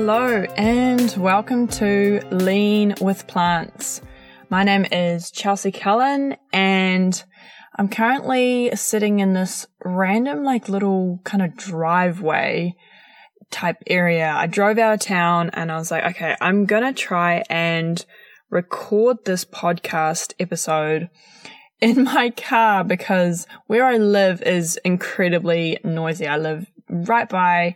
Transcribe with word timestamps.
Hello, 0.00 0.44
and 0.56 1.12
welcome 1.18 1.66
to 1.66 2.20
Lean 2.30 2.94
with 3.00 3.26
Plants. 3.26 4.00
My 4.48 4.62
name 4.62 4.86
is 4.92 5.32
Chelsea 5.32 5.72
Cullen, 5.72 6.36
and 6.52 7.24
I'm 7.74 7.88
currently 7.88 8.70
sitting 8.76 9.18
in 9.18 9.32
this 9.32 9.66
random, 9.84 10.44
like, 10.44 10.68
little 10.68 11.20
kind 11.24 11.42
of 11.42 11.56
driveway 11.56 12.76
type 13.50 13.78
area. 13.88 14.32
I 14.32 14.46
drove 14.46 14.78
out 14.78 14.94
of 14.94 15.00
town 15.00 15.50
and 15.52 15.72
I 15.72 15.76
was 15.76 15.90
like, 15.90 16.04
okay, 16.04 16.36
I'm 16.40 16.64
gonna 16.64 16.92
try 16.92 17.42
and 17.50 18.06
record 18.50 19.24
this 19.24 19.44
podcast 19.44 20.32
episode 20.38 21.10
in 21.80 22.04
my 22.04 22.30
car 22.30 22.84
because 22.84 23.48
where 23.66 23.84
I 23.84 23.96
live 23.96 24.42
is 24.42 24.78
incredibly 24.84 25.78
noisy. 25.82 26.28
I 26.28 26.36
live 26.36 26.70
right 26.88 27.28
by 27.28 27.74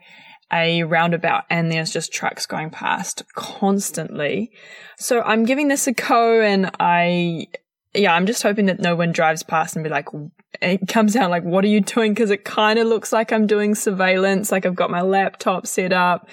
a 0.53 0.83
roundabout 0.83 1.45
and 1.49 1.71
there's 1.71 1.91
just 1.91 2.13
trucks 2.13 2.47
going 2.47 2.71
past 2.71 3.23
constantly. 3.35 4.51
So 4.99 5.23
I'm 5.23 5.45
giving 5.45 5.69
this 5.69 5.87
a 5.87 5.93
go 5.93 6.41
and 6.41 6.71
I, 6.79 7.47
yeah, 7.95 8.15
I'm 8.15 8.27
just 8.27 8.43
hoping 8.43 8.67
that 8.67 8.81
no 8.81 8.95
one 8.95 9.13
drives 9.13 9.43
past 9.43 9.77
and 9.77 9.83
be 9.83 9.91
like, 9.91 10.09
it 10.61 10.87
comes 10.89 11.17
out 11.17 11.31
like, 11.31 11.45
what 11.45 11.65
are 11.65 11.69
you 11.69 11.81
doing? 11.81 12.15
Cause 12.15 12.31
it 12.31 12.45
kind 12.45 12.79
of 12.79 12.87
looks 12.87 13.13
like 13.13 13.33
I'm 13.33 13.47
doing 13.47 13.75
surveillance. 13.75 14.53
Like 14.53 14.67
I've 14.67 14.77
got 14.77 14.91
my 14.91 15.03
laptop 15.03 15.67
set 15.67 15.93
up. 15.93 16.29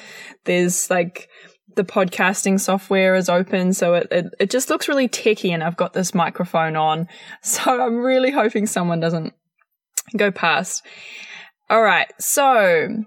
There's 0.46 0.90
like, 0.90 1.30
the 1.76 1.84
podcasting 1.86 2.60
software 2.60 3.16
is 3.16 3.30
open. 3.30 3.74
So 3.74 3.94
it, 3.94 4.08
it, 4.12 4.26
it 4.40 4.50
just 4.50 4.70
looks 4.70 4.90
really 4.90 5.08
techy 5.08 5.52
and 5.54 5.64
I've 5.64 5.78
got 5.78 5.94
this 5.94 6.14
microphone 6.14 6.76
on. 6.76 7.08
So 7.42 7.82
I'm 7.82 7.98
really 7.98 8.32
hoping 8.32 8.68
someone 8.68 9.00
doesn't 9.00 9.34
go 10.18 10.30
past. 10.30 10.86
All 11.70 11.82
right. 11.82 12.12
So 12.20 13.06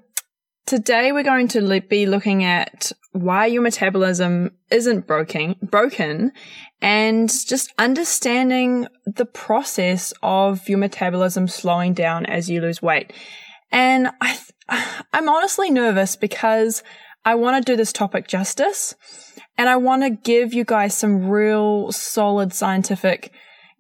Today 0.67 1.13
we're 1.13 1.25
going 1.25 1.49
to 1.49 1.81
be 1.83 2.07
looking 2.07 2.45
at 2.45 2.93
why 3.13 3.47
your 3.47 3.63
metabolism 3.63 4.53
isn't 4.71 5.07
broken, 5.07 5.57
broken 5.61 6.33
and 6.81 7.29
just 7.29 7.73
understanding 7.79 8.87
the 9.05 9.27
process 9.27 10.15
of 10.23 10.69
your 10.69 10.79
metabolism 10.79 11.47
slowing 11.49 11.95
down 11.95 12.25
as 12.27 12.49
you 12.49 12.61
lose 12.61 12.81
weight. 12.81 13.13
And 13.71 14.09
I, 14.21 14.39
I'm 15.13 15.29
honestly 15.29 15.71
nervous 15.71 16.17
because 16.17 16.83
I 17.25 17.35
want 17.35 17.65
to 17.65 17.73
do 17.73 17.77
this 17.77 17.93
topic 17.93 18.27
justice 18.27 18.95
and 19.59 19.69
I 19.69 19.77
want 19.77 20.03
to 20.03 20.11
give 20.11 20.55
you 20.55 20.65
guys 20.65 20.97
some 20.97 21.29
real 21.29 21.93
solid 21.93 22.53
scientific 22.53 23.33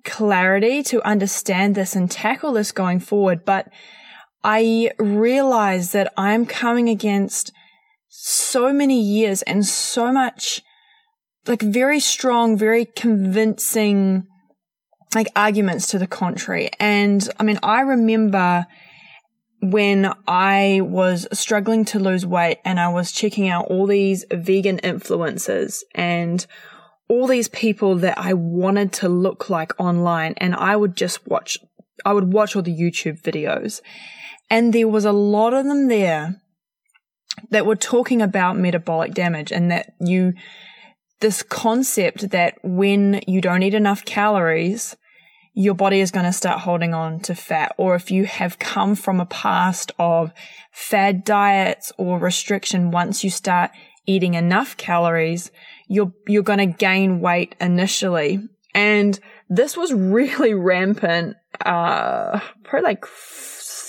clarity 0.05 0.83
to 0.84 1.03
understand 1.06 1.75
this 1.75 1.97
and 1.97 2.10
tackle 2.10 2.53
this 2.53 2.72
going 2.72 3.00
forward. 3.00 3.44
But 3.44 3.69
I 4.45 4.91
realize 4.98 5.93
that 5.93 6.12
I'm 6.17 6.47
coming 6.47 6.89
against 6.89 7.53
so 8.09 8.73
many 8.73 9.01
years 9.01 9.43
and 9.43 9.65
so 9.65 10.12
much 10.12 10.62
like 11.47 11.62
very 11.62 12.01
strong, 12.01 12.57
very 12.57 12.84
convincing 12.84 14.27
like 15.15 15.29
arguments 15.37 15.89
to 15.89 15.99
the 15.99 16.07
contrary. 16.07 16.71
And 16.81 17.29
I 17.39 17.43
mean, 17.43 17.59
I 17.62 17.81
remember 17.81 18.67
when 19.61 20.12
I 20.27 20.81
was 20.83 21.29
struggling 21.33 21.84
to 21.87 21.99
lose 21.99 22.27
weight 22.27 22.59
and 22.65 22.81
I 22.81 22.89
was 22.89 23.12
checking 23.12 23.49
out 23.49 23.67
all 23.67 23.87
these 23.87 24.25
vegan 24.33 24.79
influencers 24.79 25.83
and 25.95 26.45
all 27.09 27.27
these 27.27 27.49
people 27.49 27.97
that 27.97 28.19
I 28.19 28.33
wanted 28.33 28.93
to 28.95 29.09
look 29.09 29.51
like 29.51 29.79
online 29.79 30.34
and 30.39 30.55
I 30.55 30.75
would 30.75 30.97
just 30.97 31.27
watch, 31.29 31.59
I 32.05 32.12
would 32.12 32.33
watch 32.33 32.56
all 32.56 32.62
the 32.62 32.77
YouTube 32.77 33.23
videos 33.23 33.81
and 34.53 34.75
there 34.75 34.86
was 34.86 35.06
a 35.06 35.12
lot 35.12 35.55
of 35.55 35.64
them 35.64 35.89
there 35.89 36.42
that 37.48 37.64
were 37.64 37.75
talking 37.75 38.20
about 38.20 38.59
metabolic 38.59 39.14
damage 39.14 39.50
and 39.50 39.70
that 39.70 39.94
you, 39.98 40.34
this 41.21 41.43
concept 41.43 42.28
that 42.32 42.59
when 42.62 43.22
you 43.27 43.41
don't 43.41 43.62
eat 43.62 43.72
enough 43.72 44.04
calories, 44.04 44.94
your 45.54 45.72
body 45.72 46.00
is 46.00 46.10
going 46.10 46.27
to 46.27 46.34
start 46.34 46.60
holding 46.60 46.93
on 46.93 47.21
to 47.21 47.34
fat. 47.34 47.75
Or 47.78 47.94
if 47.94 48.10
you 48.10 48.27
have 48.27 48.59
come 48.59 48.94
from 48.94 49.21
a 49.21 49.27
past 49.27 49.91
of 49.99 50.34
fad 50.71 51.25
diets 51.25 51.91
or 51.97 52.19
restriction, 52.19 52.91
once 52.91 53.25
you 53.25 53.31
start 53.31 53.71
eating 54.06 54.34
enough 54.34 54.77
calories, 54.77 55.50
you're, 55.88 56.12
you're 56.28 56.43
going 56.43 56.59
to 56.59 56.66
gain 56.66 57.21
weight 57.21 57.54
initially. 57.59 58.47
And 58.75 59.19
this 59.48 59.78
was 59.78 59.93
really 59.94 60.53
rampant, 60.53 61.37
uh, 61.65 62.38
probably 62.65 62.87
like 62.87 63.06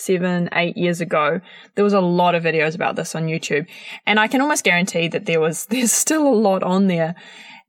seven, 0.04 0.50
eight 0.54 0.78
years 0.78 1.02
ago, 1.02 1.42
there 1.76 1.84
was 1.84 1.94
a 1.94 2.02
lot 2.02 2.36
of 2.36 2.44
videos 2.44 2.76
about 2.76 2.96
this 2.96 3.16
on 3.16 3.28
YouTube. 3.28 3.68
And 4.06 4.20
I 4.20 4.28
can 4.28 4.42
almost 4.42 4.64
guarantee 4.64 5.08
that 5.10 5.26
there 5.26 5.40
was, 5.40 5.66
there's 5.70 5.92
still 5.92 6.28
a 6.28 6.36
lot 6.36 6.64
on 6.64 6.88
there 6.88 7.16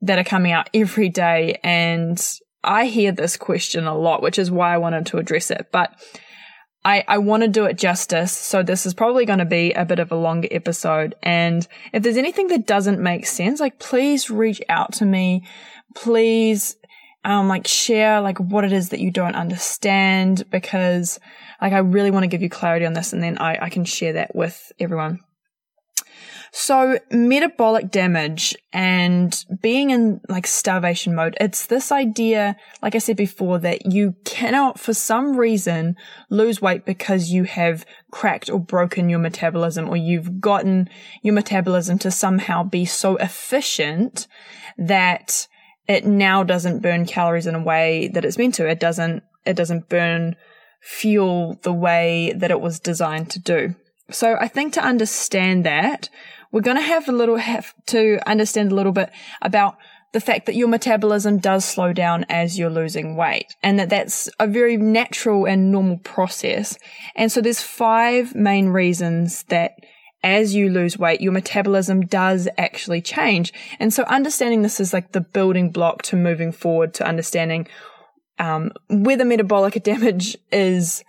that 0.02 0.18
are 0.18 0.24
coming 0.24 0.52
out 0.52 0.68
every 0.74 1.08
day. 1.08 1.58
And 1.62 2.22
I 2.62 2.86
hear 2.86 3.12
this 3.12 3.36
question 3.36 3.86
a 3.86 3.96
lot, 3.96 4.22
which 4.22 4.38
is 4.38 4.50
why 4.50 4.74
I 4.74 4.78
wanted 4.78 5.06
to 5.06 5.18
address 5.18 5.50
it. 5.50 5.68
But 5.72 5.94
I, 6.84 7.02
I 7.08 7.18
want 7.18 7.42
to 7.42 7.48
do 7.48 7.64
it 7.64 7.78
justice. 7.78 8.32
So 8.32 8.62
this 8.62 8.84
is 8.84 8.92
probably 8.92 9.24
going 9.24 9.38
to 9.38 9.46
be 9.46 9.72
a 9.72 9.86
bit 9.86 9.98
of 9.98 10.12
a 10.12 10.16
longer 10.16 10.48
episode. 10.50 11.14
And 11.22 11.66
if 11.92 12.02
there's 12.02 12.18
anything 12.18 12.48
that 12.48 12.66
doesn't 12.66 13.00
make 13.00 13.26
sense, 13.26 13.58
like 13.60 13.78
please 13.78 14.30
reach 14.30 14.60
out 14.68 14.92
to 14.94 15.06
me. 15.06 15.46
Please, 15.94 16.76
um, 17.24 17.48
like 17.48 17.66
share 17.66 18.20
like 18.20 18.38
what 18.38 18.64
it 18.64 18.72
is 18.72 18.90
that 18.90 19.00
you 19.00 19.10
don't 19.10 19.34
understand 19.34 20.48
because 20.50 21.18
like, 21.60 21.72
I 21.72 21.78
really 21.78 22.10
want 22.10 22.24
to 22.24 22.28
give 22.28 22.42
you 22.42 22.50
clarity 22.50 22.86
on 22.86 22.92
this 22.92 23.12
and 23.12 23.22
then 23.22 23.38
I, 23.38 23.58
I 23.62 23.68
can 23.70 23.84
share 23.84 24.14
that 24.14 24.34
with 24.34 24.72
everyone. 24.78 25.20
So 26.56 27.00
metabolic 27.10 27.90
damage 27.90 28.54
and 28.72 29.36
being 29.60 29.90
in 29.90 30.20
like 30.28 30.46
starvation 30.46 31.16
mode, 31.16 31.36
it's 31.40 31.66
this 31.66 31.90
idea, 31.90 32.54
like 32.80 32.94
I 32.94 32.98
said 32.98 33.16
before, 33.16 33.58
that 33.58 33.90
you 33.90 34.14
cannot 34.24 34.78
for 34.78 34.94
some 34.94 35.36
reason 35.36 35.96
lose 36.30 36.62
weight 36.62 36.84
because 36.84 37.32
you 37.32 37.42
have 37.42 37.84
cracked 38.12 38.48
or 38.50 38.60
broken 38.60 39.08
your 39.08 39.18
metabolism 39.18 39.88
or 39.88 39.96
you've 39.96 40.40
gotten 40.40 40.88
your 41.22 41.34
metabolism 41.34 41.98
to 41.98 42.12
somehow 42.12 42.62
be 42.62 42.84
so 42.84 43.16
efficient 43.16 44.28
that 44.78 45.48
it 45.86 46.06
now 46.06 46.42
doesn't 46.42 46.80
burn 46.80 47.06
calories 47.06 47.46
in 47.46 47.54
a 47.54 47.62
way 47.62 48.08
that 48.08 48.24
it's 48.24 48.38
meant 48.38 48.54
to. 48.54 48.68
It 48.68 48.80
doesn't, 48.80 49.22
it 49.44 49.54
doesn't 49.54 49.88
burn 49.88 50.36
fuel 50.80 51.58
the 51.62 51.72
way 51.72 52.32
that 52.36 52.50
it 52.50 52.60
was 52.60 52.80
designed 52.80 53.30
to 53.30 53.38
do. 53.38 53.74
So 54.10 54.36
I 54.40 54.48
think 54.48 54.74
to 54.74 54.84
understand 54.84 55.64
that, 55.64 56.08
we're 56.52 56.60
going 56.60 56.76
to 56.76 56.82
have 56.82 57.08
a 57.08 57.12
little 57.12 57.36
have 57.36 57.74
to 57.86 58.20
understand 58.26 58.70
a 58.70 58.74
little 58.74 58.92
bit 58.92 59.10
about 59.42 59.76
the 60.12 60.20
fact 60.20 60.46
that 60.46 60.54
your 60.54 60.68
metabolism 60.68 61.38
does 61.38 61.64
slow 61.64 61.92
down 61.92 62.24
as 62.28 62.56
you're 62.56 62.70
losing 62.70 63.16
weight 63.16 63.56
and 63.64 63.80
that 63.80 63.90
that's 63.90 64.28
a 64.38 64.46
very 64.46 64.76
natural 64.76 65.44
and 65.44 65.72
normal 65.72 65.98
process. 65.98 66.78
And 67.16 67.32
so 67.32 67.40
there's 67.40 67.60
five 67.60 68.36
main 68.36 68.68
reasons 68.68 69.42
that 69.44 69.72
as 70.24 70.54
you 70.54 70.70
lose 70.70 70.98
weight, 70.98 71.20
your 71.20 71.32
metabolism 71.32 72.06
does 72.06 72.48
actually 72.58 73.02
change. 73.02 73.52
And 73.78 73.92
so 73.92 74.02
understanding 74.04 74.62
this 74.62 74.80
is 74.80 74.92
like 74.92 75.12
the 75.12 75.20
building 75.20 75.70
block 75.70 76.02
to 76.04 76.16
moving 76.16 76.50
forward 76.50 76.94
to 76.94 77.06
understanding 77.06 77.68
um, 78.38 78.72
whether 78.88 79.24
metabolic 79.24 79.80
damage 79.84 80.36
is 80.50 81.04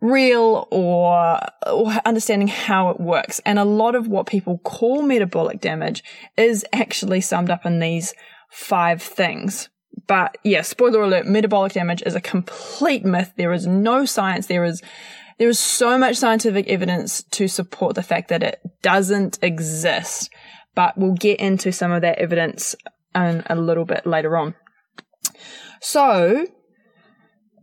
real 0.00 0.66
or, 0.70 1.38
or 1.66 1.92
understanding 2.04 2.48
how 2.48 2.88
it 2.88 2.98
works. 2.98 3.40
And 3.44 3.58
a 3.58 3.64
lot 3.64 3.94
of 3.94 4.08
what 4.08 4.26
people 4.26 4.58
call 4.58 5.02
metabolic 5.02 5.60
damage 5.60 6.02
is 6.36 6.64
actually 6.72 7.20
summed 7.20 7.50
up 7.50 7.66
in 7.66 7.80
these 7.80 8.14
five 8.50 9.02
things. 9.02 9.68
But 10.06 10.38
yeah, 10.42 10.62
spoiler 10.62 11.02
alert, 11.02 11.26
metabolic 11.26 11.72
damage 11.72 12.02
is 12.06 12.14
a 12.14 12.20
complete 12.20 13.04
myth. 13.04 13.32
There 13.36 13.52
is 13.52 13.66
no 13.66 14.06
science. 14.06 14.46
There 14.46 14.64
is, 14.64 14.80
there 15.38 15.48
is 15.48 15.58
so 15.58 15.98
much 15.98 16.16
scientific 16.16 16.68
evidence 16.68 17.22
to 17.30 17.48
support 17.48 17.94
the 17.94 18.02
fact 18.02 18.28
that 18.28 18.42
it 18.42 18.60
doesn't 18.82 19.38
exist. 19.42 20.30
But 20.74 20.98
we'll 20.98 21.14
get 21.14 21.40
into 21.40 21.72
some 21.72 21.92
of 21.92 22.02
that 22.02 22.18
evidence 22.18 22.74
in 23.14 23.42
a 23.46 23.56
little 23.56 23.84
bit 23.84 24.06
later 24.06 24.36
on. 24.36 24.54
So, 25.80 26.46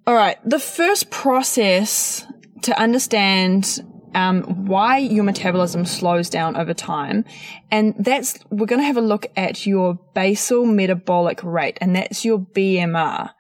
all 0.08 0.16
right, 0.16 0.38
the 0.46 0.60
first 0.60 1.10
process 1.10 2.26
to 2.64 2.80
understand 2.80 3.82
um, 4.16 4.66
why 4.66 4.98
your 4.98 5.26
metabolism 5.26 5.86
slows 5.86 6.30
down 6.30 6.56
over 6.56 6.74
time, 6.74 7.26
and 7.70 7.94
that's 8.00 8.40
we're 8.50 8.66
going 8.66 8.80
to 8.80 8.86
have 8.88 8.98
a 8.98 9.02
look 9.02 9.28
at 9.36 9.66
your 9.66 10.00
basal 10.14 10.66
metabolic 10.66 11.44
rate, 11.44 11.78
and 11.82 11.96
that's 11.96 12.24
your 12.24 12.40
BMR. 12.40 13.32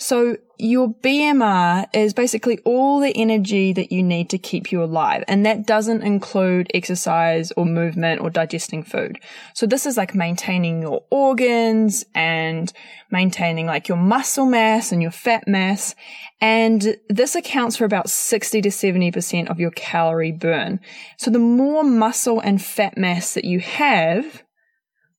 So 0.00 0.36
your 0.58 0.94
BMR 0.94 1.86
is 1.92 2.14
basically 2.14 2.58
all 2.64 3.00
the 3.00 3.12
energy 3.16 3.72
that 3.72 3.90
you 3.90 4.02
need 4.04 4.30
to 4.30 4.38
keep 4.38 4.70
you 4.70 4.82
alive. 4.82 5.24
And 5.26 5.44
that 5.44 5.66
doesn't 5.66 6.02
include 6.02 6.70
exercise 6.72 7.50
or 7.52 7.66
movement 7.66 8.20
or 8.20 8.30
digesting 8.30 8.84
food. 8.84 9.18
So 9.54 9.66
this 9.66 9.86
is 9.86 9.96
like 9.96 10.14
maintaining 10.14 10.82
your 10.82 11.02
organs 11.10 12.04
and 12.14 12.72
maintaining 13.10 13.66
like 13.66 13.88
your 13.88 13.98
muscle 13.98 14.46
mass 14.46 14.92
and 14.92 15.02
your 15.02 15.10
fat 15.10 15.48
mass. 15.48 15.96
And 16.40 16.96
this 17.08 17.34
accounts 17.34 17.76
for 17.76 17.84
about 17.84 18.08
60 18.08 18.62
to 18.62 18.68
70% 18.68 19.50
of 19.50 19.58
your 19.58 19.72
calorie 19.72 20.32
burn. 20.32 20.78
So 21.16 21.30
the 21.30 21.40
more 21.40 21.82
muscle 21.82 22.38
and 22.38 22.62
fat 22.62 22.96
mass 22.96 23.34
that 23.34 23.44
you 23.44 23.58
have, 23.58 24.44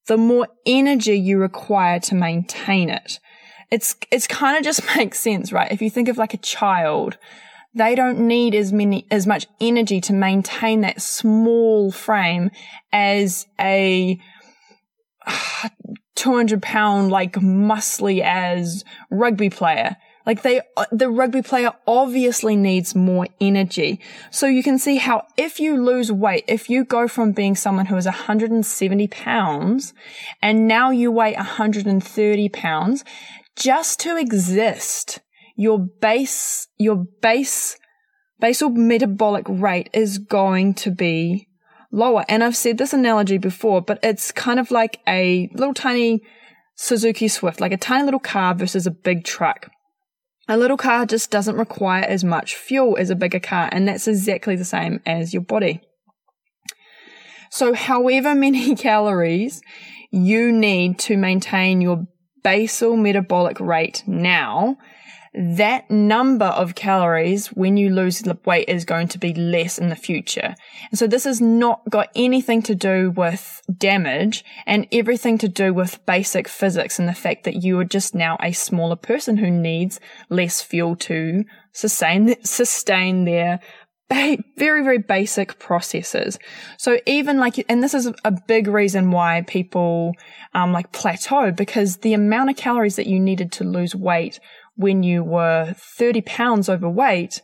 the 0.08 0.18
more 0.18 0.48
energy 0.66 1.20
you 1.20 1.38
require 1.38 2.00
to 2.00 2.16
maintain 2.16 2.90
it 2.90 3.20
it's 3.71 3.95
it's 4.12 4.27
kind 4.27 4.57
of 4.57 4.63
just 4.63 4.83
makes 4.95 5.19
sense, 5.19 5.51
right? 5.51 5.71
If 5.71 5.81
you 5.81 5.89
think 5.89 6.07
of 6.07 6.18
like 6.18 6.33
a 6.33 6.38
child, 6.38 7.18
they 7.74 7.95
don't 7.95 8.19
need 8.19 8.56
as 8.56 8.74
many 8.74 9.06
as 9.12 9.27
much 9.27 9.48
energy 9.62 10.01
to 10.01 10.13
maintain 10.13 10.81
that 10.81 11.01
small 11.01 11.92
frame 11.92 12.51
as 12.92 13.48
a 13.60 14.19
200 16.16 16.62
pound 16.62 17.12
like 17.12 17.33
muscly 17.33 18.21
as 18.21 18.83
rugby 19.10 19.50
player 19.50 19.95
like 20.30 20.44
they, 20.44 20.62
the 20.92 21.10
rugby 21.10 21.42
player 21.42 21.74
obviously 21.88 22.56
needs 22.56 22.94
more 22.94 23.25
energy. 23.42 24.00
So 24.30 24.45
you 24.45 24.62
can 24.62 24.77
see 24.77 24.98
how 24.98 25.25
if 25.38 25.60
you 25.60 25.83
lose 25.83 26.12
weight, 26.12 26.44
if 26.48 26.69
you 26.69 26.83
go 26.83 27.07
from 27.07 27.31
being 27.31 27.56
someone 27.56 27.88
who 27.88 27.98
is 27.98 28.06
170 28.06 29.07
pounds 29.07 29.92
and 30.39 30.68
now 30.68 30.92
you 30.92 31.12
weigh 31.12 31.33
130 31.33 32.50
pounds, 32.50 33.04
just 33.56 34.00
to 34.01 34.18
exist, 34.18 35.19
your 35.56 35.80
base, 35.80 36.68
your 36.78 37.06
base, 37.22 37.78
basal 38.40 38.69
metabolic 38.69 39.46
rate 39.48 39.90
is 39.94 40.18
going 40.18 40.74
to 40.75 40.92
be 40.92 41.48
lower. 41.92 42.24
And 42.30 42.44
I've 42.44 42.56
said 42.56 42.78
this 42.78 42.94
analogy 42.94 43.38
before, 43.38 43.81
but 43.81 44.00
it's 44.04 44.31
kind 44.31 44.60
of 44.60 44.72
like 44.72 45.00
a 45.07 45.50
little 45.54 45.74
tiny 45.74 46.22
Suzuki 46.75 47.28
Swift, 47.28 47.60
like 47.60 47.74
a 47.74 47.78
tiny 47.78 48.06
little 48.06 48.19
car 48.19 48.56
versus 48.56 48.88
a 48.88 48.92
big 48.92 49.25
truck. 49.25 49.69
A 50.48 50.57
little 50.57 50.78
car 50.78 51.06
just 51.06 51.30
doesn't 51.30 51.57
require 51.57 52.04
as 52.04 52.24
much 52.24 52.56
fuel 52.56 52.98
as 52.98 53.10
a 53.10 53.16
bigger 53.16 53.40
car, 53.40 53.69
and 53.72 53.88
that's 53.88 54.07
exactly 54.07 54.56
the 54.56 54.66
same 54.66 55.00
as 55.06 55.34
your 55.34 55.44
body. 55.44 55.81
So, 57.52 57.74
however 57.74 58.34
many 58.34 58.75
calories 58.78 59.62
you 60.12 60.52
need 60.52 60.98
to 61.00 61.18
maintain 61.18 61.81
your 61.81 62.07
basal 62.44 62.95
metabolic 62.95 63.59
rate 63.59 64.03
now, 64.07 64.77
that 65.33 65.89
number 65.91 66.45
of 66.45 66.75
calories 66.75 67.47
when 67.47 67.77
you 67.77 67.89
lose 67.89 68.24
weight 68.45 68.68
is 68.68 68.83
going 68.83 69.07
to 69.09 69.19
be 69.19 69.33
less 69.33 69.77
in 69.77 69.89
the 69.89 69.95
future. 69.95 70.56
And 70.89 70.97
so 70.97 71.07
this 71.07 71.25
has 71.25 71.39
not 71.39 71.88
got 71.89 72.09
anything 72.15 72.63
to 72.63 72.75
do 72.75 73.12
with 73.12 73.62
damage 73.77 74.44
and 74.65 74.88
everything 74.91 75.38
to 75.39 75.47
do 75.47 75.74
with 75.74 76.03
basic 76.06 76.47
physics 76.47 76.97
and 76.97 77.07
the 77.07 77.13
fact 77.13 77.44
that 77.44 77.63
you 77.63 77.80
are 77.80 77.86
just 77.86 78.15
now 78.15 78.38
a 78.42 78.51
smaller 78.51 78.95
person 78.95 79.38
who 79.38 79.51
needs 79.51 80.00
less 80.30 80.62
fuel 80.62 80.95
to 80.95 81.44
sustain, 81.74 82.35
sustain 82.44 83.25
their 83.25 83.59
very, 84.09 84.83
very 84.83 84.97
basic 84.97 85.59
processes. 85.59 86.39
So 86.77 87.00
even 87.06 87.38
like, 87.38 87.63
and 87.69 87.83
this 87.83 87.94
is 87.94 88.11
a 88.23 88.31
big 88.47 88.67
reason 88.67 89.11
why 89.11 89.44
people, 89.47 90.13
um, 90.53 90.71
like 90.71 90.91
plateau 90.91 91.51
because 91.51 91.97
the 91.97 92.13
amount 92.13 92.50
of 92.50 92.56
calories 92.56 92.95
that 92.95 93.07
you 93.07 93.19
needed 93.19 93.51
to 93.53 93.63
lose 93.63 93.95
weight 93.95 94.39
when 94.75 95.03
you 95.03 95.23
were 95.23 95.75
30 95.77 96.21
pounds 96.21 96.69
overweight 96.69 97.41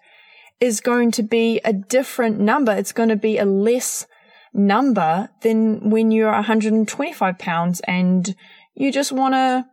is 0.60 0.82
going 0.82 1.12
to 1.12 1.24
be 1.24 1.60
a 1.64 1.74
different 1.74 2.40
number. 2.40 2.72
It's 2.72 2.94
going 2.94 3.10
to 3.10 3.16
be 3.16 3.38
a 3.38 3.46
less 3.46 4.08
number 4.54 5.30
than 5.42 5.90
when 5.90 6.12
you're 6.12 6.32
125 6.32 7.38
pounds 7.38 7.82
and 7.82 8.36
you 8.74 8.92
just 8.92 9.12
want 9.12 9.34
to 9.34 9.66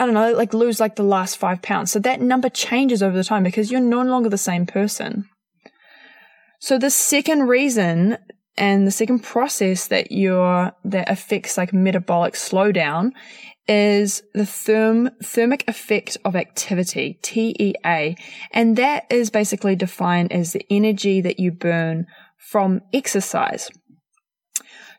I 0.00 0.04
don't 0.04 0.14
know, 0.14 0.32
like 0.32 0.54
lose 0.54 0.78
like 0.78 0.94
the 0.94 1.02
last 1.02 1.38
five 1.38 1.60
pounds. 1.60 1.90
So 1.90 1.98
that 1.98 2.20
number 2.20 2.48
changes 2.48 3.02
over 3.02 3.16
the 3.16 3.24
time 3.24 3.42
because 3.42 3.72
you're 3.72 3.80
no 3.80 4.02
longer 4.02 4.28
the 4.28 4.38
same 4.38 4.64
person. 4.64 5.28
So 6.58 6.78
the 6.78 6.90
second 6.90 7.48
reason 7.48 8.18
and 8.56 8.86
the 8.86 8.90
second 8.90 9.20
process 9.20 9.86
that 9.88 10.10
you're, 10.10 10.72
that 10.84 11.10
affects 11.10 11.56
like 11.56 11.72
metabolic 11.72 12.34
slowdown 12.34 13.12
is 13.68 14.22
the 14.34 14.42
therm, 14.42 15.10
thermic 15.22 15.62
effect 15.68 16.16
of 16.24 16.34
activity, 16.34 17.18
TEA. 17.22 18.16
And 18.52 18.76
that 18.76 19.04
is 19.10 19.30
basically 19.30 19.76
defined 19.76 20.32
as 20.32 20.52
the 20.52 20.64
energy 20.70 21.20
that 21.20 21.38
you 21.38 21.52
burn 21.52 22.06
from 22.38 22.80
exercise. 22.92 23.70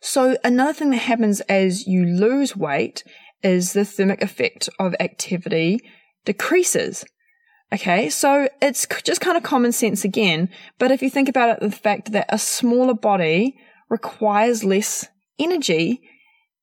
So 0.02 0.38
another 0.44 0.72
thing 0.72 0.92
that 0.92 0.98
happens 0.98 1.42
as 1.42 1.88
you 1.88 2.06
lose 2.06 2.56
weight 2.56 3.04
is 3.44 3.74
the 3.74 3.84
thermic 3.84 4.22
effect 4.22 4.70
of 4.80 4.96
activity 5.00 5.80
decreases. 6.24 7.04
Okay, 7.72 8.10
so 8.10 8.50
it's 8.62 8.88
just 9.04 9.22
kind 9.22 9.38
of 9.38 9.44
common 9.44 9.72
sense 9.72 10.04
again, 10.04 10.50
but 10.80 10.90
if 10.90 11.04
you 11.04 11.10
think 11.10 11.30
about 11.30 11.50
it, 11.50 11.60
the 11.60 11.70
fact 11.70 12.12
that 12.14 12.26
a 12.30 12.40
smaller 12.40 12.96
body 12.96 13.56
requires 13.90 14.64
less 14.64 15.08
energy 15.38 16.02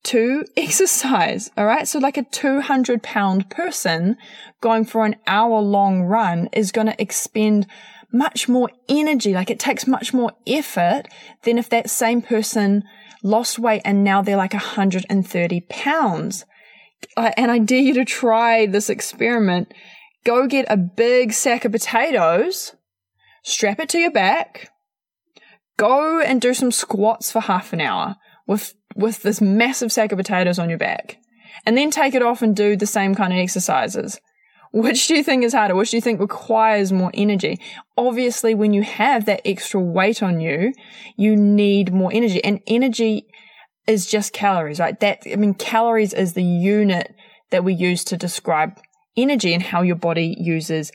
to 0.04 0.44
exercise. 0.56 1.50
All 1.56 1.66
right. 1.66 1.86
So 1.86 1.98
like 1.98 2.16
a 2.16 2.22
200 2.22 3.02
pound 3.02 3.50
person 3.50 4.16
going 4.60 4.84
for 4.84 5.04
an 5.04 5.16
hour 5.26 5.60
long 5.60 6.02
run 6.02 6.48
is 6.52 6.72
going 6.72 6.86
to 6.86 7.00
expend 7.00 7.66
much 8.12 8.48
more 8.48 8.70
energy. 8.88 9.32
Like 9.32 9.50
it 9.50 9.60
takes 9.60 9.86
much 9.86 10.14
more 10.14 10.32
effort 10.46 11.04
than 11.42 11.58
if 11.58 11.68
that 11.70 11.90
same 11.90 12.22
person 12.22 12.84
lost 13.22 13.58
weight 13.58 13.82
and 13.84 14.04
now 14.04 14.22
they're 14.22 14.36
like 14.36 14.52
130 14.52 15.60
pounds. 15.68 16.44
And 17.16 17.50
I 17.50 17.58
dare 17.58 17.80
you 17.80 17.94
to 17.94 18.04
try 18.04 18.66
this 18.66 18.88
experiment 18.88 19.72
go 20.26 20.46
get 20.48 20.66
a 20.68 20.76
big 20.76 21.32
sack 21.32 21.64
of 21.64 21.72
potatoes, 21.72 22.74
strap 23.44 23.78
it 23.78 23.88
to 23.90 23.98
your 23.98 24.10
back, 24.10 24.70
go 25.78 26.20
and 26.20 26.40
do 26.40 26.52
some 26.52 26.72
squats 26.72 27.30
for 27.30 27.40
half 27.40 27.72
an 27.72 27.80
hour 27.80 28.16
with, 28.46 28.74
with 28.96 29.22
this 29.22 29.40
massive 29.40 29.92
sack 29.92 30.10
of 30.10 30.18
potatoes 30.18 30.58
on 30.58 30.68
your 30.68 30.78
back. 30.78 31.18
And 31.64 31.78
then 31.78 31.90
take 31.90 32.14
it 32.14 32.22
off 32.22 32.42
and 32.42 32.54
do 32.54 32.76
the 32.76 32.86
same 32.86 33.14
kind 33.14 33.32
of 33.32 33.38
exercises. 33.38 34.20
Which 34.72 35.06
do 35.06 35.14
you 35.14 35.22
think 35.22 35.44
is 35.44 35.54
harder? 35.54 35.74
Which 35.74 35.92
do 35.92 35.96
you 35.96 36.00
think 36.00 36.20
requires 36.20 36.92
more 36.92 37.10
energy? 37.14 37.60
Obviously, 37.96 38.54
when 38.54 38.72
you 38.72 38.82
have 38.82 39.24
that 39.26 39.40
extra 39.44 39.80
weight 39.80 40.22
on 40.22 40.40
you, 40.40 40.74
you 41.16 41.34
need 41.34 41.94
more 41.94 42.10
energy. 42.12 42.44
And 42.44 42.60
energy 42.66 43.26
is 43.86 44.06
just 44.06 44.32
calories, 44.32 44.80
right? 44.80 44.98
That, 45.00 45.22
I 45.30 45.36
mean, 45.36 45.54
calories 45.54 46.12
is 46.12 46.34
the 46.34 46.44
unit 46.44 47.14
that 47.50 47.64
we 47.64 47.74
use 47.74 48.04
to 48.04 48.16
describe 48.16 48.78
energy 49.16 49.54
and 49.54 49.62
how 49.62 49.82
your 49.82 49.96
body 49.96 50.36
uses 50.38 50.92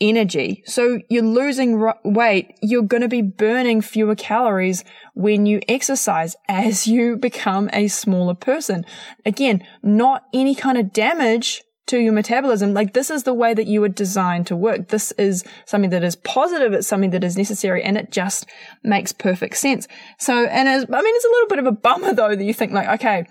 energy. 0.00 0.62
So 0.66 1.00
you're 1.08 1.22
losing 1.22 1.82
weight. 2.04 2.58
You're 2.62 2.82
going 2.82 3.02
to 3.02 3.08
be 3.08 3.22
burning 3.22 3.80
fewer 3.80 4.14
calories 4.14 4.84
when 5.14 5.46
you 5.46 5.60
exercise 5.68 6.36
as 6.48 6.86
you 6.86 7.16
become 7.16 7.70
a 7.72 7.88
smaller 7.88 8.34
person. 8.34 8.84
Again, 9.24 9.66
not 9.82 10.24
any 10.34 10.54
kind 10.54 10.76
of 10.76 10.92
damage 10.92 11.62
to 11.86 11.98
your 11.98 12.12
metabolism. 12.12 12.74
Like 12.74 12.92
this 12.92 13.10
is 13.10 13.22
the 13.22 13.32
way 13.32 13.54
that 13.54 13.66
you 13.66 13.80
were 13.80 13.88
designed 13.88 14.48
to 14.48 14.56
work. 14.56 14.88
This 14.88 15.12
is 15.12 15.44
something 15.64 15.90
that 15.90 16.04
is 16.04 16.16
positive. 16.16 16.72
It's 16.72 16.88
something 16.88 17.10
that 17.10 17.24
is 17.24 17.36
necessary 17.36 17.82
and 17.82 17.96
it 17.96 18.10
just 18.10 18.46
makes 18.82 19.12
perfect 19.12 19.56
sense. 19.56 19.86
So, 20.18 20.44
and 20.46 20.68
I 20.68 20.78
mean, 20.78 20.88
it's 20.88 21.24
a 21.24 21.28
little 21.28 21.48
bit 21.48 21.58
of 21.60 21.66
a 21.66 21.72
bummer 21.72 22.12
though 22.12 22.34
that 22.34 22.44
you 22.44 22.52
think 22.52 22.72
like, 22.72 23.00
okay, 23.00 23.24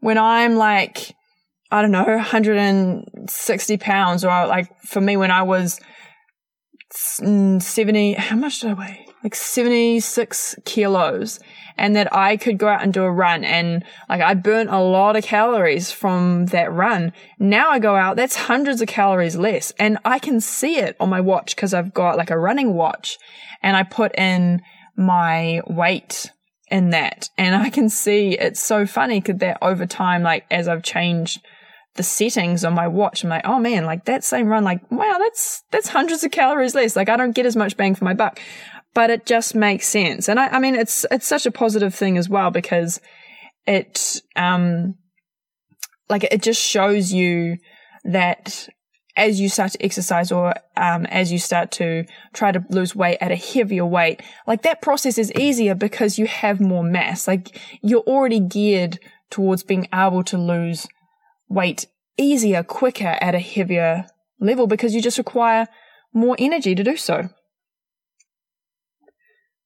when 0.00 0.18
I'm 0.18 0.56
like, 0.56 1.14
I 1.70 1.82
don't 1.82 1.92
know, 1.92 2.04
160 2.04 3.76
pounds, 3.78 4.24
or 4.24 4.46
like 4.46 4.68
for 4.82 5.00
me 5.00 5.16
when 5.16 5.30
I 5.30 5.42
was 5.42 5.80
mm, 6.92 7.62
70, 7.62 8.14
how 8.14 8.36
much 8.36 8.60
did 8.60 8.70
I 8.70 8.74
weigh? 8.74 9.06
Like 9.22 9.34
76 9.34 10.56
kilos. 10.64 11.40
And 11.76 11.96
that 11.96 12.14
I 12.14 12.36
could 12.36 12.58
go 12.58 12.68
out 12.68 12.82
and 12.82 12.92
do 12.92 13.04
a 13.04 13.10
run 13.10 13.42
and 13.42 13.82
like 14.06 14.20
I 14.20 14.34
burnt 14.34 14.68
a 14.68 14.80
lot 14.80 15.16
of 15.16 15.24
calories 15.24 15.90
from 15.90 16.46
that 16.46 16.70
run. 16.70 17.12
Now 17.38 17.70
I 17.70 17.78
go 17.78 17.96
out, 17.96 18.16
that's 18.16 18.36
hundreds 18.36 18.82
of 18.82 18.88
calories 18.88 19.36
less. 19.36 19.72
And 19.78 19.96
I 20.04 20.18
can 20.18 20.42
see 20.42 20.76
it 20.76 20.94
on 21.00 21.08
my 21.08 21.22
watch 21.22 21.56
because 21.56 21.72
I've 21.72 21.94
got 21.94 22.18
like 22.18 22.30
a 22.30 22.38
running 22.38 22.74
watch 22.74 23.16
and 23.62 23.78
I 23.78 23.84
put 23.84 24.14
in 24.18 24.60
my 24.94 25.62
weight 25.66 26.30
in 26.70 26.90
that. 26.90 27.30
And 27.38 27.54
I 27.54 27.70
can 27.70 27.88
see 27.88 28.36
it's 28.38 28.62
so 28.62 28.84
funny 28.84 29.20
because 29.20 29.38
that 29.38 29.58
over 29.62 29.86
time, 29.86 30.22
like 30.22 30.44
as 30.50 30.68
I've 30.68 30.82
changed 30.82 31.40
the 31.96 32.02
settings 32.02 32.64
on 32.64 32.74
my 32.74 32.86
watch. 32.86 33.24
I'm 33.24 33.30
like, 33.30 33.46
oh 33.46 33.58
man, 33.58 33.84
like 33.84 34.04
that 34.04 34.24
same 34.24 34.46
run, 34.46 34.64
like, 34.64 34.90
wow, 34.90 35.16
that's, 35.18 35.62
that's 35.70 35.88
hundreds 35.88 36.24
of 36.24 36.30
calories 36.30 36.74
less. 36.74 36.96
Like 36.96 37.08
I 37.08 37.16
don't 37.16 37.34
get 37.34 37.46
as 37.46 37.56
much 37.56 37.76
bang 37.76 37.94
for 37.94 38.04
my 38.04 38.14
buck, 38.14 38.40
but 38.94 39.10
it 39.10 39.26
just 39.26 39.54
makes 39.54 39.88
sense. 39.88 40.28
And 40.28 40.38
I, 40.38 40.48
I 40.48 40.58
mean, 40.60 40.74
it's, 40.74 41.04
it's 41.10 41.26
such 41.26 41.46
a 41.46 41.50
positive 41.50 41.94
thing 41.94 42.16
as 42.16 42.28
well 42.28 42.50
because 42.50 43.00
it, 43.66 44.22
um, 44.36 44.94
like 46.08 46.24
it 46.24 46.42
just 46.42 46.60
shows 46.60 47.12
you 47.12 47.58
that 48.04 48.68
as 49.16 49.40
you 49.40 49.48
start 49.48 49.72
to 49.72 49.84
exercise 49.84 50.32
or 50.32 50.54
um, 50.76 51.04
as 51.06 51.32
you 51.32 51.38
start 51.38 51.70
to 51.72 52.04
try 52.32 52.52
to 52.52 52.64
lose 52.70 52.94
weight 52.94 53.18
at 53.20 53.30
a 53.30 53.36
heavier 53.36 53.84
weight, 53.84 54.22
like 54.46 54.62
that 54.62 54.80
process 54.80 55.18
is 55.18 55.32
easier 55.32 55.74
because 55.74 56.18
you 56.18 56.26
have 56.26 56.60
more 56.60 56.82
mass. 56.82 57.28
Like 57.28 57.60
you're 57.82 58.00
already 58.00 58.40
geared 58.40 58.98
towards 59.28 59.62
being 59.62 59.88
able 59.92 60.24
to 60.24 60.38
lose 60.38 60.86
weight 61.50 61.86
easier, 62.16 62.62
quicker 62.62 63.18
at 63.20 63.34
a 63.34 63.40
heavier 63.40 64.06
level 64.40 64.66
because 64.66 64.94
you 64.94 65.02
just 65.02 65.18
require 65.18 65.68
more 66.14 66.36
energy 66.38 66.74
to 66.74 66.82
do 66.82 66.96
so. 66.96 67.28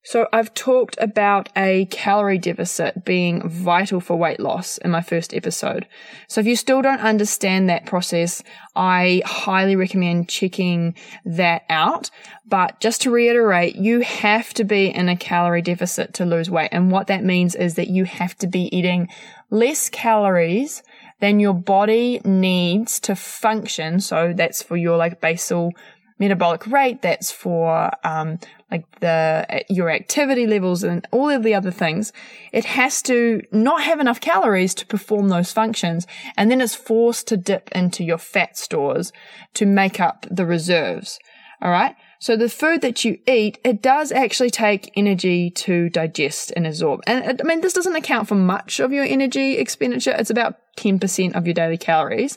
So 0.06 0.28
I've 0.34 0.52
talked 0.52 0.96
about 1.00 1.48
a 1.56 1.86
calorie 1.86 2.36
deficit 2.36 3.06
being 3.06 3.48
vital 3.48 4.00
for 4.00 4.16
weight 4.16 4.38
loss 4.38 4.76
in 4.76 4.90
my 4.90 5.00
first 5.00 5.32
episode. 5.32 5.86
So 6.28 6.42
if 6.42 6.46
you 6.46 6.56
still 6.56 6.82
don't 6.82 7.00
understand 7.00 7.70
that 7.70 7.86
process, 7.86 8.42
I 8.76 9.22
highly 9.24 9.76
recommend 9.76 10.28
checking 10.28 10.94
that 11.24 11.62
out. 11.70 12.10
But 12.44 12.80
just 12.80 13.00
to 13.02 13.10
reiterate, 13.10 13.76
you 13.76 14.00
have 14.00 14.52
to 14.54 14.64
be 14.64 14.88
in 14.88 15.08
a 15.08 15.16
calorie 15.16 15.62
deficit 15.62 16.12
to 16.14 16.26
lose 16.26 16.50
weight. 16.50 16.68
And 16.70 16.90
what 16.90 17.06
that 17.06 17.24
means 17.24 17.54
is 17.54 17.76
that 17.76 17.88
you 17.88 18.04
have 18.04 18.36
to 18.38 18.46
be 18.46 18.68
eating 18.76 19.08
less 19.48 19.88
calories 19.88 20.82
than 21.24 21.40
your 21.40 21.54
body 21.54 22.20
needs 22.24 23.00
to 23.00 23.16
function. 23.16 23.98
So 23.98 24.34
that's 24.36 24.62
for 24.62 24.76
your 24.76 24.98
like 24.98 25.22
basal 25.22 25.72
metabolic 26.18 26.66
rate. 26.66 27.00
That's 27.00 27.32
for, 27.32 27.90
um, 28.04 28.38
like 28.70 28.84
the, 29.00 29.64
your 29.70 29.88
activity 29.90 30.46
levels 30.46 30.82
and 30.84 31.06
all 31.12 31.30
of 31.30 31.42
the 31.42 31.54
other 31.54 31.70
things. 31.70 32.12
It 32.52 32.66
has 32.66 33.00
to 33.02 33.40
not 33.50 33.82
have 33.82 34.00
enough 34.00 34.20
calories 34.20 34.74
to 34.74 34.86
perform 34.86 35.28
those 35.28 35.50
functions. 35.50 36.06
And 36.36 36.50
then 36.50 36.60
it's 36.60 36.74
forced 36.74 37.26
to 37.28 37.36
dip 37.36 37.70
into 37.72 38.04
your 38.04 38.18
fat 38.18 38.58
stores 38.58 39.10
to 39.54 39.64
make 39.64 39.98
up 40.00 40.26
the 40.30 40.44
reserves. 40.44 41.18
All 41.62 41.70
right. 41.70 41.96
So 42.18 42.36
the 42.36 42.48
food 42.48 42.80
that 42.80 43.04
you 43.04 43.18
eat, 43.26 43.58
it 43.64 43.82
does 43.82 44.12
actually 44.12 44.50
take 44.50 44.92
energy 44.96 45.50
to 45.50 45.88
digest 45.90 46.52
and 46.56 46.66
absorb. 46.66 47.00
And 47.06 47.40
I 47.40 47.44
mean, 47.44 47.60
this 47.60 47.72
doesn't 47.72 47.96
account 47.96 48.28
for 48.28 48.34
much 48.34 48.80
of 48.80 48.92
your 48.92 49.04
energy 49.04 49.58
expenditure. 49.58 50.14
It's 50.16 50.30
about 50.30 50.56
10% 50.78 51.34
of 51.34 51.46
your 51.46 51.54
daily 51.54 51.78
calories. 51.78 52.36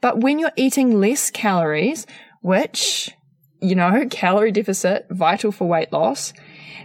But 0.00 0.18
when 0.18 0.38
you're 0.38 0.52
eating 0.56 1.00
less 1.00 1.30
calories, 1.30 2.06
which 2.40 3.10
you 3.60 3.74
know, 3.74 4.06
calorie 4.10 4.52
deficit, 4.52 5.06
vital 5.10 5.52
for 5.52 5.68
weight 5.68 5.92
loss, 5.92 6.32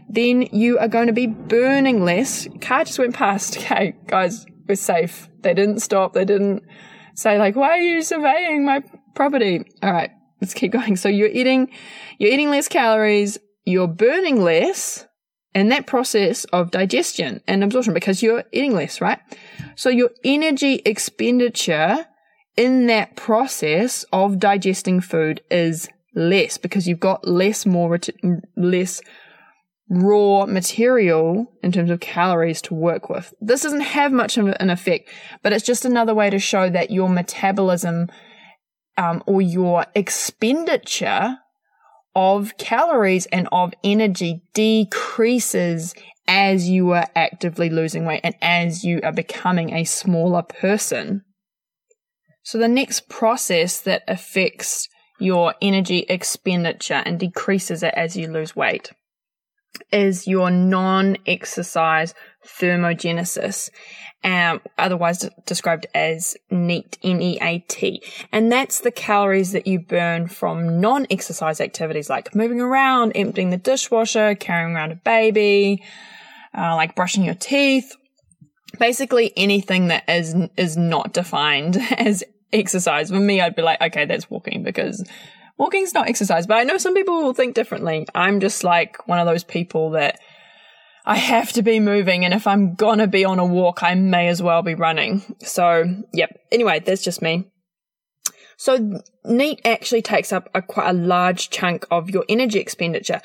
then 0.10 0.44
you 0.52 0.80
are 0.80 0.88
going 0.88 1.08
to 1.08 1.14
be 1.14 1.28
burning 1.28 2.04
less. 2.04 2.48
Car 2.62 2.84
just 2.84 3.00
went 3.00 3.16
past. 3.16 3.58
Okay, 3.64 3.96
guys, 4.08 4.46
we're 4.68 4.76
safe. 4.76 5.30
They 5.42 5.54
didn't 5.54 5.80
stop. 5.80 6.14
They 6.14 6.26
didn't 6.26 6.64
say 7.16 7.38
like, 7.40 7.56
why 7.56 7.70
are 7.70 7.82
you 7.82 8.02
surveying 8.02 8.66
my 8.66 8.84
property? 9.16 9.64
All 9.82 9.92
right, 9.92 10.12
let's 10.44 10.54
keep 10.54 10.74
going. 10.74 10.98
So 10.98 11.08
you're 11.08 11.30
eating, 11.30 11.72
you're 12.20 12.32
eating 12.32 12.50
less 12.50 12.68
calories. 12.68 13.38
You're 13.64 13.88
burning 13.88 14.44
less 14.44 15.08
and 15.56 15.72
that 15.72 15.88
process 15.88 16.44
of 16.46 16.70
digestion 16.70 17.42
and 17.48 17.64
absorption 17.64 17.94
because 17.94 18.22
you're 18.22 18.44
eating 18.52 18.74
less, 18.74 19.00
right? 19.00 19.20
So 19.76 19.90
your 19.90 20.10
energy 20.26 20.82
expenditure 20.86 22.06
in 22.58 22.88
that 22.88 23.16
process 23.16 24.04
of 24.12 24.38
digesting 24.38 25.00
food 25.00 25.42
is 25.50 25.88
less 26.14 26.58
because 26.58 26.88
you've 26.88 27.00
got 27.00 27.26
less 27.26 27.66
more 27.66 27.98
less 28.58 29.02
raw 29.90 30.46
material 30.46 31.52
in 31.62 31.72
terms 31.72 31.90
of 31.90 32.02
calories 32.02 32.62
to 32.64 32.74
work 32.74 33.10
with. 33.10 33.34
This 33.40 33.62
doesn't 33.62 33.82
have 33.82 34.12
much 34.12 34.38
of 34.38 34.48
an 34.48 34.70
effect, 34.70 35.10
but 35.42 35.54
it's 35.54 35.66
just 35.66 35.86
another 35.86 36.14
way 36.14 36.30
to 36.30 36.40
show 36.40 36.70
that 36.70 36.92
your 36.92 37.08
metabolism 37.08 38.10
um, 38.98 39.24
or 39.26 39.42
your 39.42 39.86
expenditure 39.96 41.38
of 42.16 42.58
calories 42.58 43.26
and 43.28 43.48
of 43.52 43.74
energy 43.84 44.42
decreases 44.54 45.96
as 46.28 46.70
you 46.70 46.92
are 46.92 47.08
actively 47.16 47.70
losing 47.70 48.06
weight 48.06 48.22
and 48.24 48.36
as 48.42 48.84
you 48.84 49.00
are 49.04 49.12
becoming 49.12 49.74
a 49.74 49.84
smaller 49.84 50.42
person. 50.42 51.24
So 52.44 52.58
the 52.58 52.68
next 52.68 53.10
process 53.10 53.82
that 53.82 54.04
affects 54.08 54.88
your 55.20 55.56
energy 55.62 56.06
expenditure 56.10 57.02
and 57.06 57.20
decreases 57.20 57.84
it 57.84 57.94
as 57.96 58.16
you 58.16 58.28
lose 58.28 58.56
weight 58.56 58.92
is 59.92 60.28
your 60.28 60.52
non-exercise 60.52 62.14
thermogenesis, 62.46 63.70
um, 64.24 64.62
otherwise 64.78 65.30
described 65.46 65.88
as 65.94 66.36
NEAT, 66.50 66.98
N-E-A-T. 67.04 68.02
And 68.32 68.52
that's 68.52 68.82
the 68.82 68.92
calories 68.92 69.52
that 69.52 69.68
you 69.68 69.80
burn 69.80 70.28
from 70.28 70.80
non-exercise 70.80 71.60
activities 71.60 72.10
like 72.10 72.34
moving 72.36 72.62
around, 72.62 73.14
emptying 73.14 73.50
the 73.50 73.58
dishwasher, 73.58 74.36
carrying 74.36 74.76
around 74.76 74.92
a 74.92 74.96
baby, 74.96 75.84
uh, 76.58 76.76
like 76.76 76.96
brushing 76.96 77.24
your 77.24 77.36
teeth, 77.36 77.96
basically 78.80 79.34
anything 79.36 79.88
that 79.88 80.04
is 80.08 80.36
is 80.58 80.78
not 80.78 81.14
defined 81.14 81.78
as 81.98 82.24
exercise. 82.52 83.10
For 83.10 83.20
me, 83.20 83.42
I'd 83.42 83.56
be 83.56 83.62
like, 83.62 83.82
okay, 83.82 84.06
that's 84.06 84.30
walking 84.30 84.64
because 84.64 85.04
walking's 85.58 85.94
not 85.94 86.08
exercise. 86.08 86.48
But 86.48 86.58
I 86.58 86.64
know 86.64 86.78
some 86.78 86.94
people 86.94 87.24
will 87.24 87.34
think 87.34 87.56
differently. 87.56 88.08
I'm 88.16 88.40
just 88.40 88.64
like 88.64 89.08
one 89.08 89.20
of 89.20 89.26
those 89.26 89.44
people 89.44 89.92
that 89.92 90.20
I 91.06 91.18
have 91.18 91.52
to 91.54 91.62
be 91.62 91.80
moving. 91.80 92.24
And 92.26 92.34
if 92.34 92.48
I'm 92.48 92.76
gonna 92.76 93.08
be 93.08 93.26
on 93.26 93.40
a 93.40 93.46
walk, 93.46 93.84
I 93.84 93.96
may 93.96 94.28
as 94.28 94.42
well 94.42 94.62
be 94.62 94.76
running. 94.76 95.24
So, 95.40 95.84
yep. 96.14 96.40
Anyway, 96.52 96.80
that's 96.80 97.04
just 97.04 97.22
me. 97.22 97.50
So 98.56 99.02
NEAT 99.26 99.62
actually 99.66 100.04
takes 100.04 100.32
up 100.32 100.50
a 100.54 100.62
quite 100.62 100.90
a 100.90 100.94
large 100.94 101.50
chunk 101.50 101.86
of 101.92 102.10
your 102.10 102.24
energy 102.30 102.60
expenditure 102.60 103.22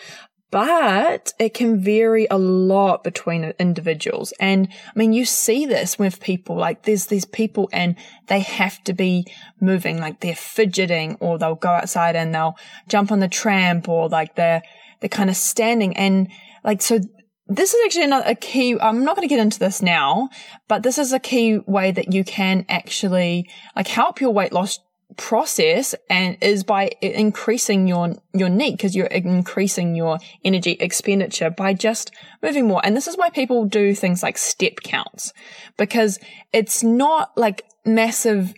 but 0.50 1.32
it 1.38 1.52
can 1.52 1.78
vary 1.78 2.26
a 2.30 2.38
lot 2.38 3.04
between 3.04 3.44
individuals. 3.58 4.32
And 4.40 4.68
I 4.70 4.98
mean, 4.98 5.12
you 5.12 5.24
see 5.24 5.66
this 5.66 5.98
with 5.98 6.20
people, 6.20 6.56
like 6.56 6.84
there's 6.84 7.06
these 7.06 7.26
people 7.26 7.68
and 7.72 7.96
they 8.28 8.40
have 8.40 8.82
to 8.84 8.94
be 8.94 9.26
moving, 9.60 9.98
like 9.98 10.20
they're 10.20 10.34
fidgeting 10.34 11.16
or 11.20 11.38
they'll 11.38 11.54
go 11.54 11.68
outside 11.68 12.16
and 12.16 12.34
they'll 12.34 12.56
jump 12.88 13.12
on 13.12 13.20
the 13.20 13.28
tramp 13.28 13.88
or 13.88 14.08
like 14.08 14.36
they're, 14.36 14.62
they're 15.00 15.08
kind 15.08 15.28
of 15.28 15.36
standing 15.36 15.96
and 15.96 16.28
like, 16.64 16.80
so 16.80 17.00
this 17.48 17.72
is 17.72 17.80
actually 17.84 18.30
a 18.30 18.34
key. 18.34 18.78
I'm 18.78 19.04
not 19.04 19.16
going 19.16 19.26
to 19.26 19.34
get 19.34 19.40
into 19.40 19.58
this 19.58 19.80
now, 19.80 20.28
but 20.68 20.82
this 20.82 20.98
is 20.98 21.12
a 21.12 21.18
key 21.18 21.58
way 21.66 21.90
that 21.92 22.12
you 22.12 22.22
can 22.22 22.66
actually 22.68 23.48
like 23.74 23.88
help 23.88 24.20
your 24.20 24.32
weight 24.32 24.52
loss 24.52 24.78
process 25.16 25.94
and 26.10 26.36
is 26.42 26.62
by 26.62 26.90
increasing 27.00 27.88
your 27.88 28.14
your 28.34 28.50
NEAT 28.50 28.72
because 28.72 28.94
you're 28.94 29.06
increasing 29.06 29.94
your 29.94 30.18
energy 30.44 30.72
expenditure 30.80 31.48
by 31.48 31.72
just 31.72 32.12
moving 32.42 32.68
more 32.68 32.80
and 32.84 32.94
this 32.94 33.06
is 33.06 33.16
why 33.16 33.30
people 33.30 33.64
do 33.64 33.94
things 33.94 34.22
like 34.22 34.36
step 34.36 34.76
counts 34.84 35.32
because 35.78 36.18
it's 36.52 36.82
not 36.82 37.36
like 37.38 37.64
massive 37.86 38.52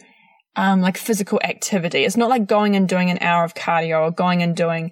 um 0.56 0.80
like 0.80 0.98
physical 0.98 1.40
activity 1.44 2.04
it's 2.04 2.16
not 2.16 2.28
like 2.28 2.48
going 2.48 2.74
and 2.74 2.88
doing 2.88 3.10
an 3.10 3.18
hour 3.20 3.44
of 3.44 3.54
cardio 3.54 4.02
or 4.02 4.10
going 4.10 4.42
and 4.42 4.56
doing 4.56 4.90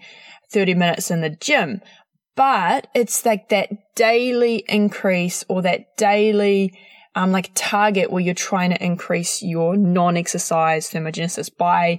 30 0.51 0.75
minutes 0.75 1.11
in 1.11 1.21
the 1.21 1.31
gym 1.31 1.83
but 2.39 2.87
it's 2.95 3.27
like 3.27 3.49
that 3.49 3.69
daily 3.97 4.63
increase 4.69 5.45
or 5.49 5.61
that 5.63 5.97
daily 5.97 6.73
um, 7.17 7.33
like 7.33 7.51
target 7.57 8.13
where 8.13 8.23
you're 8.23 8.33
trying 8.33 8.71
to 8.71 8.81
increase 8.81 9.43
your 9.43 9.77
non-exercise 9.77 10.89
thermogenesis 10.89 11.51
by 11.59 11.99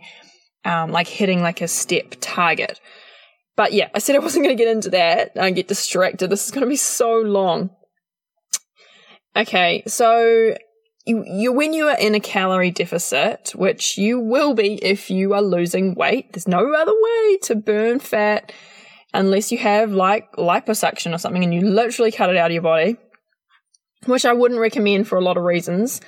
um, 0.64 0.94
like 0.94 1.10
hitting 1.10 1.42
like 1.42 1.60
a 1.60 1.68
step 1.68 2.16
target. 2.22 2.80
But 3.58 3.74
yeah, 3.74 3.90
I 3.94 4.00
said 4.00 4.16
I 4.16 4.20
wasn't 4.20 4.46
going 4.46 4.56
to 4.56 4.64
get 4.64 4.72
into 4.72 4.92
that. 4.92 5.34
I 5.38 5.52
get 5.52 5.68
distracted. 5.68 6.30
This 6.30 6.46
is 6.46 6.52
going 6.52 6.64
to 6.64 6.70
be 6.70 6.78
so 6.78 7.18
long. 7.18 7.72
Okay, 9.36 9.84
so 9.88 10.56
you, 11.06 11.26
you 11.28 11.52
when 11.52 11.74
you 11.74 11.90
are 11.90 12.00
in 12.00 12.16
a 12.16 12.22
calorie 12.22 12.72
deficit, 12.72 13.52
which 13.56 13.98
you 13.98 14.22
will 14.22 14.54
be 14.54 14.76
if 14.76 15.12
you 15.12 15.34
are 15.34 15.42
losing 15.42 15.96
weight, 15.96 16.32
there's 16.32 16.48
no 16.48 16.74
other 16.74 16.94
way 16.94 17.38
to 17.40 17.56
burn 17.56 18.00
fat 18.00 18.54
unless 19.14 19.52
you 19.52 19.58
have 19.58 19.92
like 19.92 20.32
liposuction 20.34 21.14
or 21.14 21.18
something 21.18 21.44
and 21.44 21.54
you 21.54 21.62
literally 21.62 22.12
cut 22.12 22.30
it 22.30 22.38
out 22.38 22.52
of 22.52 22.54
your 22.54 22.62
body 22.62 22.98
which 24.06 24.26
I 24.26 24.34
wouldn't 24.34 24.60
recommend 24.60 25.08
for 25.08 25.18
a 25.18 25.24
lot 25.24 25.38
of 25.38 25.44
reasons. 25.44 26.02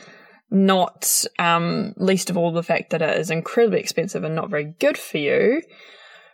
Not 0.49 1.23
um, 1.39 1.93
least 1.97 2.29
of 2.29 2.37
all 2.37 2.51
the 2.51 2.63
fact 2.63 2.89
that 2.91 3.01
it 3.01 3.17
is 3.17 3.31
incredibly 3.31 3.79
expensive 3.79 4.23
and 4.23 4.35
not 4.35 4.49
very 4.49 4.75
good 4.79 4.97
for 4.97 5.17
you. 5.17 5.61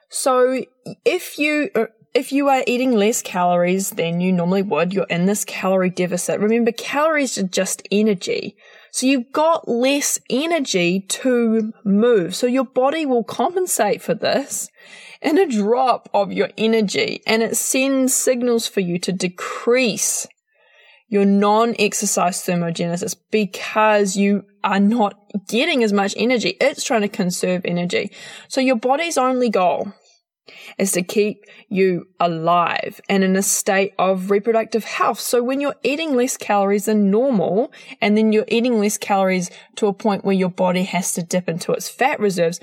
So 0.09 0.63
if 1.05 1.37
you 1.37 1.69
uh, 1.75 1.85
if 2.13 2.31
you 2.31 2.47
are 2.47 2.63
eating 2.65 2.93
less 2.93 3.21
calories 3.21 3.91
than 3.91 4.21
you 4.21 4.31
normally 4.31 4.63
would, 4.63 4.91
you're 4.91 5.05
in 5.05 5.27
this 5.27 5.45
calorie 5.45 5.91
deficit. 5.91 6.39
Remember, 6.39 6.71
calories 6.71 7.37
are 7.37 7.43
just 7.43 7.87
energy. 7.91 8.55
So 8.91 9.05
you've 9.05 9.31
got 9.31 9.67
less 9.67 10.19
energy 10.29 11.01
to 11.01 11.73
move. 11.85 12.35
So 12.35 12.47
your 12.47 12.65
body 12.65 13.05
will 13.05 13.23
compensate 13.23 14.01
for 14.01 14.15
this 14.15 14.69
in 15.27 15.37
a 15.37 15.45
drop 15.45 16.09
of 16.13 16.31
your 16.31 16.49
energy 16.57 17.21
and 17.27 17.43
it 17.43 17.57
sends 17.57 18.13
signals 18.13 18.65
for 18.65 18.79
you 18.79 18.97
to 18.97 19.11
decrease 19.11 20.25
your 21.09 21.25
non-exercise 21.25 22.41
thermogenesis 22.45 23.13
because 23.29 24.15
you 24.15 24.43
are 24.63 24.79
not 24.79 25.19
getting 25.49 25.83
as 25.83 25.91
much 25.91 26.13
energy. 26.15 26.55
It's 26.61 26.83
trying 26.83 27.01
to 27.01 27.09
conserve 27.09 27.63
energy. 27.65 28.11
So 28.47 28.61
your 28.61 28.77
body's 28.77 29.17
only 29.17 29.49
goal 29.49 29.91
is 30.77 30.93
to 30.93 31.01
keep 31.01 31.43
you 31.67 32.05
alive 32.21 33.01
and 33.09 33.21
in 33.21 33.35
a 33.35 33.43
state 33.43 33.93
of 33.99 34.31
reproductive 34.31 34.85
health. 34.85 35.19
So 35.19 35.43
when 35.43 35.59
you're 35.59 35.75
eating 35.83 36.15
less 36.15 36.37
calories 36.37 36.85
than 36.85 37.11
normal 37.11 37.73
and 37.99 38.17
then 38.17 38.31
you're 38.31 38.45
eating 38.47 38.79
less 38.79 38.97
calories 38.97 39.51
to 39.75 39.87
a 39.87 39.93
point 39.93 40.23
where 40.23 40.35
your 40.35 40.49
body 40.49 40.83
has 40.83 41.11
to 41.15 41.21
dip 41.21 41.49
into 41.49 41.73
its 41.73 41.89
fat 41.89 42.21
reserves, 42.21 42.61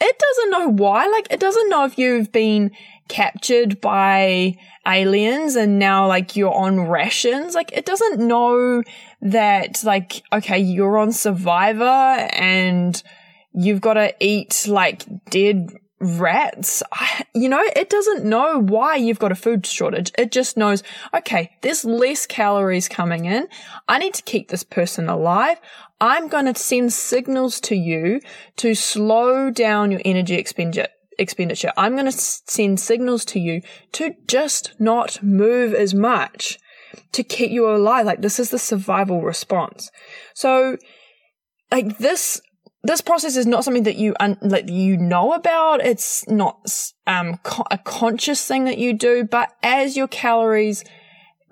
it 0.00 0.18
doesn't 0.18 0.50
know 0.50 0.68
why. 0.68 1.06
Like 1.06 1.28
it 1.30 1.40
doesn't 1.40 1.68
know 1.68 1.84
if 1.84 1.98
you've 1.98 2.32
been 2.32 2.70
captured 3.08 3.80
by 3.80 4.56
aliens 4.86 5.56
and 5.56 5.78
now 5.78 6.06
like 6.06 6.36
you're 6.36 6.54
on 6.54 6.80
rations. 6.80 7.54
Like 7.54 7.72
it 7.72 7.86
doesn't 7.86 8.18
know 8.18 8.82
that 9.22 9.82
like, 9.84 10.22
okay, 10.32 10.58
you're 10.58 10.98
on 10.98 11.12
survivor 11.12 11.84
and 11.84 13.02
you've 13.52 13.80
got 13.80 13.94
to 13.94 14.14
eat 14.20 14.66
like 14.68 15.04
dead 15.30 15.72
rats. 15.98 16.82
You 17.34 17.48
know, 17.48 17.62
it 17.74 17.88
doesn't 17.88 18.24
know 18.24 18.60
why 18.60 18.96
you've 18.96 19.18
got 19.18 19.32
a 19.32 19.36
food 19.36 19.64
shortage. 19.66 20.12
It 20.18 20.30
just 20.30 20.56
knows, 20.56 20.82
okay, 21.14 21.56
there's 21.62 21.84
less 21.84 22.26
calories 22.26 22.88
coming 22.88 23.24
in. 23.24 23.48
I 23.88 23.98
need 23.98 24.14
to 24.14 24.22
keep 24.22 24.48
this 24.48 24.62
person 24.62 25.08
alive. 25.08 25.58
I'm 26.00 26.28
going 26.28 26.44
to 26.44 26.54
send 26.54 26.92
signals 26.92 27.60
to 27.60 27.74
you 27.74 28.20
to 28.56 28.74
slow 28.74 29.50
down 29.50 29.90
your 29.90 30.02
energy 30.04 30.34
expenditure 30.34 30.88
expenditure. 31.18 31.72
I'm 31.76 31.94
going 31.94 32.06
to 32.06 32.12
send 32.12 32.78
signals 32.78 33.24
to 33.26 33.40
you 33.40 33.62
to 33.92 34.14
just 34.28 34.74
not 34.78 35.22
move 35.22 35.72
as 35.72 35.94
much 35.94 36.58
to 37.12 37.22
keep 37.22 37.50
you 37.50 37.68
alive. 37.68 38.06
Like 38.06 38.20
this 38.20 38.38
is 38.38 38.50
the 38.50 38.58
survival 38.58 39.22
response. 39.22 39.90
So 40.34 40.76
like 41.72 41.98
this, 41.98 42.40
this 42.82 43.00
process 43.00 43.36
is 43.36 43.46
not 43.46 43.64
something 43.64 43.84
that 43.84 43.96
you 43.96 44.14
un- 44.20 44.38
like 44.42 44.68
you 44.68 44.96
know 44.96 45.32
about. 45.32 45.80
It's 45.84 46.28
not 46.28 46.58
um 47.06 47.38
co- 47.38 47.66
a 47.70 47.78
conscious 47.78 48.46
thing 48.46 48.64
that 48.64 48.78
you 48.78 48.92
do, 48.92 49.24
but 49.24 49.50
as 49.62 49.96
your 49.96 50.08
calories 50.08 50.84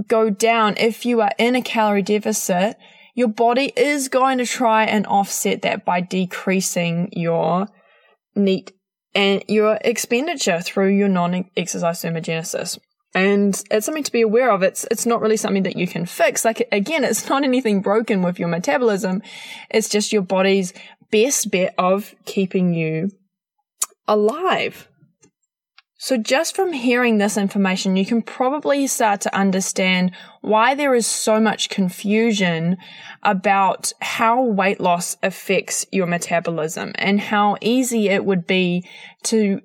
go 0.06 0.30
down, 0.30 0.76
if 0.76 1.06
you 1.06 1.20
are 1.20 1.32
in 1.38 1.56
a 1.56 1.62
calorie 1.62 2.02
deficit, 2.02 2.76
your 3.14 3.28
body 3.28 3.73
is 3.76 4.09
going 4.09 4.38
to 4.38 4.47
try 4.47 4.85
and 4.85 5.06
offset 5.06 5.62
that 5.62 5.85
by 5.85 6.00
decreasing 6.00 7.09
your 7.12 7.68
NEAT 8.35 8.73
and 9.14 9.44
your 9.49 9.78
expenditure 9.83 10.61
through 10.61 10.88
your 10.88 11.09
non-exercise 11.09 12.02
thermogenesis. 12.02 12.78
And 13.14 13.62
it's 13.71 13.87
something 13.87 14.02
to 14.02 14.11
be 14.11 14.23
aware 14.23 14.50
of. 14.50 14.64
It's, 14.64 14.85
it's 14.90 15.06
not 15.06 15.21
really 15.21 15.37
something 15.37 15.62
that 15.62 15.76
you 15.76 15.87
can 15.87 16.04
fix. 16.04 16.44
Like, 16.44 16.66
again, 16.73 17.04
it's 17.04 17.28
not 17.28 17.44
anything 17.44 17.80
broken 17.80 18.23
with 18.23 18.40
your 18.40 18.49
metabolism. 18.49 19.23
It's 19.71 19.88
just 19.88 20.12
your 20.12 20.23
body's 20.23 20.73
best 21.12 21.52
bet 21.52 21.75
of 21.78 22.12
keeping 22.25 22.75
you 22.75 23.11
alive. 24.09 24.88
So 25.96 26.16
just 26.16 26.56
from 26.56 26.72
hearing 26.72 27.18
this 27.18 27.36
information, 27.36 27.96
you 27.96 28.04
can 28.04 28.20
probably 28.20 28.86
start 28.86 29.20
to 29.22 29.36
understand 29.36 30.10
why 30.40 30.74
there 30.74 30.94
is 30.94 31.06
so 31.06 31.40
much 31.40 31.68
confusion 31.68 32.76
about 33.22 33.92
how 34.00 34.42
weight 34.42 34.80
loss 34.80 35.16
affects 35.22 35.86
your 35.92 36.06
metabolism 36.06 36.92
and 36.96 37.20
how 37.20 37.56
easy 37.60 38.08
it 38.08 38.24
would 38.24 38.46
be 38.46 38.88
to 39.24 39.60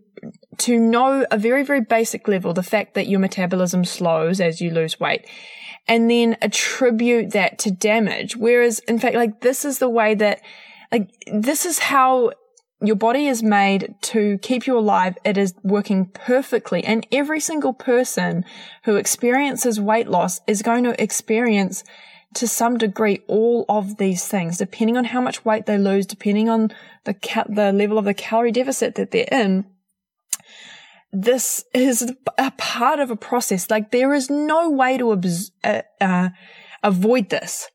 to 0.57 0.77
know 0.77 1.25
a 1.31 1.38
very, 1.38 1.63
very 1.63 1.79
basic 1.79 2.27
level, 2.27 2.53
the 2.53 2.62
fact 2.62 2.93
that 2.93 3.07
your 3.07 3.19
metabolism 3.19 3.86
slows 3.86 4.41
as 4.41 4.59
you 4.59 4.69
lose 4.69 5.00
weight 5.00 5.25
and 5.88 6.12
then 6.12 6.38
attribute 6.41 7.31
that 7.31 7.57
to 7.59 7.71
damage. 7.71 8.36
Whereas 8.36 8.79
in 8.79 9.00
fact, 9.00 9.15
like 9.15 9.41
this 9.41 9.63
is 9.63 9.79
the 9.79 9.89
way 9.89 10.15
that, 10.15 10.41
like, 10.91 11.09
this 11.31 11.65
is 11.65 11.79
how 11.79 12.31
your 12.81 12.95
body 12.95 13.27
is 13.27 13.43
made 13.43 13.95
to 14.01 14.38
keep 14.41 14.65
you 14.65 14.77
alive. 14.77 15.17
It 15.25 15.38
is 15.38 15.53
working 15.63 16.05
perfectly. 16.07 16.83
And 16.83 17.05
every 17.12 17.39
single 17.39 17.74
person 17.74 18.45
who 18.83 18.95
experiences 18.95 19.81
weight 19.81 20.07
loss 20.07 20.39
is 20.48 20.62
going 20.62 20.86
to 20.86 21.01
experience 21.01 21.83
to 22.36 22.48
some 22.48 22.77
degree 22.77 23.21
all 23.27 23.65
of 23.67 23.98
these 23.98 24.27
things, 24.27 24.57
depending 24.57 24.95
on 24.95 25.05
how 25.05 25.19
much 25.19 25.43
weight 25.43 25.65
they 25.65 25.77
lose, 25.77 26.05
depending 26.05 26.48
on 26.48 26.71
the 27.05 27.15
the 27.50 27.74
level 27.74 27.98
of 27.98 28.05
the 28.05 28.13
calorie 28.13 28.51
deficit 28.51 28.95
that 28.95 29.12
they're 29.12 29.27
in. 29.31 29.65
This 31.12 31.65
is 31.74 32.13
a 32.38 32.51
part 32.51 33.00
of 33.00 33.09
a 33.09 33.15
process. 33.15 33.69
Like 33.69 33.91
there 33.91 34.13
is 34.13 34.29
no 34.29 34.69
way 34.69 34.98
to 35.00 35.12
abs- 35.12 35.51
uh, 35.63 35.81
uh, 36.00 36.29
avoid 36.83 37.29
this. 37.29 37.68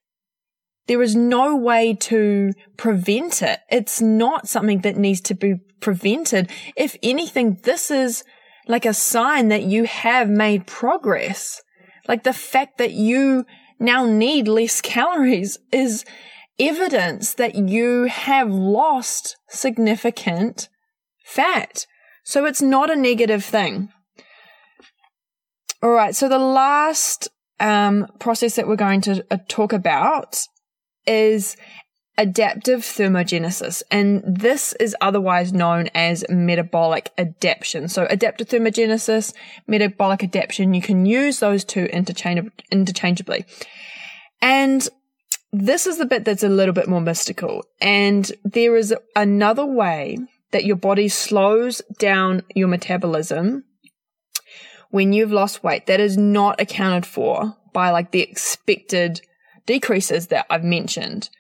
There 0.87 1.03
is 1.03 1.17
no 1.17 1.57
way 1.57 1.95
to 2.01 2.53
prevent 2.77 3.43
it. 3.43 3.61
It's 3.71 4.01
not 4.01 4.49
something 4.49 4.81
that 4.81 4.97
needs 4.97 5.21
to 5.23 5.35
be 5.35 5.57
prevented. 5.81 6.51
If 6.77 6.97
anything, 7.03 7.59
this 7.63 7.91
is 7.91 8.25
like 8.67 8.85
a 8.85 8.95
sign 8.95 9.49
that 9.49 9.63
you 9.63 9.85
have 9.85 10.29
made 10.29 10.67
progress. 10.67 11.63
Like 12.07 12.25
the 12.25 12.33
fact 12.33 12.79
that 12.79 12.93
you 12.93 13.47
now 13.79 14.05
need 14.05 14.49
less 14.49 14.81
calories 14.81 15.59
is 15.73 16.05
evidence 16.59 17.35
that 17.35 17.55
you 17.55 18.05
have 18.05 18.51
lost 18.51 19.37
significant 19.49 20.69
fat. 21.25 21.87
So 22.25 22.45
it's 22.45 22.63
not 22.63 22.91
a 22.91 22.97
negative 22.97 23.45
thing. 23.45 23.91
All 25.83 25.91
right. 25.91 26.15
So 26.15 26.29
the 26.29 26.39
last 26.39 27.29
um, 27.61 28.07
process 28.19 28.57
that 28.57 28.67
we're 28.67 28.77
going 28.77 29.03
to 29.03 29.25
uh, 29.31 29.39
talk 29.49 29.73
about 29.73 30.41
is 31.07 31.57
adaptive 32.17 32.81
thermogenesis, 32.81 33.83
and 33.91 34.23
this 34.25 34.73
is 34.75 34.95
otherwise 35.01 35.53
known 35.53 35.89
as 35.95 36.25
metabolic 36.29 37.11
adaptation. 37.19 37.89
So 37.89 38.07
adaptive 38.09 38.49
thermogenesis, 38.49 39.35
metabolic 39.67 40.23
adaptation, 40.23 40.75
you 40.75 40.83
can 40.83 41.07
use 41.07 41.41
those 41.41 41.65
two 41.65 41.87
interchange- 41.87 42.53
interchangeably. 42.71 43.45
And 44.41 44.89
this 45.53 45.87
is 45.87 45.99
the 45.99 46.07
bit 46.07 46.25
that's 46.25 46.43
a 46.43 46.49
little 46.49 46.75
bit 46.75 46.89
more 46.89 47.01
mystical. 47.01 47.65
And 47.81 48.31
there 48.45 48.77
is 48.77 48.95
another 49.17 49.65
way 49.65 50.19
that 50.53 50.65
your 50.65 50.77
body 50.77 51.09
slows 51.09 51.83
down 51.99 52.43
your 52.55 52.69
metabolism 52.69 53.65
when 54.91 55.13
you've 55.13 55.33
lost 55.33 55.65
weight 55.65 55.87
that 55.87 55.99
is 55.99 56.17
not 56.17 56.61
accounted 56.61 57.05
for 57.05 57.57
by 57.73 57.91
like 57.91 58.13
the 58.13 58.21
expected 58.21 59.21
decreases 59.67 60.29
that 60.29 60.47
I've 60.51 60.65
mentioned. 60.65 61.31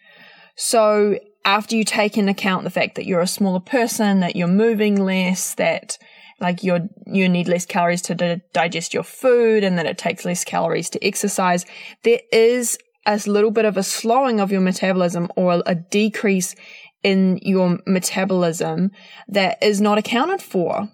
So 0.56 1.18
after 1.44 1.76
you 1.76 1.84
take 1.84 2.16
in 2.16 2.28
account 2.28 2.64
the 2.64 2.70
fact 2.70 2.94
that 2.94 3.06
you're 3.06 3.20
a 3.20 3.26
smaller 3.26 3.60
person, 3.60 4.20
that 4.20 4.36
you're 4.36 4.48
moving 4.48 5.02
less, 5.02 5.54
that 5.54 5.98
like 6.40 6.62
you're, 6.62 6.88
you 7.06 7.28
need 7.28 7.48
less 7.48 7.66
calories 7.66 8.02
to 8.02 8.14
di- 8.14 8.40
digest 8.52 8.94
your 8.94 9.02
food 9.02 9.64
and 9.64 9.78
that 9.78 9.86
it 9.86 9.98
takes 9.98 10.24
less 10.24 10.44
calories 10.44 10.90
to 10.90 11.04
exercise, 11.04 11.64
there 12.02 12.20
is 12.32 12.78
a 13.06 13.20
little 13.26 13.50
bit 13.50 13.64
of 13.64 13.76
a 13.76 13.82
slowing 13.82 14.40
of 14.40 14.50
your 14.50 14.60
metabolism 14.60 15.28
or 15.36 15.62
a 15.66 15.74
decrease 15.74 16.54
in 17.02 17.38
your 17.42 17.78
metabolism 17.86 18.90
that 19.28 19.62
is 19.62 19.80
not 19.80 19.98
accounted 19.98 20.40
for. 20.40 20.88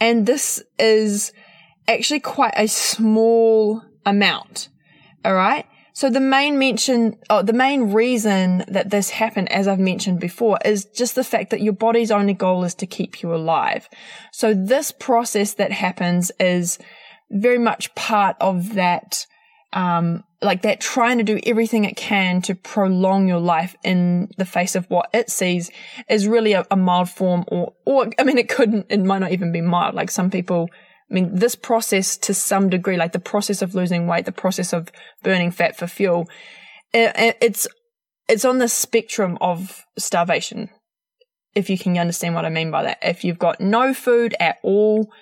And 0.00 0.26
this 0.26 0.62
is 0.78 1.32
actually 1.86 2.20
quite 2.20 2.54
a 2.56 2.66
small 2.66 3.82
amount. 4.06 4.68
All 5.24 5.34
right. 5.34 5.66
So 5.94 6.08
the 6.08 6.20
main 6.20 6.58
mention, 6.58 7.18
oh, 7.28 7.42
the 7.42 7.52
main 7.52 7.92
reason 7.92 8.64
that 8.68 8.90
this 8.90 9.10
happened, 9.10 9.52
as 9.52 9.68
I've 9.68 9.78
mentioned 9.78 10.20
before, 10.20 10.58
is 10.64 10.86
just 10.86 11.14
the 11.14 11.24
fact 11.24 11.50
that 11.50 11.60
your 11.60 11.74
body's 11.74 12.10
only 12.10 12.32
goal 12.32 12.64
is 12.64 12.74
to 12.76 12.86
keep 12.86 13.22
you 13.22 13.34
alive. 13.34 13.88
So 14.32 14.54
this 14.54 14.90
process 14.90 15.54
that 15.54 15.70
happens 15.70 16.32
is 16.40 16.78
very 17.30 17.58
much 17.58 17.94
part 17.94 18.36
of 18.40 18.74
that, 18.74 19.26
um, 19.74 20.24
like 20.40 20.62
that 20.62 20.80
trying 20.80 21.18
to 21.18 21.24
do 21.24 21.38
everything 21.44 21.84
it 21.84 21.96
can 21.96 22.40
to 22.42 22.54
prolong 22.54 23.28
your 23.28 23.40
life 23.40 23.76
in 23.84 24.30
the 24.38 24.46
face 24.46 24.74
of 24.74 24.86
what 24.90 25.10
it 25.12 25.30
sees 25.30 25.70
is 26.08 26.26
really 26.26 26.54
a, 26.54 26.66
a 26.70 26.76
mild 26.76 27.10
form 27.10 27.44
or, 27.48 27.74
or, 27.84 28.10
I 28.18 28.24
mean, 28.24 28.38
it 28.38 28.48
couldn't, 28.48 28.86
it 28.88 29.00
might 29.00 29.18
not 29.18 29.32
even 29.32 29.52
be 29.52 29.60
mild. 29.60 29.94
Like 29.94 30.10
some 30.10 30.30
people, 30.30 30.68
I 31.12 31.14
mean, 31.14 31.34
this 31.34 31.54
process 31.54 32.16
to 32.18 32.32
some 32.32 32.70
degree, 32.70 32.96
like 32.96 33.12
the 33.12 33.20
process 33.20 33.60
of 33.60 33.74
losing 33.74 34.06
weight, 34.06 34.24
the 34.24 34.32
process 34.32 34.72
of 34.72 34.90
burning 35.22 35.50
fat 35.50 35.76
for 35.76 35.86
fuel, 35.86 36.26
it, 36.94 37.36
it's, 37.42 37.68
it's 38.30 38.46
on 38.46 38.58
the 38.58 38.68
spectrum 38.68 39.36
of 39.42 39.84
starvation. 39.98 40.70
If 41.54 41.68
you 41.68 41.76
can 41.76 41.98
understand 41.98 42.34
what 42.34 42.46
I 42.46 42.48
mean 42.48 42.70
by 42.70 42.84
that. 42.84 42.98
If 43.02 43.24
you've 43.24 43.38
got 43.38 43.60
no 43.60 43.92
food 43.92 44.34
at 44.40 44.56
all, 44.62 45.12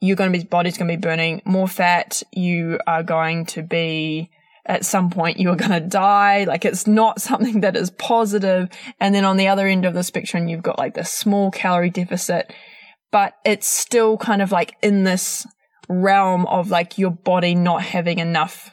you're 0.00 0.16
going 0.16 0.32
to 0.32 0.36
be, 0.36 0.44
body's 0.44 0.76
going 0.76 0.90
to 0.90 0.96
be 0.96 1.00
burning 1.00 1.40
more 1.44 1.68
fat. 1.68 2.24
You 2.32 2.80
are 2.88 3.04
going 3.04 3.46
to 3.46 3.62
be, 3.62 4.28
at 4.66 4.84
some 4.84 5.10
point 5.10 5.38
you're 5.38 5.54
going 5.54 5.70
to 5.70 5.80
die. 5.80 6.44
Like 6.44 6.64
it's 6.64 6.88
not 6.88 7.20
something 7.20 7.60
that 7.60 7.76
is 7.76 7.90
positive. 7.90 8.68
And 8.98 9.14
then 9.14 9.24
on 9.24 9.36
the 9.36 9.46
other 9.46 9.68
end 9.68 9.84
of 9.84 9.94
the 9.94 10.02
spectrum, 10.02 10.48
you've 10.48 10.64
got 10.64 10.78
like 10.80 10.94
the 10.94 11.04
small 11.04 11.52
calorie 11.52 11.90
deficit 11.90 12.52
but 13.10 13.34
it's 13.44 13.66
still 13.66 14.16
kind 14.16 14.42
of 14.42 14.52
like 14.52 14.76
in 14.82 15.04
this 15.04 15.46
realm 15.88 16.46
of 16.46 16.70
like 16.70 16.98
your 16.98 17.10
body 17.10 17.54
not 17.54 17.82
having 17.82 18.18
enough 18.18 18.70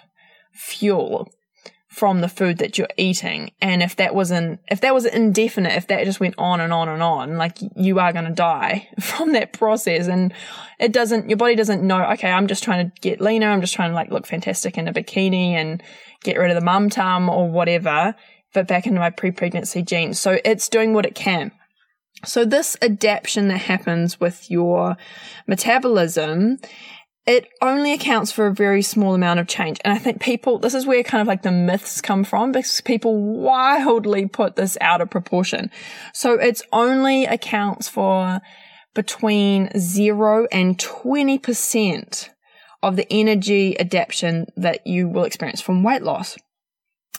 fuel 0.54 1.32
from 1.97 2.21
the 2.21 2.30
food 2.30 2.60
that 2.60 2.78
you're 2.78 2.88
eating. 2.95 3.50
And 3.60 3.82
if 3.82 3.95
that 3.95 4.13
wasn't, 4.13 4.60
if 4.69 4.82
that 4.82 4.93
was 4.93 5.06
indefinite, 5.06 5.73
if 5.73 5.88
that 5.88 6.06
just 6.06 6.19
went 6.19 6.36
on 6.38 6.62
and 6.62 6.71
on 6.71 6.89
and 6.89 7.02
on, 7.02 7.38
like 7.38 7.58
you 7.76 7.97
are 7.97 8.13
going 8.13 8.26
to 8.26 8.32
die 8.32 8.88
from 9.00 9.32
that 9.32 9.52
process. 9.52 10.08
And 10.08 10.32
it 10.80 10.93
doesn't, 10.93 11.28
your 11.28 11.38
body 11.38 11.56
doesn't 11.56 11.82
know, 11.82 12.04
okay, 12.12 12.30
I'm 12.30 12.45
just 12.45 12.63
trying 12.63 12.91
to 12.91 13.02
get 13.02 13.19
leaner. 13.19 13.50
I'm 13.50 13.62
just 13.62 13.73
trying 13.73 13.89
to 13.89 13.95
like 13.95 14.12
look 14.12 14.28
fantastic 14.28 14.78
in 14.78 14.88
a 14.88 14.93
bikini 14.93 15.54
and 15.54 15.82
get 16.23 16.38
rid 16.38 16.52
of 16.52 16.56
the 16.56 16.62
mum 16.62 16.91
tum 16.91 17.30
or 17.30 17.50
whatever, 17.50 18.13
but 18.54 18.67
back 18.67 18.86
into 18.86 19.00
my 19.00 19.10
pre-pregnancy 19.10 19.82
jeans. 19.82 20.19
So 20.19 20.38
it's 20.45 20.69
doing 20.69 20.93
what 20.93 21.08
it 21.08 21.15
can. 21.15 21.52
So 22.25 22.45
this 22.45 22.75
adaptation 22.82 23.47
that 23.49 23.60
happens 23.60 24.19
with 24.19 24.49
your 24.49 24.97
metabolism 25.47 26.60
it 27.27 27.49
only 27.62 27.91
accounts 27.91 28.32
for 28.32 28.47
a 28.47 28.53
very 28.53 28.82
small 28.82 29.13
amount 29.13 29.41
of 29.41 29.47
change. 29.47 29.80
And 29.84 29.93
I 29.93 29.97
think 29.97 30.21
people, 30.21 30.60
this 30.60 30.73
is 30.73 30.88
where 30.88 31.03
kind 31.03 31.21
of 31.21 31.27
like 31.27 31.41
the 31.41 31.51
myths 31.51 31.99
come 31.99 32.23
from 32.23 32.53
because 32.53 32.80
people 32.82 33.21
wildly 33.21 34.27
put 34.27 34.56
this 34.56 34.77
out 34.80 35.01
of 35.01 35.10
proportion. 35.10 35.69
So 36.13 36.36
it's 36.36 36.63
only 36.71 37.25
accounts 37.25 37.89
for 37.89 38.39
between 38.95 39.69
zero 39.77 40.47
and 40.53 40.77
20% 40.77 42.30
of 42.82 42.95
the 42.95 43.08
energy 43.12 43.77
adaptation 43.77 44.45
that 44.56 44.88
you 44.88 45.10
will 45.10 45.25
experience 45.25 45.60
from 45.60 45.84
weight 45.84 46.03
loss. 46.03 46.38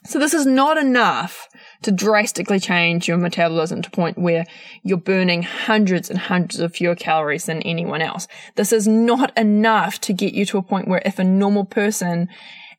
So 0.04 0.18
this 0.18 0.32
is 0.32 0.46
not 0.46 0.78
enough 0.78 1.48
to 1.82 1.90
drastically 1.90 2.60
change 2.60 3.08
your 3.08 3.18
metabolism 3.18 3.82
to 3.82 3.88
a 3.88 3.92
point 3.92 4.16
where 4.16 4.46
you're 4.82 4.96
burning 4.96 5.42
hundreds 5.42 6.08
and 6.08 6.18
hundreds 6.18 6.60
of 6.60 6.74
fewer 6.74 6.94
calories 6.94 7.46
than 7.46 7.62
anyone 7.62 8.00
else. 8.00 8.28
This 8.54 8.72
is 8.72 8.86
not 8.86 9.36
enough 9.36 10.00
to 10.02 10.12
get 10.12 10.34
you 10.34 10.46
to 10.46 10.58
a 10.58 10.62
point 10.62 10.88
where 10.88 11.02
if 11.04 11.18
a 11.18 11.24
normal 11.24 11.64
person 11.64 12.28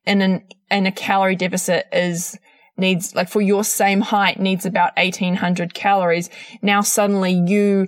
in 0.05 0.21
an 0.21 0.43
in 0.71 0.85
a 0.85 0.91
calorie 0.91 1.35
deficit 1.35 1.87
is 1.91 2.37
needs 2.77 3.13
like 3.13 3.29
for 3.29 3.41
your 3.41 3.63
same 3.63 4.01
height 4.01 4.39
needs 4.39 4.65
about 4.65 4.95
1800 4.95 5.73
calories, 5.73 6.29
now 6.61 6.81
suddenly 6.81 7.33
you 7.33 7.85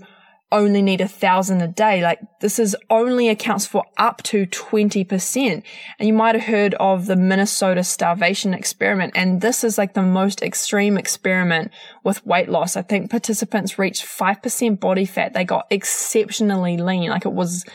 only 0.52 0.82
need 0.82 1.02
a 1.02 1.08
thousand 1.08 1.62
a 1.62 1.68
day. 1.68 2.02
Like 2.02 2.20
this 2.40 2.60
is 2.60 2.76
only 2.90 3.30
accounts 3.30 3.66
for 3.66 3.84
up 3.98 4.22
to 4.24 4.46
20%. 4.46 5.64
And 6.00 6.08
you 6.08 6.14
might 6.14 6.36
have 6.36 6.44
heard 6.44 6.74
of 6.76 7.06
the 7.06 7.16
Minnesota 7.16 7.84
starvation 7.84 8.54
experiment. 8.54 9.14
And 9.16 9.42
this 9.42 9.64
is 9.64 9.78
like 9.78 9.94
the 9.94 10.02
most 10.02 10.42
extreme 10.42 10.98
experiment 10.98 11.72
with 12.04 12.26
weight 12.26 12.50
loss. 12.50 12.76
I 12.76 12.82
think 12.82 13.10
participants 13.10 13.80
reached 13.80 14.06
5% 14.06 14.80
body 14.80 15.06
fat. 15.06 15.34
They 15.34 15.46
got 15.46 15.68
exceptionally 15.70 16.78
lean. 16.78 17.10
Like 17.10 17.26
it 17.26 17.34
was 17.34 17.66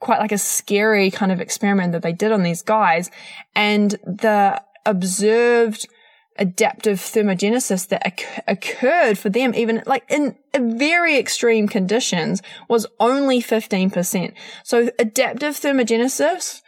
quite 0.00 0.20
like 0.20 0.32
a 0.32 0.38
scary 0.38 1.10
kind 1.10 1.32
of 1.32 1.40
experiment 1.40 1.92
that 1.92 2.02
they 2.02 2.12
did 2.12 2.32
on 2.32 2.42
these 2.42 2.62
guys. 2.62 3.10
And 3.54 3.90
the 4.04 4.62
observed 4.86 5.88
adaptive 6.36 6.98
thermogenesis 6.98 7.88
that 7.88 8.06
oc- 8.06 8.44
occurred 8.46 9.18
for 9.18 9.30
them, 9.30 9.54
even 9.54 9.82
like 9.86 10.04
in 10.08 10.36
very 10.54 11.16
extreme 11.16 11.68
conditions, 11.68 12.42
was 12.68 12.86
only 12.98 13.40
15%. 13.40 14.34
So 14.64 14.90
adaptive 14.98 15.54
thermogenesis, 15.54 16.62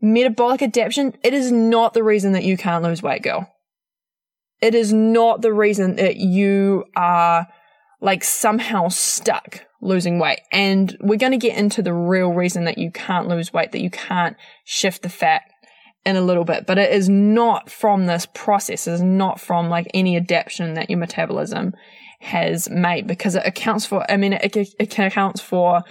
metabolic 0.00 0.62
adaptation, 0.62 1.16
it 1.22 1.34
is 1.34 1.52
not 1.52 1.94
the 1.94 2.02
reason 2.02 2.32
that 2.32 2.44
you 2.44 2.56
can't 2.56 2.84
lose 2.84 3.02
weight, 3.02 3.22
girl. 3.22 3.48
It 4.60 4.74
is 4.74 4.92
not 4.92 5.42
the 5.42 5.52
reason 5.52 5.96
that 5.96 6.16
you 6.16 6.84
are 6.96 7.48
like 8.00 8.24
somehow 8.24 8.88
stuck 8.88 9.66
losing 9.80 10.18
weight. 10.18 10.40
And 10.50 10.96
we're 11.00 11.18
going 11.18 11.32
to 11.32 11.38
get 11.38 11.58
into 11.58 11.82
the 11.82 11.92
real 11.92 12.32
reason 12.32 12.64
that 12.64 12.78
you 12.78 12.90
can't 12.90 13.28
lose 13.28 13.52
weight, 13.52 13.72
that 13.72 13.80
you 13.80 13.90
can't 13.90 14.36
shift 14.64 15.02
the 15.02 15.08
fat 15.08 15.42
in 16.04 16.16
a 16.16 16.20
little 16.20 16.44
bit, 16.44 16.66
but 16.66 16.78
it 16.78 16.92
is 16.92 17.08
not 17.08 17.70
from 17.70 18.06
this 18.06 18.26
process. 18.34 18.86
It 18.86 18.92
is 18.92 19.02
not 19.02 19.40
from 19.40 19.68
like 19.68 19.88
any 19.94 20.16
adaptation 20.16 20.74
that 20.74 20.90
your 20.90 20.98
metabolism 20.98 21.74
has 22.20 22.68
made 22.70 23.06
because 23.06 23.34
it 23.34 23.42
accounts 23.46 23.86
for, 23.86 24.08
I 24.10 24.16
mean, 24.16 24.32
it, 24.32 24.56
it 24.56 24.90
can 24.90 25.06
accounts 25.06 25.40
for 25.40 25.82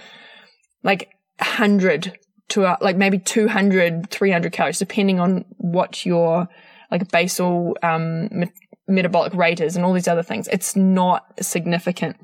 like 0.82 1.08
100 1.38 2.18
to 2.50 2.66
uh, 2.66 2.76
like 2.80 2.96
maybe 2.96 3.18
200, 3.18 4.10
300 4.10 4.52
calories, 4.52 4.78
depending 4.78 5.18
on 5.18 5.44
what 5.56 6.04
your 6.04 6.48
like 6.90 7.10
basal, 7.10 7.76
um, 7.82 8.28
me- 8.30 8.52
metabolic 8.86 9.32
rate 9.34 9.60
is 9.60 9.76
and 9.76 9.84
all 9.84 9.94
these 9.94 10.08
other 10.08 10.22
things. 10.22 10.48
It's 10.48 10.76
not 10.76 11.24
significant. 11.40 12.16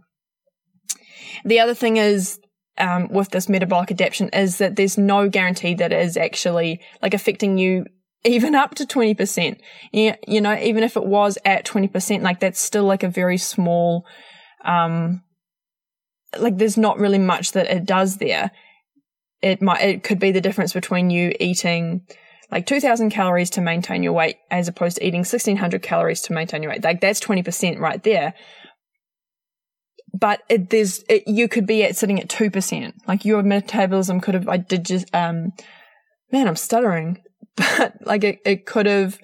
The 1.45 1.61
other 1.61 1.75
thing 1.75 1.97
is 1.97 2.39
um, 2.79 3.09
with 3.09 3.31
this 3.31 3.49
metabolic 3.49 3.91
adaptation 3.91 4.29
is 4.31 4.59
that 4.59 4.77
there's 4.77 4.99
no 4.99 5.29
guarantee 5.29 5.75
that 5.75 5.93
it 5.93 6.01
is 6.01 6.17
actually 6.17 6.81
like 7.03 7.15
affecting 7.15 7.59
you 7.59 7.85
even 8.25 8.55
up 8.55 8.75
to 8.77 8.87
20%. 8.87 9.59
You, 9.93 10.15
you 10.27 10.41
know, 10.41 10.57
even 10.57 10.83
if 10.83 10.97
it 10.97 11.05
was 11.05 11.39
at 11.45 11.65
20%, 11.65 12.23
like 12.23 12.41
that's 12.41 12.61
still 12.61 12.85
like 12.85 13.03
a 13.03 13.09
very 13.09 13.39
small, 13.39 14.07
um, 14.65 15.23
like 16.39 16.59
there's 16.59 16.77
not 16.77 16.99
really 16.99 17.19
much 17.19 17.53
that 17.53 17.67
it 17.69 17.85
does 17.85 18.17
there. 18.17 18.51
It 19.41 19.63
might, 19.63 19.83
it 19.83 20.03
could 20.03 20.19
be 20.19 20.33
the 20.33 20.41
difference 20.41 20.73
between 20.73 21.11
you 21.11 21.33
eating 21.39 22.07
like 22.51 22.67
2000 22.67 23.11
calories 23.11 23.51
to 23.51 23.61
maintain 23.61 24.03
your 24.03 24.15
weight 24.15 24.37
as 24.51 24.69
opposed 24.69 24.97
to 24.97 25.07
eating 25.07 25.21
1600 25.21 25.83
calories 25.83 26.23
to 26.23 26.33
maintain 26.33 26.63
your 26.63 26.73
weight. 26.73 26.83
Like 26.83 27.01
that's 27.01 27.21
20% 27.21 27.79
right 27.79 28.03
there 28.03 28.35
but 30.13 30.43
it, 30.49 30.71
there's 30.71 31.05
it, 31.09 31.27
you 31.27 31.49
could 31.49 31.67
be 31.67 31.85
at 31.85 31.97
sitting 31.97 32.21
at 32.21 32.29
two 32.29 32.51
percent. 32.51 32.95
Like 33.07 33.25
your 33.25 33.43
metabolism 33.43 34.21
could 34.21 34.35
have. 34.35 34.49
I 34.49 34.57
did 34.57 34.85
just 34.85 35.15
um, 35.15 35.53
man, 36.33 36.49
I'm 36.49 36.57
stuttering, 36.57 37.23
but 37.57 37.95
like 38.05 38.25
it, 38.25 38.41
it 38.45 38.67
could 38.67 38.87
have. 38.87 39.19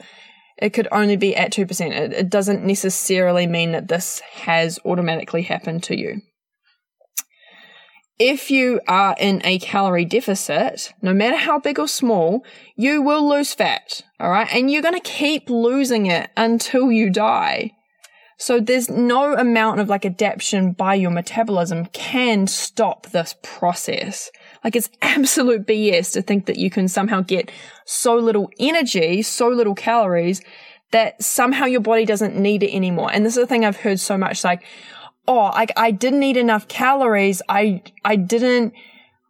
It 0.57 0.71
could 0.71 0.87
only 0.93 1.17
be 1.17 1.35
at 1.35 1.53
2%. 1.53 1.91
It, 1.91 2.13
it 2.13 2.31
doesn't 2.31 2.65
necessarily 2.65 3.45
mean 3.45 3.73
that 3.73 3.89
this 3.89 4.21
has 4.21 4.79
automatically 4.85 5.43
happened 5.43 5.83
to 5.83 5.99
you. 5.99 6.21
If 8.21 8.53
you 8.53 8.81
are 8.87 9.17
in 9.19 9.43
a 9.45 9.59
calorie 9.59 10.05
deficit, 10.05 10.93
no 11.03 11.13
matter 11.13 11.37
how 11.37 11.59
big 11.59 11.81
or 11.81 11.89
small, 11.89 12.45
you 12.77 13.03
will 13.03 13.29
lose 13.29 13.53
fat. 13.53 14.03
All 14.21 14.31
right. 14.31 14.49
And 14.55 14.71
you're 14.71 14.83
going 14.83 14.95
to 14.95 15.01
keep 15.01 15.51
losing 15.51 16.07
it 16.07 16.31
until 16.37 16.93
you 16.93 17.11
die. 17.11 17.73
So 18.45 18.61
there's 18.61 18.91
no 18.91 19.35
amount 19.35 19.81
of 19.81 19.89
like 19.89 20.05
adaptation 20.05 20.73
by 20.73 20.97
your 20.97 21.11
metabolism 21.11 21.87
can 21.95 22.47
stop 22.47 23.07
this 23.07 23.35
process. 23.43 24.31
Like 24.63 24.77
it's 24.77 24.91
absolute 25.01 25.67
BS 25.67 26.13
to 26.13 26.21
think 26.21 26.45
that 26.45 26.59
you 26.59 26.69
can 26.69 26.87
somehow 26.87 27.23
get 27.23 27.51
so 27.87 28.17
little 28.17 28.51
energy, 28.61 29.23
so 29.23 29.49
little 29.49 29.75
calories 29.75 30.43
that 30.91 31.23
somehow 31.23 31.65
your 31.65 31.81
body 31.81 32.05
doesn't 32.05 32.37
need 32.37 32.63
it 32.63 32.75
anymore. 32.75 33.09
And 33.11 33.25
this 33.25 33.35
is 33.35 33.43
the 33.43 33.47
thing 33.47 33.65
I've 33.65 33.79
heard 33.79 33.99
so 33.99 34.19
much 34.19 34.45
like, 34.45 34.63
oh, 35.27 35.45
I, 35.45 35.67
I 35.75 35.91
didn't 35.91 36.23
eat 36.23 36.37
enough 36.37 36.69
calories. 36.69 37.41
I, 37.49 37.83
I 38.05 38.17
didn't, 38.17 38.75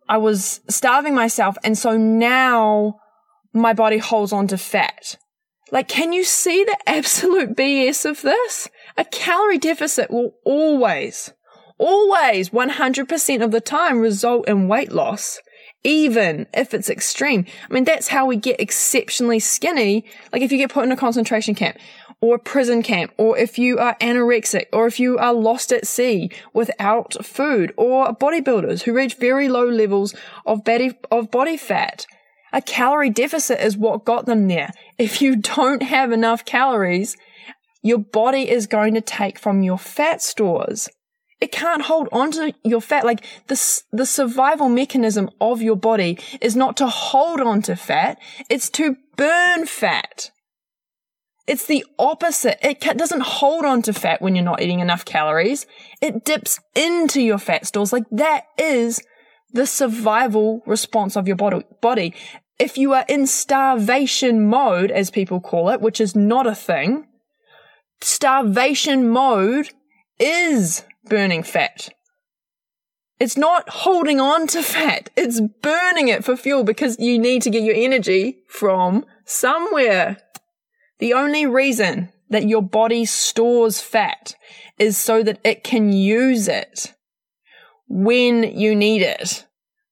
I 0.09 0.17
was 0.17 0.61
starving 0.69 1.15
myself. 1.15 1.57
And 1.63 1.79
so 1.79 1.97
now 1.97 2.99
my 3.53 3.75
body 3.75 3.99
holds 3.99 4.33
on 4.33 4.49
to 4.49 4.59
fat. 4.59 5.19
Like, 5.71 5.87
can 5.87 6.13
you 6.13 6.25
see 6.25 6.65
the 6.65 6.79
absolute 6.89 7.57
BS 7.57 8.11
of 8.11 8.23
this? 8.23 8.69
A 8.97 9.05
calorie 9.05 9.59
deficit 9.59 10.11
will 10.11 10.35
always, 10.45 11.33
always 11.79 12.51
100% 12.51 13.43
of 13.43 13.51
the 13.51 13.61
time 13.61 13.99
result 13.99 14.49
in 14.49 14.69
weight 14.69 14.93
loss, 14.93 15.41
even 15.83 16.47
if 16.55 16.73
it's 16.73 16.89
extreme. 16.89 17.45
I 17.69 17.75
mean, 17.75 17.85
that's 17.85 18.09
how 18.09 18.27
we 18.27 18.37
get 18.37 18.61
exceptionally 18.61 19.41
skinny. 19.41 20.05
Like 20.33 20.43
if 20.43 20.53
you 20.53 20.59
get 20.59 20.71
put 20.71 20.85
in 20.85 20.93
a 20.93 20.97
concentration 20.97 21.57
camp 21.57 21.77
or 22.21 22.37
a 22.37 22.39
prison 22.39 22.83
camp, 22.83 23.13
or 23.19 23.37
if 23.37 23.59
you 23.59 23.79
are 23.79 23.97
anorexic, 24.01 24.67
or 24.73 24.87
if 24.87 25.01
you 25.01 25.19
are 25.19 25.35
lost 25.35 25.73
at 25.73 25.87
sea 25.87 26.31
without 26.53 27.23
food, 27.25 27.75
or 27.77 28.15
bodybuilders 28.15 28.83
who 28.83 28.95
reach 28.95 29.15
very 29.17 29.49
low 29.49 29.69
levels 29.69 30.15
of 30.47 30.65
body, 30.65 30.97
of 31.11 31.31
body 31.31 31.57
fat. 31.57 32.07
A 32.53 32.63
calorie 32.63 33.11
deficit 33.11 33.59
is 33.61 33.77
what 33.77 34.05
got 34.05 34.27
them 34.27 34.47
there. 34.47 34.71
If 34.97 35.21
you 35.21 35.35
don't 35.37 35.83
have 35.83 36.13
enough 36.13 36.45
calories, 36.45 37.17
your 37.85 37.99
body 37.99 38.51
is 38.51 38.67
going 38.67 38.95
to 38.95 39.01
take 39.03 39.39
from 39.39 39.63
your 39.63 39.79
fat 39.79 40.23
stores. 40.23 40.89
It 41.39 41.53
can't 41.53 41.83
hold 41.83 42.09
onto 42.11 42.53
your 42.65 42.81
fat. 42.81 43.05
Like 43.05 43.23
the, 43.49 43.83
the 43.93 44.07
survival 44.07 44.71
mechanism 44.71 45.29
of 45.39 45.61
your 45.61 45.77
body 45.77 46.19
is 46.41 46.57
not 46.57 46.79
to 46.79 46.87
hold 46.87 47.43
on 47.43 47.61
to 47.63 47.77
fat. 47.77 48.19
It's 48.49 48.71
to 48.71 48.97
burn 49.17 49.67
fat. 49.67 50.31
It's 51.47 51.67
the 51.67 51.85
opposite. 51.99 52.59
It 52.63 52.81
doesn't 52.81 53.21
hold 53.21 53.67
on 53.67 53.83
to 53.83 53.93
fat 53.93 54.23
when 54.23 54.35
you're 54.35 54.45
not 54.45 54.63
eating 54.63 54.81
enough 54.81 55.05
calories. 55.05 55.67
It 56.01 56.25
dips 56.25 56.59
into 56.75 57.21
your 57.21 57.39
fat 57.39 57.67
stores. 57.67 57.93
Like 57.93 58.05
that 58.11 58.47
is 58.57 59.03
the 59.53 59.67
survival 59.67 60.63
response 60.65 61.17
of 61.17 61.29
your 61.29 61.37
body. 61.37 62.15
If 62.59 62.79
you 62.79 62.95
are 62.95 63.05
in 63.11 63.27
starvation 63.27 64.49
mode, 64.49 64.91
as 64.91 65.11
people 65.11 65.41
call 65.41 65.69
it, 65.69 65.83
which 65.83 66.01
is 66.01 66.17
not 66.17 66.47
a 66.47 66.55
thing, 66.55 67.09
starvation 68.01 69.09
mode 69.09 69.71
is 70.19 70.85
burning 71.05 71.43
fat. 71.43 71.91
It's 73.21 73.37
not 73.37 73.69
holding 73.69 74.21
on 74.21 74.47
to 74.49 74.63
fat. 74.63 75.11
It's 75.17 75.41
burning 75.41 76.09
it 76.09 76.25
for 76.25 76.37
fuel 76.37 76.65
because 76.65 76.99
you 76.99 77.19
need 77.19 77.43
to 77.43 77.51
get 77.51 77.63
your 77.63 77.77
energy 77.77 78.39
from 78.49 79.07
somewhere. 79.25 80.19
The 80.99 81.13
only 81.15 81.47
reason 81.47 82.13
that 82.31 82.49
your 82.49 82.63
body 82.63 83.05
stores 83.05 83.81
fat 83.81 84.35
is 84.79 84.97
so 84.97 85.23
that 85.23 85.39
it 85.45 85.63
can 85.63 85.93
use 85.93 86.49
it 86.49 86.95
when 87.89 88.43
you 88.43 88.75
need 88.75 89.03
it. 89.03 89.44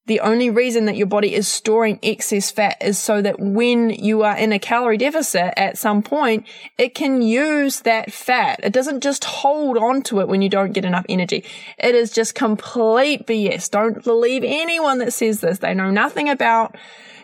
The 0.07 0.19
only 0.19 0.51
reason 0.51 0.87
that 0.87 0.97
your 0.97 1.07
body 1.07 1.33
is 1.33 1.47
storing 1.47 2.01
excess 2.03 2.51
fat 2.51 2.77
is 2.81 2.99
so 2.99 3.23
that 3.23 3.39
when 3.39 3.91
you 3.91 4.23
are 4.23 4.37
in 4.37 4.53
a 4.53 4.59
calorie 4.59 4.97
deficit 4.99 5.55
at 5.57 5.79
some 5.79 6.03
point, 6.03 6.45
it 6.77 6.97
can 6.97 7.23
use 7.23 7.81
that 7.81 8.13
fat. 8.13 8.59
It 8.65 8.73
doesn't 8.73 9.01
just 9.01 9.25
hold 9.25 9.79
on 9.79 10.03
to 10.03 10.19
it 10.19 10.27
when 10.27 10.43
you 10.43 10.49
don't 10.49 10.73
get 10.73 10.85
enough 10.85 11.07
energy. 11.09 11.45
It 11.79 11.95
is 11.95 12.11
just 12.11 12.35
complete 12.35 13.29
BS. 13.29 13.71
Don't 13.71 14.03
believe 14.03 14.43
anyone 14.45 14.99
that 14.99 15.13
says 15.13 15.41
this. 15.41 15.59
They 15.59 15.73
know 15.73 15.93
nothing 15.93 16.29
about 16.29 16.77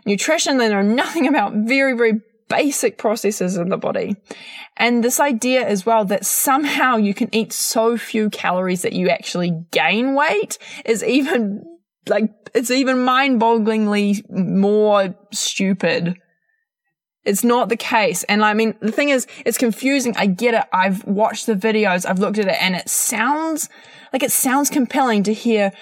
nutrition. 0.06 0.58
They 0.58 0.68
know 0.68 0.82
nothing 0.82 1.26
about 1.26 1.54
very, 1.54 1.96
very 1.96 2.20
basic 2.48 2.96
processes 2.96 3.56
in 3.56 3.70
the 3.70 3.76
body. 3.76 4.14
And 4.76 5.02
this 5.02 5.18
idea 5.18 5.66
as 5.66 5.84
well 5.84 6.04
that 6.04 6.24
somehow 6.24 6.96
you 6.96 7.12
can 7.12 7.28
eat 7.34 7.52
so 7.52 7.98
few 7.98 8.30
calories 8.30 8.82
that 8.82 8.92
you 8.92 9.08
actually 9.08 9.64
gain 9.72 10.14
weight 10.14 10.58
is 10.84 11.02
even 11.02 11.64
like, 12.06 12.30
it's 12.54 12.70
even 12.70 13.04
mind 13.04 13.40
bogglingly 13.40 14.22
more 14.30 15.14
stupid. 15.32 16.16
It's 17.24 17.44
not 17.44 17.68
the 17.68 17.76
case. 17.76 18.24
And 18.24 18.44
I 18.44 18.54
mean, 18.54 18.74
the 18.80 18.92
thing 18.92 19.10
is, 19.10 19.26
it's 19.44 19.58
confusing. 19.58 20.16
I 20.16 20.26
get 20.26 20.54
it. 20.54 20.64
I've 20.72 21.04
watched 21.04 21.46
the 21.46 21.54
videos. 21.54 22.08
I've 22.08 22.18
looked 22.20 22.38
at 22.38 22.46
it 22.46 22.56
and 22.60 22.74
it 22.74 22.88
sounds 22.88 23.68
like 24.12 24.22
it 24.22 24.32
sounds 24.32 24.70
compelling 24.70 25.24
to 25.24 25.34
hear, 25.34 25.72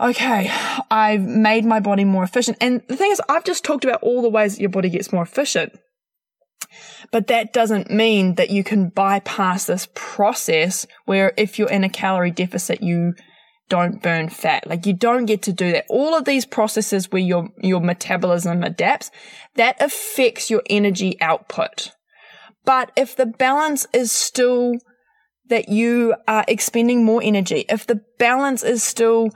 okay, 0.00 0.50
I've 0.90 1.22
made 1.22 1.64
my 1.64 1.80
body 1.80 2.04
more 2.04 2.24
efficient. 2.24 2.56
And 2.60 2.82
the 2.88 2.96
thing 2.96 3.10
is, 3.10 3.20
I've 3.28 3.44
just 3.44 3.64
talked 3.64 3.84
about 3.84 4.02
all 4.02 4.22
the 4.22 4.30
ways 4.30 4.54
that 4.54 4.60
your 4.60 4.70
body 4.70 4.88
gets 4.88 5.12
more 5.12 5.22
efficient. 5.22 5.78
But 7.10 7.26
that 7.26 7.52
doesn't 7.52 7.90
mean 7.90 8.36
that 8.36 8.50
you 8.50 8.64
can 8.64 8.88
bypass 8.88 9.66
this 9.66 9.88
process 9.94 10.86
where 11.04 11.32
if 11.36 11.58
you're 11.58 11.68
in 11.68 11.84
a 11.84 11.88
calorie 11.88 12.30
deficit, 12.30 12.82
you 12.82 13.14
don't 13.70 14.02
burn 14.02 14.28
fat. 14.28 14.66
Like 14.66 14.84
you 14.84 14.92
don't 14.92 15.24
get 15.24 15.40
to 15.42 15.52
do 15.52 15.72
that. 15.72 15.86
All 15.88 16.14
of 16.14 16.26
these 16.26 16.44
processes 16.44 17.10
where 17.10 17.22
your, 17.22 17.48
your 17.62 17.80
metabolism 17.80 18.62
adapts, 18.62 19.10
that 19.54 19.80
affects 19.80 20.50
your 20.50 20.62
energy 20.68 21.18
output. 21.22 21.92
But 22.66 22.92
if 22.96 23.16
the 23.16 23.24
balance 23.24 23.86
is 23.94 24.12
still 24.12 24.74
that 25.48 25.70
you 25.70 26.14
are 26.28 26.44
expending 26.46 27.04
more 27.04 27.22
energy, 27.24 27.64
if 27.70 27.86
the 27.86 28.02
balance 28.18 28.62
is 28.62 28.82
still 28.82 29.30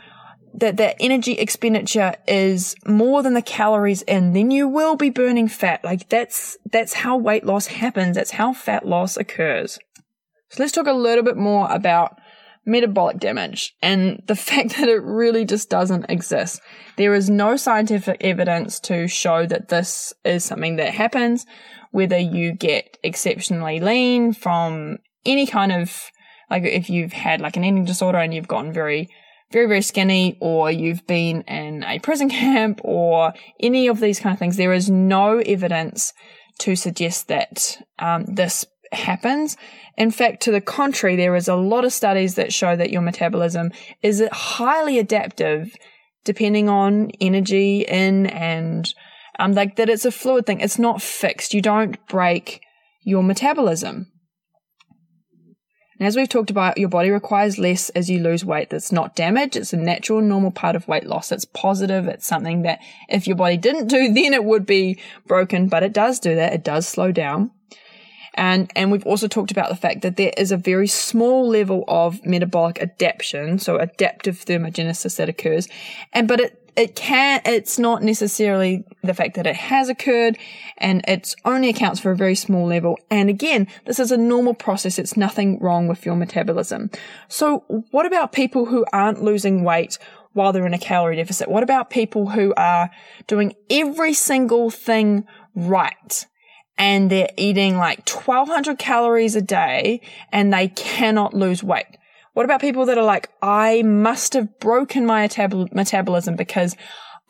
that 0.56 0.76
that 0.76 0.96
energy 1.00 1.32
expenditure 1.32 2.14
is 2.28 2.76
more 2.86 3.22
than 3.22 3.34
the 3.34 3.42
calories 3.42 4.02
in, 4.02 4.34
then 4.34 4.50
you 4.50 4.68
will 4.68 4.96
be 4.96 5.10
burning 5.10 5.48
fat. 5.48 5.82
Like 5.82 6.08
that's, 6.08 6.56
that's 6.70 6.94
how 6.94 7.16
weight 7.16 7.44
loss 7.44 7.66
happens. 7.66 8.16
That's 8.16 8.32
how 8.32 8.52
fat 8.52 8.86
loss 8.86 9.16
occurs. 9.16 9.78
So 10.50 10.62
let's 10.62 10.72
talk 10.72 10.86
a 10.86 10.92
little 10.92 11.24
bit 11.24 11.36
more 11.36 11.68
about 11.72 12.18
metabolic 12.66 13.18
damage 13.18 13.74
and 13.82 14.22
the 14.26 14.36
fact 14.48 14.76
that 14.76 14.88
it 14.88 15.02
really 15.02 15.44
just 15.44 15.70
doesn't 15.70 16.06
exist. 16.08 16.60
There 16.96 17.14
is 17.14 17.30
no 17.30 17.56
scientific 17.56 18.18
evidence 18.22 18.80
to 18.80 19.08
show 19.08 19.46
that 19.46 19.68
this 19.68 20.12
is 20.24 20.44
something 20.44 20.76
that 20.76 20.94
happens, 20.94 21.46
whether 21.90 22.18
you 22.18 22.52
get 22.52 22.98
exceptionally 23.02 23.80
lean 23.80 24.32
from 24.32 24.98
any 25.24 25.46
kind 25.46 25.72
of, 25.72 26.10
like 26.50 26.64
if 26.64 26.90
you've 26.90 27.12
had 27.12 27.40
like 27.40 27.56
an 27.56 27.64
eating 27.64 27.84
disorder 27.84 28.18
and 28.18 28.34
you've 28.34 28.48
gotten 28.48 28.72
very 28.72 29.08
very, 29.54 29.66
very 29.66 29.82
skinny 29.82 30.36
or 30.40 30.70
you've 30.70 31.06
been 31.06 31.42
in 31.42 31.84
a 31.84 32.00
prison 32.00 32.28
camp 32.30 32.80
or 32.82 33.32
any 33.60 33.86
of 33.86 34.00
these 34.00 34.18
kind 34.18 34.32
of 34.34 34.38
things, 34.38 34.56
there 34.56 34.72
is 34.72 34.90
no 34.90 35.38
evidence 35.38 36.12
to 36.58 36.76
suggest 36.76 37.28
that 37.28 37.78
um, 37.98 38.24
this 38.26 38.66
happens. 38.94 39.56
In 39.96 40.10
fact, 40.10 40.42
to 40.42 40.50
the 40.50 40.60
contrary, 40.60 41.16
there 41.16 41.36
is 41.36 41.48
a 41.48 41.56
lot 41.56 41.84
of 41.84 41.92
studies 41.92 42.34
that 42.34 42.52
show 42.52 42.74
that 42.76 42.90
your 42.90 43.02
metabolism 43.02 43.70
is 44.02 44.22
highly 44.32 44.98
adaptive 44.98 45.74
depending 46.24 46.68
on 46.68 47.10
energy 47.20 47.82
in 47.82 48.26
and 48.26 48.94
um, 49.38 49.52
like 49.52 49.76
that 49.76 49.90
it's 49.90 50.04
a 50.04 50.12
fluid 50.12 50.46
thing. 50.46 50.60
It's 50.60 50.78
not 50.78 51.02
fixed. 51.02 51.54
You 51.54 51.60
don't 51.60 52.04
break 52.08 52.60
your 53.02 53.22
metabolism. 53.22 54.10
And 55.98 56.08
as 56.08 56.16
we've 56.16 56.28
talked 56.28 56.50
about, 56.50 56.78
your 56.78 56.88
body 56.88 57.10
requires 57.10 57.58
less 57.58 57.88
as 57.90 58.10
you 58.10 58.20
lose 58.20 58.44
weight. 58.44 58.70
That's 58.70 58.90
not 58.90 59.14
damage. 59.14 59.56
It's 59.56 59.72
a 59.72 59.76
natural, 59.76 60.20
normal 60.20 60.50
part 60.50 60.74
of 60.74 60.88
weight 60.88 61.06
loss. 61.06 61.30
It's 61.30 61.44
positive. 61.44 62.08
It's 62.08 62.26
something 62.26 62.62
that 62.62 62.80
if 63.08 63.26
your 63.26 63.36
body 63.36 63.56
didn't 63.56 63.86
do, 63.86 64.08
then 64.12 64.34
it 64.34 64.44
would 64.44 64.66
be 64.66 65.00
broken, 65.26 65.68
but 65.68 65.82
it 65.82 65.92
does 65.92 66.18
do 66.18 66.34
that. 66.34 66.52
It 66.52 66.64
does 66.64 66.88
slow 66.88 67.12
down. 67.12 67.52
And, 68.34 68.70
and 68.74 68.90
we've 68.90 69.06
also 69.06 69.28
talked 69.28 69.50
about 69.50 69.68
the 69.68 69.76
fact 69.76 70.02
that 70.02 70.16
there 70.16 70.32
is 70.36 70.52
a 70.52 70.56
very 70.56 70.88
small 70.88 71.48
level 71.48 71.84
of 71.88 72.24
metabolic 72.24 72.80
adaptation, 72.80 73.58
so 73.58 73.78
adaptive 73.78 74.44
thermogenesis 74.44 75.16
that 75.16 75.28
occurs. 75.28 75.68
And, 76.12 76.26
but 76.26 76.40
it 76.40 76.60
it 76.76 76.96
can, 76.96 77.40
it's 77.44 77.78
not 77.78 78.02
necessarily 78.02 78.84
the 79.02 79.14
fact 79.14 79.36
that 79.36 79.46
it 79.46 79.54
has 79.56 79.88
occurred 79.88 80.36
and 80.78 81.04
it 81.06 81.34
only 81.44 81.68
accounts 81.68 82.00
for 82.00 82.10
a 82.10 82.16
very 82.16 82.34
small 82.34 82.66
level. 82.66 82.98
And 83.10 83.30
again, 83.30 83.68
this 83.86 84.00
is 84.00 84.10
a 84.10 84.16
normal 84.16 84.54
process. 84.54 84.98
It's 84.98 85.16
nothing 85.16 85.60
wrong 85.60 85.86
with 85.86 86.04
your 86.04 86.16
metabolism. 86.16 86.90
So 87.28 87.60
what 87.90 88.06
about 88.06 88.32
people 88.32 88.66
who 88.66 88.84
aren't 88.92 89.22
losing 89.22 89.62
weight 89.62 89.98
while 90.32 90.52
they're 90.52 90.66
in 90.66 90.74
a 90.74 90.78
calorie 90.78 91.16
deficit? 91.16 91.48
What 91.48 91.62
about 91.62 91.90
people 91.90 92.30
who 92.30 92.52
are 92.56 92.90
doing 93.28 93.54
every 93.70 94.12
single 94.12 94.68
thing 94.70 95.26
right? 95.54 96.26
And 96.76 97.10
they're 97.10 97.30
eating 97.36 97.76
like 97.76 98.08
1200 98.08 98.78
calories 98.78 99.36
a 99.36 99.42
day 99.42 100.00
and 100.32 100.52
they 100.52 100.68
cannot 100.68 101.34
lose 101.34 101.62
weight. 101.62 101.86
What 102.32 102.44
about 102.44 102.60
people 102.60 102.86
that 102.86 102.98
are 102.98 103.04
like, 103.04 103.30
I 103.42 103.82
must 103.82 104.32
have 104.32 104.58
broken 104.58 105.06
my 105.06 105.28
metab- 105.28 105.72
metabolism 105.72 106.34
because 106.34 106.76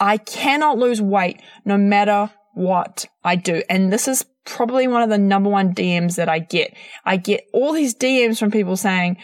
I 0.00 0.16
cannot 0.16 0.78
lose 0.78 1.00
weight 1.00 1.42
no 1.64 1.76
matter 1.76 2.30
what 2.54 3.06
I 3.22 3.36
do. 3.36 3.62
And 3.68 3.92
this 3.92 4.08
is 4.08 4.24
probably 4.46 4.88
one 4.88 5.02
of 5.02 5.10
the 5.10 5.18
number 5.18 5.50
one 5.50 5.74
DMs 5.74 6.16
that 6.16 6.28
I 6.28 6.38
get. 6.38 6.74
I 7.04 7.16
get 7.16 7.44
all 7.52 7.72
these 7.72 7.94
DMs 7.94 8.38
from 8.38 8.50
people 8.50 8.76
saying, 8.76 9.18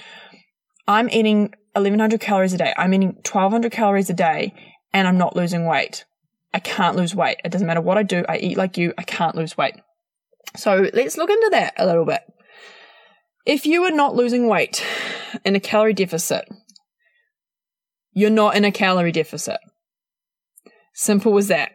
I'm 0.86 1.08
eating 1.08 1.54
1100 1.74 2.20
calories 2.20 2.52
a 2.52 2.58
day. 2.58 2.74
I'm 2.76 2.92
eating 2.92 3.14
1200 3.14 3.72
calories 3.72 4.10
a 4.10 4.14
day 4.14 4.54
and 4.92 5.06
I'm 5.08 5.18
not 5.18 5.36
losing 5.36 5.66
weight. 5.66 6.04
I 6.52 6.58
can't 6.58 6.96
lose 6.96 7.14
weight. 7.14 7.38
It 7.44 7.52
doesn't 7.52 7.66
matter 7.66 7.80
what 7.80 7.96
I 7.96 8.02
do. 8.02 8.24
I 8.28 8.38
eat 8.38 8.56
like 8.56 8.76
you. 8.76 8.92
I 8.98 9.02
can't 9.02 9.36
lose 9.36 9.56
weight. 9.56 9.76
So 10.56 10.88
let's 10.92 11.16
look 11.16 11.30
into 11.30 11.48
that 11.52 11.74
a 11.76 11.86
little 11.86 12.04
bit. 12.04 12.22
If 13.46 13.66
you 13.66 13.84
are 13.84 13.90
not 13.90 14.14
losing 14.14 14.48
weight 14.48 14.84
in 15.44 15.56
a 15.56 15.60
calorie 15.60 15.94
deficit, 15.94 16.48
you're 18.12 18.30
not 18.30 18.56
in 18.56 18.64
a 18.64 18.72
calorie 18.72 19.12
deficit. 19.12 19.58
Simple 20.94 21.36
as 21.38 21.48
that. 21.48 21.72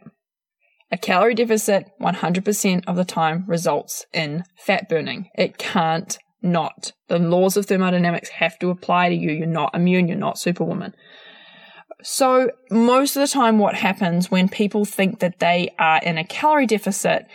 A 0.91 0.97
calorie 0.97 1.33
deficit 1.33 1.89
100% 1.99 2.83
of 2.85 2.95
the 2.95 3.05
time 3.05 3.43
results 3.47 4.05
in 4.13 4.43
fat 4.57 4.87
burning. 4.87 5.29
It 5.35 5.57
can't 5.57 6.17
not. 6.41 6.91
The 7.07 7.17
laws 7.17 7.57
of 7.57 7.65
thermodynamics 7.65 8.29
have 8.29 8.59
to 8.59 8.69
apply 8.69 9.09
to 9.09 9.15
you. 9.15 9.31
You're 9.31 9.47
not 9.47 9.73
immune. 9.73 10.07
You're 10.07 10.17
not 10.17 10.37
superwoman. 10.37 10.93
So 12.03 12.51
most 12.69 13.15
of 13.15 13.21
the 13.21 13.27
time 13.27 13.57
what 13.57 13.73
happens 13.73 14.29
when 14.29 14.47
people 14.47 14.85
think 14.85 15.19
that 15.19 15.39
they 15.39 15.73
are 15.79 15.99
in 16.03 16.19
a 16.19 16.23
calorie 16.23 16.67
deficit 16.67 17.25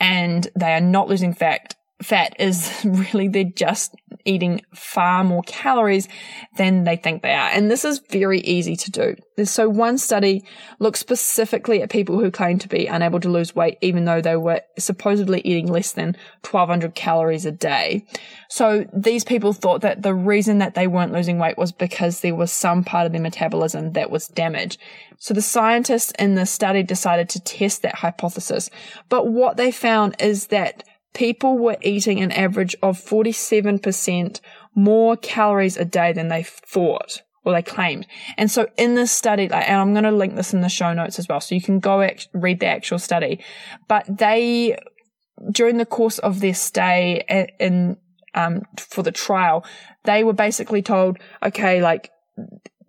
and 0.00 0.48
they 0.56 0.72
are 0.72 0.80
not 0.80 1.08
losing 1.08 1.34
fat. 1.34 1.74
Fat 2.02 2.36
is 2.38 2.70
really 2.84 3.28
they're 3.28 3.44
just 3.44 3.94
eating 4.24 4.62
far 4.74 5.24
more 5.24 5.42
calories 5.42 6.08
than 6.56 6.84
they 6.84 6.96
think 6.96 7.22
they 7.22 7.32
are. 7.32 7.50
And 7.50 7.70
this 7.70 7.84
is 7.84 8.00
very 8.10 8.40
easy 8.40 8.76
to 8.76 8.90
do. 8.90 9.16
So 9.44 9.68
one 9.68 9.98
study 9.98 10.44
looked 10.78 10.98
specifically 10.98 11.82
at 11.82 11.90
people 11.90 12.18
who 12.18 12.30
claimed 12.30 12.60
to 12.62 12.68
be 12.68 12.86
unable 12.86 13.20
to 13.20 13.28
lose 13.28 13.54
weight 13.54 13.78
even 13.80 14.04
though 14.04 14.20
they 14.20 14.36
were 14.36 14.62
supposedly 14.78 15.40
eating 15.42 15.70
less 15.70 15.92
than 15.92 16.16
1200 16.48 16.94
calories 16.94 17.46
a 17.46 17.52
day. 17.52 18.04
So 18.48 18.86
these 18.92 19.24
people 19.24 19.52
thought 19.52 19.82
that 19.82 20.02
the 20.02 20.14
reason 20.14 20.58
that 20.58 20.74
they 20.74 20.86
weren't 20.86 21.12
losing 21.12 21.38
weight 21.38 21.58
was 21.58 21.72
because 21.72 22.20
there 22.20 22.34
was 22.34 22.50
some 22.50 22.82
part 22.84 23.06
of 23.06 23.12
their 23.12 23.20
metabolism 23.20 23.92
that 23.92 24.10
was 24.10 24.28
damaged. 24.28 24.78
So 25.18 25.34
the 25.34 25.42
scientists 25.42 26.12
in 26.18 26.34
the 26.34 26.46
study 26.46 26.82
decided 26.82 27.28
to 27.30 27.40
test 27.40 27.82
that 27.82 27.96
hypothesis. 27.96 28.70
But 29.08 29.28
what 29.28 29.56
they 29.56 29.70
found 29.70 30.16
is 30.20 30.48
that 30.48 30.84
people 31.18 31.58
were 31.58 31.76
eating 31.82 32.20
an 32.20 32.30
average 32.30 32.76
of 32.80 32.96
47% 32.96 34.40
more 34.76 35.16
calories 35.16 35.76
a 35.76 35.84
day 35.84 36.12
than 36.12 36.28
they 36.28 36.44
thought 36.44 37.22
or 37.44 37.52
they 37.52 37.62
claimed. 37.62 38.06
And 38.36 38.48
so 38.48 38.68
in 38.76 38.94
this 38.94 39.10
study, 39.10 39.50
and 39.50 39.80
I'm 39.80 39.92
going 39.94 40.04
to 40.04 40.12
link 40.12 40.36
this 40.36 40.54
in 40.54 40.60
the 40.60 40.68
show 40.68 40.92
notes 40.92 41.18
as 41.18 41.26
well, 41.26 41.40
so 41.40 41.56
you 41.56 41.60
can 41.60 41.80
go 41.80 42.02
act- 42.02 42.28
read 42.32 42.60
the 42.60 42.66
actual 42.66 43.00
study, 43.00 43.40
but 43.88 44.04
they, 44.06 44.78
during 45.50 45.78
the 45.78 45.86
course 45.86 46.20
of 46.20 46.38
their 46.38 46.54
stay 46.54 47.24
in, 47.58 47.96
um, 48.34 48.62
for 48.76 49.02
the 49.02 49.10
trial, 49.10 49.64
they 50.04 50.22
were 50.22 50.32
basically 50.32 50.82
told, 50.82 51.18
okay, 51.42 51.82
like, 51.82 52.12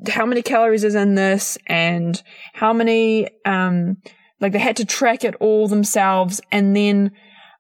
how 0.07 0.25
many 0.27 0.43
calories 0.43 0.83
is 0.83 0.93
in 0.93 1.15
this 1.15 1.57
and 1.65 2.21
how 2.53 2.73
many, 2.73 3.27
um, 3.45 3.97
like 4.39 4.51
they 4.51 4.59
had 4.59 4.77
to 4.77 4.85
track 4.85 5.23
it 5.23 5.33
all 5.39 5.67
themselves 5.67 6.39
and 6.51 6.75
then 6.75 7.11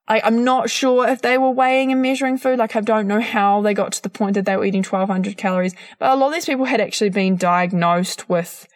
I, 0.09 0.21
I'm 0.23 0.43
not 0.43 0.71
sure 0.71 1.07
if 1.07 1.21
they 1.21 1.37
were 1.37 1.51
weighing 1.51 1.91
and 1.91 2.01
measuring 2.01 2.37
food. 2.39 2.57
Like, 2.57 2.75
I 2.75 2.81
don't 2.81 3.07
know 3.07 3.21
how 3.21 3.61
they 3.61 3.75
got 3.75 3.91
to 3.93 4.01
the 4.01 4.09
point 4.09 4.33
that 4.33 4.45
they 4.45 4.57
were 4.57 4.65
eating 4.65 4.83
1200 4.83 5.37
calories, 5.37 5.75
but 5.99 6.11
a 6.11 6.15
lot 6.15 6.27
of 6.27 6.33
these 6.33 6.47
people 6.47 6.65
had 6.65 6.81
actually 6.81 7.11
been 7.11 7.37
diagnosed 7.37 8.27
with, 8.27 8.67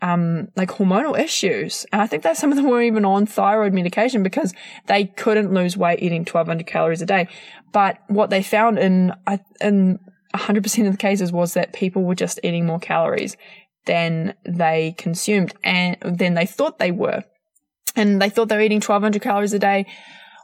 um, 0.00 0.48
like 0.56 0.70
hormonal 0.70 1.18
issues. 1.18 1.84
And 1.92 2.00
I 2.00 2.06
think 2.06 2.22
that 2.22 2.38
some 2.38 2.50
of 2.50 2.56
them 2.56 2.66
were 2.66 2.80
even 2.80 3.04
on 3.04 3.26
thyroid 3.26 3.74
medication 3.74 4.22
because 4.22 4.54
they 4.86 5.04
couldn't 5.04 5.52
lose 5.52 5.76
weight 5.76 6.02
eating 6.02 6.22
1200 6.22 6.66
calories 6.66 7.02
a 7.02 7.06
day. 7.06 7.28
But 7.72 7.98
what 8.08 8.30
they 8.30 8.42
found 8.42 8.78
in, 8.78 9.12
in 9.60 9.98
100% 10.34 10.86
of 10.86 10.92
the 10.92 10.98
cases 10.98 11.30
was 11.30 11.52
that 11.54 11.74
people 11.74 12.04
were 12.04 12.14
just 12.14 12.40
eating 12.42 12.64
more 12.64 12.80
calories 12.80 13.36
than 13.84 14.34
they 14.46 14.94
consumed 14.96 15.52
and 15.62 15.98
than 16.00 16.34
they 16.34 16.46
thought 16.46 16.78
they 16.78 16.90
were. 16.90 17.24
And 17.96 18.22
they 18.22 18.30
thought 18.30 18.48
they 18.48 18.56
were 18.56 18.62
eating 18.62 18.76
1200 18.76 19.20
calories 19.20 19.52
a 19.52 19.58
day 19.58 19.86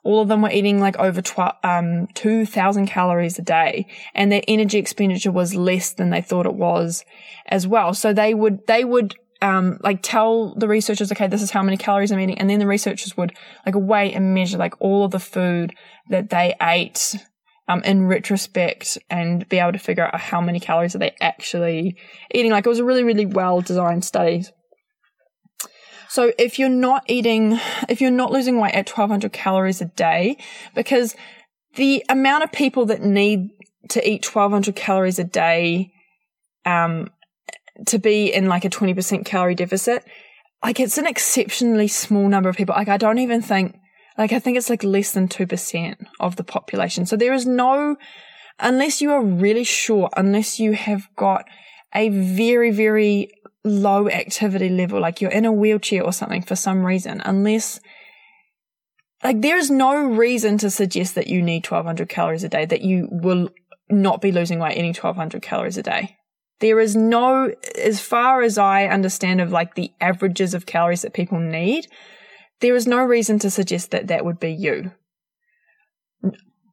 all 0.07 0.23
of 0.23 0.29
them 0.29 0.43
were 0.43 0.51
eating 0.51 0.81
like 0.81 0.97
over 0.99 1.23
um, 1.65 2.07
2000 2.15 2.87
calories 2.87 3.39
a 3.39 3.43
day 3.43 3.87
and 4.15 4.31
their 4.31 4.43
energy 4.47 4.79
expenditure 4.79 5.33
was 5.33 5.55
less 5.55 5.93
than 5.93 6.11
they 6.11 6.23
thought 6.23 6.47
it 6.47 6.55
was 6.55 7.05
as 7.47 7.67
well. 7.67 7.93
So 7.93 8.13
they 8.13 8.33
would, 8.33 8.67
they 8.67 8.85
would, 8.85 9.17
um, 9.43 9.79
like 9.83 10.01
tell 10.03 10.55
the 10.55 10.69
researchers, 10.69 11.13
okay, 11.13 11.27
this 11.27 11.43
is 11.43 11.51
how 11.51 11.63
many 11.63 11.77
calories 11.77 12.11
I'm 12.11 12.21
eating. 12.21 12.39
And 12.39 12.49
then 12.49 12.59
the 12.59 12.67
researchers 12.67 13.17
would 13.17 13.37
like 13.67 13.75
weigh 13.77 14.13
and 14.15 14.33
measure 14.33 14.57
like 14.57 14.81
all 14.81 15.05
of 15.05 15.11
the 15.11 15.19
food 15.19 15.75
that 16.09 16.31
they 16.31 16.55
ate, 16.63 17.17
um, 17.69 17.83
in 17.83 18.07
retrospect 18.07 18.97
and 19.11 19.49
be 19.49 19.59
able 19.59 19.73
to 19.73 19.79
figure 19.79 20.07
out 20.07 20.21
how 20.21 20.41
many 20.41 20.61
calories 20.61 20.95
are 20.95 20.99
they 20.99 21.15
actually 21.21 21.97
eating. 22.33 22.53
Like 22.53 22.67
it 22.67 22.69
was 22.69 22.79
a 22.79 22.85
really, 22.85 23.05
really 23.05 23.27
well 23.27 23.61
designed 23.61 24.05
study. 24.05 24.45
So 26.09 26.33
if 26.39 26.59
you're 26.59 26.69
not 26.69 27.05
eating, 27.09 27.59
if 27.89 28.01
you're 28.01 28.11
not 28.11 28.33
losing 28.33 28.61
weight 28.61 28.75
at 28.75 28.89
1200 28.89 29.33
calories 29.33 29.81
a 29.81 29.87
day, 29.87 30.39
because 30.75 31.15
the 31.75 32.05
amount 32.09 32.45
of 32.45 32.53
people 32.53 32.87
that 32.87 33.03
need 33.03 33.51
to 33.91 34.09
eat 34.09 34.25
1200 34.25 34.75
calories 34.75 35.19
a 35.19 35.25
day, 35.25 35.93
um, 36.65 37.11
to 37.87 37.99
be 37.99 38.33
in 38.33 38.49
like 38.49 38.65
a 38.65 38.71
20% 38.71 39.25
calorie 39.25 39.55
deficit, 39.55 40.05
like 40.65 40.81
it's 40.81 40.99
an 40.99 41.07
exceptionally 41.07 41.89
small 41.89 42.29
number 42.29 42.49
of 42.49 42.57
people. 42.57 42.75
Like 42.75 42.89
I 42.89 42.97
don't 42.97 43.19
even 43.19 43.43
think, 43.43 43.79
like 44.17 44.33
I 44.33 44.39
think 44.39 44.57
it's 44.57 44.71
like 44.71 44.83
less 44.83 45.13
than 45.13 45.29
2% 45.29 46.07
of 46.21 46.37
the 46.37 46.45
population. 46.45 47.07
So 47.07 47.17
there 47.17 47.35
is 47.35 47.47
no, 47.47 47.97
unless 48.59 49.01
you 49.01 49.13
are 49.13 49.23
really 49.23 49.65
sure, 49.65 50.09
unless 50.17 50.59
you 50.59 50.73
have 50.73 51.09
got 51.17 51.45
a 51.95 52.09
very, 52.09 52.71
very 52.71 53.31
low 53.67 54.09
activity 54.09 54.69
level, 54.69 55.01
like 55.01 55.21
you're 55.21 55.31
in 55.31 55.45
a 55.45 55.53
wheelchair 55.53 56.03
or 56.03 56.13
something 56.13 56.43
for 56.43 56.57
some 56.57 56.85
reason, 56.85 57.21
unless 57.25 57.81
like 59.25 59.41
there 59.41 59.57
is 59.57 59.71
no 59.71 59.97
reason 60.05 60.59
to 60.59 60.71
suggest 60.71 61.15
that 61.15 61.27
you 61.27 61.43
need 61.43 61.67
1200 61.67 62.09
calories 62.09 62.45
a 62.45 62.49
day, 62.49 62.65
that 62.65 62.83
you 62.83 63.09
will 63.11 63.51
not 63.91 64.21
be 64.21 64.33
losing 64.33 64.59
weight 64.59 64.77
eating 64.77 64.95
1200 64.95 65.43
calories 65.43 65.79
a 65.79 65.83
day. 65.83 66.17
There 66.61 66.81
is 66.81 66.97
no, 66.97 67.53
as 67.77 68.01
far 68.01 68.43
as 68.43 68.57
I 68.57 68.87
understand 68.87 69.41
of 69.41 69.53
like 69.53 69.75
the 69.75 69.93
averages 70.01 70.55
of 70.55 70.67
calories 70.67 71.03
that 71.03 71.13
people 71.13 71.39
need, 71.39 71.87
there 72.61 72.75
is 72.75 72.87
no 72.87 73.03
reason 73.03 73.39
to 73.41 73.51
suggest 73.51 73.91
that 73.91 74.07
that 74.07 74.25
would 74.25 74.41
be 74.41 74.53
you. 74.53 74.93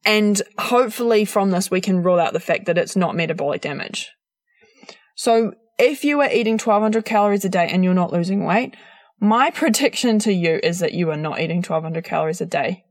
And 0.06 0.40
hopefully 0.58 1.24
from 1.24 1.50
this, 1.50 1.70
we 1.70 1.80
can 1.80 2.02
rule 2.02 2.20
out 2.20 2.32
the 2.32 2.40
fact 2.40 2.66
that 2.66 2.78
it's 2.78 2.96
not 2.96 3.16
metabolic 3.16 3.62
damage. 3.62 4.10
So 5.16 5.54
if 5.78 6.04
you 6.04 6.20
are 6.20 6.30
eating 6.30 6.54
1200 6.54 7.04
calories 7.04 7.44
a 7.44 7.48
day 7.48 7.68
and 7.68 7.84
you're 7.84 7.94
not 7.94 8.12
losing 8.12 8.44
weight, 8.44 8.76
my 9.20 9.50
prediction 9.54 10.18
to 10.20 10.32
you 10.32 10.60
is 10.62 10.78
that 10.80 10.94
you 10.94 11.10
are 11.10 11.16
not 11.16 11.40
eating 11.40 11.58
1200 11.58 12.04
calories 12.04 12.40
a 12.40 12.46
day 12.46 12.84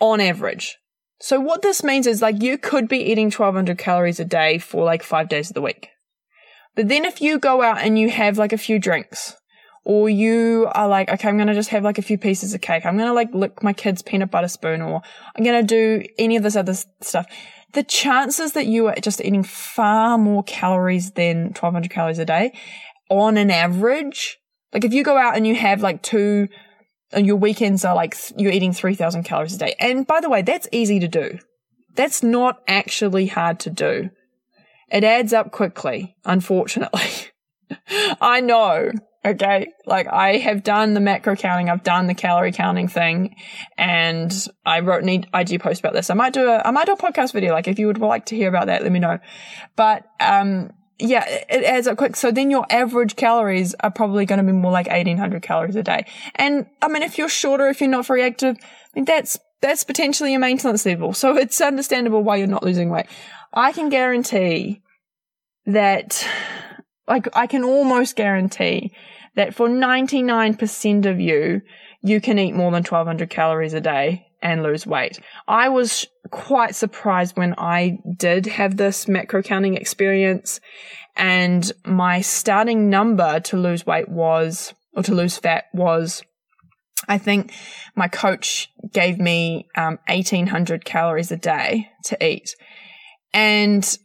on 0.00 0.20
average. 0.20 0.78
So 1.20 1.40
what 1.40 1.62
this 1.62 1.82
means 1.82 2.06
is 2.06 2.20
like 2.20 2.42
you 2.42 2.58
could 2.58 2.88
be 2.88 2.98
eating 2.98 3.26
1200 3.26 3.78
calories 3.78 4.20
a 4.20 4.24
day 4.24 4.58
for 4.58 4.84
like 4.84 5.02
five 5.02 5.28
days 5.28 5.50
of 5.50 5.54
the 5.54 5.62
week. 5.62 5.88
But 6.74 6.88
then 6.88 7.06
if 7.06 7.22
you 7.22 7.38
go 7.38 7.62
out 7.62 7.78
and 7.78 7.98
you 7.98 8.10
have 8.10 8.36
like 8.36 8.52
a 8.52 8.58
few 8.58 8.78
drinks 8.78 9.34
or 9.84 10.10
you 10.10 10.68
are 10.74 10.88
like, 10.88 11.08
okay, 11.08 11.28
I'm 11.28 11.36
going 11.36 11.46
to 11.46 11.54
just 11.54 11.70
have 11.70 11.84
like 11.84 11.96
a 11.96 12.02
few 12.02 12.18
pieces 12.18 12.52
of 12.52 12.60
cake. 12.60 12.84
I'm 12.84 12.98
going 12.98 13.08
to 13.08 13.14
like 13.14 13.32
lick 13.32 13.62
my 13.62 13.72
kid's 13.72 14.02
peanut 14.02 14.30
butter 14.30 14.48
spoon 14.48 14.82
or 14.82 15.00
I'm 15.34 15.44
going 15.44 15.66
to 15.66 15.66
do 15.66 16.06
any 16.18 16.36
of 16.36 16.42
this 16.42 16.56
other 16.56 16.74
stuff 17.00 17.26
the 17.76 17.82
chances 17.82 18.52
that 18.52 18.66
you 18.66 18.86
are 18.86 18.94
just 18.94 19.20
eating 19.20 19.42
far 19.42 20.16
more 20.16 20.42
calories 20.42 21.10
than 21.10 21.48
1200 21.48 21.90
calories 21.90 22.18
a 22.18 22.24
day 22.24 22.58
on 23.10 23.36
an 23.36 23.50
average, 23.50 24.38
like 24.72 24.82
if 24.82 24.94
you 24.94 25.04
go 25.04 25.18
out 25.18 25.36
and 25.36 25.46
you 25.46 25.54
have 25.54 25.82
like 25.82 26.00
two, 26.00 26.48
and 27.12 27.26
your 27.26 27.36
weekends 27.36 27.84
are 27.84 27.94
like 27.94 28.16
you're 28.38 28.50
eating 28.50 28.72
3000 28.72 29.24
calories 29.24 29.54
a 29.54 29.58
day. 29.58 29.74
And 29.78 30.06
by 30.06 30.20
the 30.22 30.30
way, 30.30 30.40
that's 30.40 30.66
easy 30.72 30.98
to 31.00 31.06
do. 31.06 31.38
That's 31.94 32.22
not 32.22 32.62
actually 32.66 33.26
hard 33.26 33.60
to 33.60 33.70
do. 33.70 34.08
It 34.90 35.04
adds 35.04 35.34
up 35.34 35.52
quickly, 35.52 36.16
unfortunately. 36.24 37.10
I 38.20 38.40
know. 38.40 38.90
Okay. 39.26 39.72
Like 39.86 40.06
I 40.06 40.36
have 40.36 40.62
done 40.62 40.94
the 40.94 41.00
macro 41.00 41.34
counting. 41.34 41.68
I've 41.68 41.82
done 41.82 42.06
the 42.06 42.14
calorie 42.14 42.52
counting 42.52 42.86
thing 42.86 43.34
and 43.76 44.32
I 44.64 44.80
wrote 44.80 45.02
an 45.02 45.26
IG 45.34 45.60
post 45.60 45.80
about 45.80 45.94
this. 45.94 46.10
I 46.10 46.14
might 46.14 46.32
do 46.32 46.48
a, 46.48 46.62
I 46.64 46.70
might 46.70 46.86
do 46.86 46.92
a 46.92 46.96
podcast 46.96 47.32
video. 47.32 47.52
Like 47.52 47.66
if 47.66 47.76
you 47.80 47.88
would 47.88 47.98
like 47.98 48.26
to 48.26 48.36
hear 48.36 48.48
about 48.48 48.66
that, 48.66 48.82
let 48.82 48.92
me 48.92 49.00
know. 49.00 49.18
But, 49.74 50.06
um, 50.20 50.70
yeah, 51.00 51.24
it 51.28 51.64
adds 51.64 51.88
up 51.88 51.98
quick. 51.98 52.14
So 52.14 52.30
then 52.30 52.52
your 52.52 52.66
average 52.70 53.16
calories 53.16 53.74
are 53.80 53.90
probably 53.90 54.26
going 54.26 54.38
to 54.38 54.44
be 54.44 54.52
more 54.52 54.70
like 54.70 54.86
1800 54.86 55.42
calories 55.42 55.74
a 55.74 55.82
day. 55.82 56.06
And 56.36 56.66
I 56.80 56.86
mean, 56.86 57.02
if 57.02 57.18
you're 57.18 57.28
shorter, 57.28 57.68
if 57.68 57.80
you're 57.80 57.90
not 57.90 58.06
very 58.06 58.22
active, 58.22 58.56
I 58.60 58.66
mean, 58.94 59.04
that's, 59.06 59.38
that's 59.60 59.82
potentially 59.82 60.30
your 60.30 60.40
maintenance 60.40 60.86
level. 60.86 61.12
So 61.12 61.36
it's 61.36 61.60
understandable 61.60 62.22
why 62.22 62.36
you're 62.36 62.46
not 62.46 62.62
losing 62.62 62.90
weight. 62.90 63.06
I 63.52 63.72
can 63.72 63.88
guarantee 63.88 64.82
that, 65.66 66.26
like, 67.08 67.26
I 67.34 67.48
can 67.48 67.64
almost 67.64 68.14
guarantee 68.14 68.92
that 69.36 69.54
for 69.54 69.68
99% 69.68 71.06
of 71.06 71.20
you, 71.20 71.62
you 72.02 72.20
can 72.20 72.38
eat 72.38 72.54
more 72.54 72.70
than 72.70 72.82
1200 72.82 73.30
calories 73.30 73.74
a 73.74 73.80
day 73.80 74.26
and 74.42 74.62
lose 74.62 74.86
weight. 74.86 75.18
I 75.48 75.68
was 75.68 76.06
quite 76.30 76.74
surprised 76.74 77.36
when 77.36 77.54
I 77.58 77.98
did 78.16 78.46
have 78.46 78.76
this 78.76 79.08
macro 79.08 79.42
counting 79.42 79.74
experience 79.74 80.60
and 81.16 81.70
my 81.84 82.20
starting 82.20 82.90
number 82.90 83.40
to 83.40 83.56
lose 83.56 83.86
weight 83.86 84.08
was, 84.08 84.74
or 84.92 85.02
to 85.02 85.14
lose 85.14 85.38
fat 85.38 85.64
was, 85.72 86.22
I 87.08 87.18
think 87.18 87.52
my 87.94 88.08
coach 88.08 88.70
gave 88.92 89.18
me 89.18 89.68
um, 89.76 89.98
1800 90.08 90.84
calories 90.84 91.32
a 91.32 91.36
day 91.36 91.88
to 92.04 92.24
eat. 92.24 92.54
And 93.32 93.98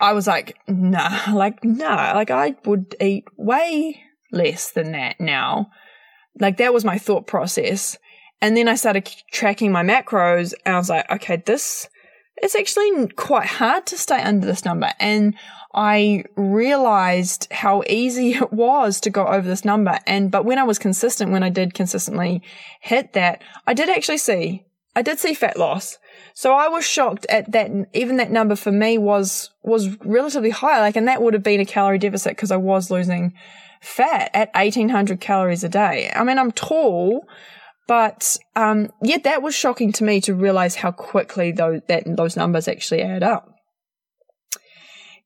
I 0.00 0.12
was 0.12 0.26
like, 0.26 0.56
nah, 0.68 1.20
like, 1.32 1.64
nah, 1.64 2.12
like 2.14 2.30
I 2.30 2.56
would 2.64 2.96
eat 3.00 3.24
way 3.36 4.02
less 4.36 4.70
than 4.70 4.92
that 4.92 5.20
now. 5.20 5.70
Like 6.38 6.58
that 6.58 6.74
was 6.74 6.84
my 6.84 6.98
thought 6.98 7.26
process. 7.26 7.96
And 8.40 8.56
then 8.56 8.68
I 8.68 8.74
started 8.74 9.10
tracking 9.32 9.72
my 9.72 9.82
macros 9.82 10.52
and 10.64 10.74
I 10.74 10.78
was 10.78 10.90
like, 10.90 11.10
okay, 11.10 11.42
this 11.44 11.88
is 12.42 12.54
actually 12.54 13.08
quite 13.08 13.46
hard 13.46 13.86
to 13.86 13.98
stay 13.98 14.20
under 14.20 14.46
this 14.46 14.64
number. 14.64 14.90
And 15.00 15.34
I 15.74 16.24
realized 16.36 17.48
how 17.50 17.82
easy 17.88 18.32
it 18.34 18.52
was 18.52 19.00
to 19.00 19.10
go 19.10 19.26
over 19.26 19.46
this 19.46 19.64
number. 19.64 19.98
And, 20.06 20.30
but 20.30 20.44
when 20.44 20.58
I 20.58 20.64
was 20.64 20.78
consistent, 20.78 21.32
when 21.32 21.42
I 21.42 21.50
did 21.50 21.74
consistently 21.74 22.42
hit 22.80 23.14
that, 23.14 23.42
I 23.66 23.74
did 23.74 23.88
actually 23.88 24.18
see, 24.18 24.64
I 24.94 25.02
did 25.02 25.18
see 25.18 25.34
fat 25.34 25.58
loss. 25.58 25.98
So 26.34 26.54
I 26.54 26.68
was 26.68 26.86
shocked 26.86 27.26
at 27.28 27.52
that. 27.52 27.70
Even 27.94 28.16
that 28.16 28.30
number 28.30 28.56
for 28.56 28.72
me 28.72 28.98
was, 28.98 29.50
was 29.62 29.96
relatively 30.04 30.50
high. 30.50 30.80
Like, 30.80 30.96
and 30.96 31.08
that 31.08 31.22
would 31.22 31.34
have 31.34 31.42
been 31.42 31.60
a 31.60 31.66
calorie 31.66 31.98
deficit 31.98 32.32
because 32.32 32.50
I 32.50 32.56
was 32.56 32.90
losing 32.90 33.34
fat 33.86 34.30
at 34.34 34.52
1800 34.54 35.20
calories 35.20 35.64
a 35.64 35.68
day. 35.68 36.10
I 36.14 36.24
mean, 36.24 36.38
I'm 36.38 36.52
tall, 36.52 37.24
but 37.86 38.36
um, 38.56 38.90
yeah, 39.02 39.18
that 39.18 39.42
was 39.42 39.54
shocking 39.54 39.92
to 39.92 40.04
me 40.04 40.20
to 40.22 40.34
realize 40.34 40.74
how 40.74 40.90
quickly 40.90 41.52
those, 41.52 41.80
that, 41.88 42.04
those 42.06 42.36
numbers 42.36 42.68
actually 42.68 43.02
add 43.02 43.22
up. 43.22 43.48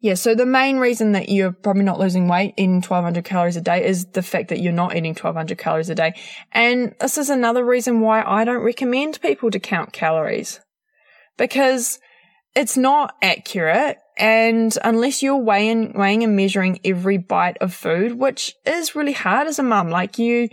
Yeah, 0.02 0.14
so 0.14 0.34
the 0.34 0.46
main 0.46 0.78
reason 0.78 1.12
that 1.12 1.28
you're 1.28 1.52
probably 1.52 1.82
not 1.82 1.98
losing 1.98 2.26
weight 2.26 2.54
in 2.56 2.76
1200 2.76 3.22
calories 3.24 3.56
a 3.56 3.60
day 3.60 3.84
is 3.84 4.06
the 4.06 4.22
fact 4.22 4.48
that 4.48 4.60
you're 4.60 4.72
not 4.72 4.96
eating 4.96 5.12
1200 5.12 5.58
calories 5.58 5.90
a 5.90 5.94
day. 5.94 6.14
And 6.52 6.94
this 7.00 7.18
is 7.18 7.28
another 7.28 7.64
reason 7.64 8.00
why 8.00 8.22
I 8.22 8.44
don't 8.44 8.64
recommend 8.64 9.20
people 9.20 9.50
to 9.50 9.58
count 9.58 9.92
calories 9.92 10.60
because 11.36 11.98
it's 12.54 12.78
not 12.78 13.14
accurate 13.20 13.98
and 14.20 14.76
unless 14.84 15.22
you're 15.22 15.36
weighing, 15.36 15.94
weighing 15.94 16.22
and 16.22 16.36
measuring 16.36 16.78
every 16.84 17.16
bite 17.16 17.56
of 17.60 17.74
food, 17.74 18.12
which 18.12 18.54
is 18.66 18.94
really 18.94 19.14
hard 19.14 19.48
as 19.48 19.58
a 19.58 19.62
mum, 19.62 19.88
like 19.88 20.18
you, 20.18 20.48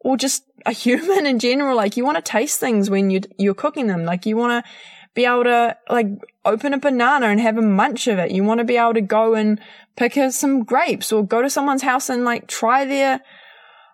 or 0.00 0.16
just 0.16 0.44
a 0.66 0.72
human 0.86 1.26
in 1.26 1.38
general, 1.38 1.76
like 1.76 1.96
you 1.96 2.04
want 2.04 2.16
to 2.16 2.22
taste 2.22 2.58
things 2.58 2.90
when 2.90 3.10
you, 3.10 3.20
you're 3.38 3.54
cooking 3.54 3.86
them. 3.86 4.04
Like 4.04 4.26
you 4.26 4.36
want 4.36 4.64
to 4.64 4.70
be 5.14 5.26
able 5.26 5.44
to 5.44 5.76
like 5.90 6.06
open 6.44 6.72
a 6.72 6.78
banana 6.78 7.26
and 7.26 7.40
have 7.40 7.58
a 7.58 7.62
munch 7.62 8.06
of 8.06 8.18
it. 8.18 8.30
You 8.30 8.42
want 8.42 8.58
to 8.58 8.64
be 8.64 8.78
able 8.78 8.94
to 8.94 9.00
go 9.02 9.34
and 9.34 9.60
pick 9.96 10.18
some 10.32 10.64
grapes 10.64 11.12
or 11.12 11.24
go 11.24 11.42
to 11.42 11.50
someone's 11.50 11.82
house 11.82 12.08
and 12.08 12.24
like 12.24 12.46
try 12.46 12.86
their 12.86 13.20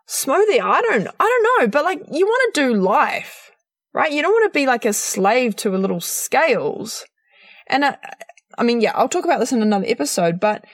smoothie. 0.09 0.61
I 0.61 0.81
don't, 0.83 1.09
I 1.19 1.43
don't 1.59 1.61
know, 1.61 1.69
but 1.69 1.85
like 1.85 2.01
you 2.13 2.27
want 2.27 2.55
to 2.55 2.69
do 2.69 2.75
life 2.75 3.47
right? 3.97 4.13
You 4.13 4.21
don't 4.21 4.33
want 4.33 4.53
to 4.53 4.57
be 4.59 4.67
like 4.67 4.85
a 4.85 4.93
slave 4.93 5.57
to 5.57 5.75
a 5.75 5.79
little 5.79 6.03
scales. 6.03 7.07
And 7.67 7.83
I, 7.83 7.97
I 8.59 8.63
mean, 8.63 8.81
yeah, 8.81 8.93
I'll 8.95 9.09
talk 9.09 9.25
about 9.25 9.41
this 9.41 9.53
in 9.53 9.63
another 9.63 9.87
episode, 9.87 10.41
but 10.41 10.65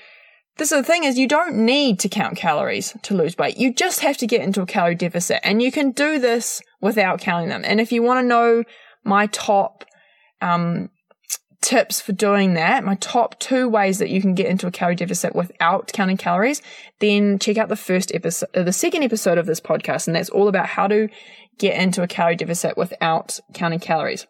this 0.58 0.70
is 0.70 0.80
the 0.80 0.84
thing 0.84 1.04
is 1.04 1.18
you 1.18 1.28
don't 1.28 1.56
need 1.56 1.98
to 2.00 2.08
count 2.08 2.36
calories 2.36 2.96
to 3.02 3.14
lose 3.14 3.38
weight. 3.38 3.56
You 3.56 3.72
just 3.72 4.00
have 4.00 4.16
to 4.18 4.26
get 4.26 4.42
into 4.42 4.62
a 4.62 4.66
calorie 4.66 4.94
deficit 4.94 5.40
and 5.42 5.62
you 5.62 5.72
can 5.72 5.92
do 5.92 6.18
this 6.18 6.60
without 6.80 7.20
counting 7.20 7.48
them. 7.48 7.62
And 7.64 7.80
if 7.80 7.90
you 7.90 8.02
want 8.02 8.22
to 8.22 8.28
know 8.28 8.64
my 9.04 9.26
top, 9.28 9.84
um, 10.40 10.90
tips 11.62 12.00
for 12.00 12.12
doing 12.12 12.54
that, 12.54 12.84
my 12.84 12.96
top 12.96 13.38
two 13.38 13.68
ways 13.68 13.98
that 13.98 14.10
you 14.10 14.20
can 14.20 14.34
get 14.34 14.46
into 14.46 14.66
a 14.66 14.70
calorie 14.70 14.96
deficit 14.96 15.34
without 15.34 15.92
counting 15.92 16.16
calories, 16.16 16.60
then 16.98 17.38
check 17.38 17.56
out 17.56 17.68
the 17.68 17.76
first 17.76 18.12
episode, 18.14 18.48
uh, 18.54 18.62
the 18.62 18.72
second 18.72 19.02
episode 19.04 19.38
of 19.38 19.46
this 19.46 19.60
podcast. 19.60 20.06
And 20.06 20.14
that's 20.14 20.28
all 20.28 20.48
about 20.48 20.66
how 20.66 20.88
to 20.88 21.08
get 21.58 21.80
into 21.80 22.02
a 22.02 22.08
calorie 22.08 22.36
deficit 22.36 22.76
without 22.76 23.38
counting 23.54 23.78
calories. 23.78 24.26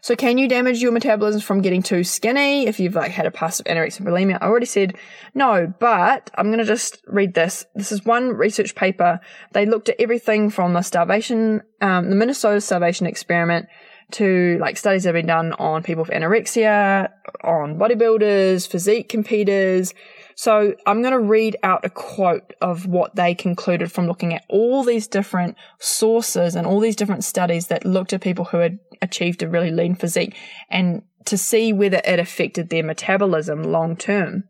So 0.00 0.16
can 0.16 0.38
you 0.38 0.48
damage 0.48 0.80
your 0.80 0.92
metabolism 0.92 1.40
from 1.40 1.60
getting 1.60 1.82
too 1.82 2.04
skinny 2.04 2.66
if 2.66 2.78
you've 2.80 2.94
like 2.94 3.10
had 3.10 3.26
a 3.26 3.28
of 3.28 3.34
anorexia 3.34 4.02
bulimia? 4.02 4.38
I 4.40 4.46
already 4.46 4.66
said 4.66 4.96
no, 5.34 5.72
but 5.78 6.30
I'm 6.36 6.46
going 6.46 6.58
to 6.58 6.64
just 6.64 7.02
read 7.06 7.34
this. 7.34 7.66
This 7.74 7.92
is 7.92 8.04
one 8.04 8.28
research 8.30 8.74
paper. 8.74 9.20
They 9.52 9.66
looked 9.66 9.88
at 9.88 9.96
everything 9.98 10.50
from 10.50 10.72
the 10.72 10.82
starvation, 10.82 11.62
um, 11.80 12.10
the 12.10 12.16
Minnesota 12.16 12.60
starvation 12.60 13.06
experiment 13.06 13.66
to 14.10 14.56
like 14.60 14.76
studies 14.76 15.02
that 15.02 15.14
have 15.14 15.20
been 15.20 15.26
done 15.26 15.52
on 15.54 15.82
people 15.82 16.02
with 16.02 16.12
anorexia, 16.12 17.10
on 17.44 17.78
bodybuilders, 17.78 18.66
physique 18.66 19.08
competitors, 19.08 19.92
so 20.38 20.76
I'm 20.86 21.02
going 21.02 21.14
to 21.14 21.18
read 21.18 21.56
out 21.64 21.84
a 21.84 21.90
quote 21.90 22.54
of 22.60 22.86
what 22.86 23.16
they 23.16 23.34
concluded 23.34 23.90
from 23.90 24.06
looking 24.06 24.32
at 24.34 24.44
all 24.48 24.84
these 24.84 25.08
different 25.08 25.56
sources 25.80 26.54
and 26.54 26.64
all 26.64 26.78
these 26.78 26.94
different 26.94 27.24
studies 27.24 27.66
that 27.66 27.84
looked 27.84 28.12
at 28.12 28.20
people 28.20 28.44
who 28.44 28.58
had 28.58 28.78
achieved 29.02 29.42
a 29.42 29.48
really 29.48 29.72
lean 29.72 29.96
physique 29.96 30.36
and 30.70 31.02
to 31.24 31.36
see 31.36 31.72
whether 31.72 32.00
it 32.04 32.20
affected 32.20 32.70
their 32.70 32.84
metabolism 32.84 33.64
long 33.64 33.96
term. 33.96 34.44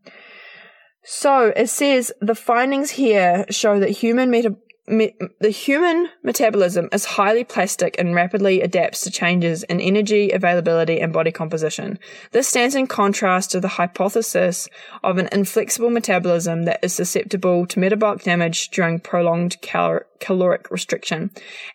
So 1.05 1.55
it 1.57 1.71
says 1.71 2.13
the 2.21 2.35
findings 2.35 2.91
here 2.91 3.47
show 3.49 3.81
that 3.81 3.89
human 3.89 4.31
meta- 4.31 4.57
me- 4.89 5.15
the 5.41 5.51
human 5.51 6.09
metabolism 6.23 6.89
is 6.93 7.05
highly 7.05 7.45
plastic 7.45 7.97
and 7.99 8.15
rapidly 8.15 8.61
adapts 8.61 9.03
to 9.03 9.11
changes 9.11 9.63
in 9.65 9.81
energy 9.81 10.31
availability 10.31 11.01
and 11.01 11.13
body 11.13 11.31
composition. 11.31 11.99
This 12.33 12.49
stands 12.49 12.75
in 12.75 12.87
contrast 12.87 13.51
to 13.53 13.61
the 13.61 13.69
hypothesis 13.69 14.69
of 15.03 15.19
an 15.19 15.29
inflexible 15.33 15.91
metabolism 15.91 16.65
that 16.65 16.81
is 16.83 16.95
susceptible 16.95 17.67
to 17.67 17.79
metabolic 17.79 18.23
damage 18.23 18.71
during 18.71 19.01
prolonged 19.01 19.61
cal- 19.61 20.01
caloric 20.21 20.71
restriction. 20.71 21.31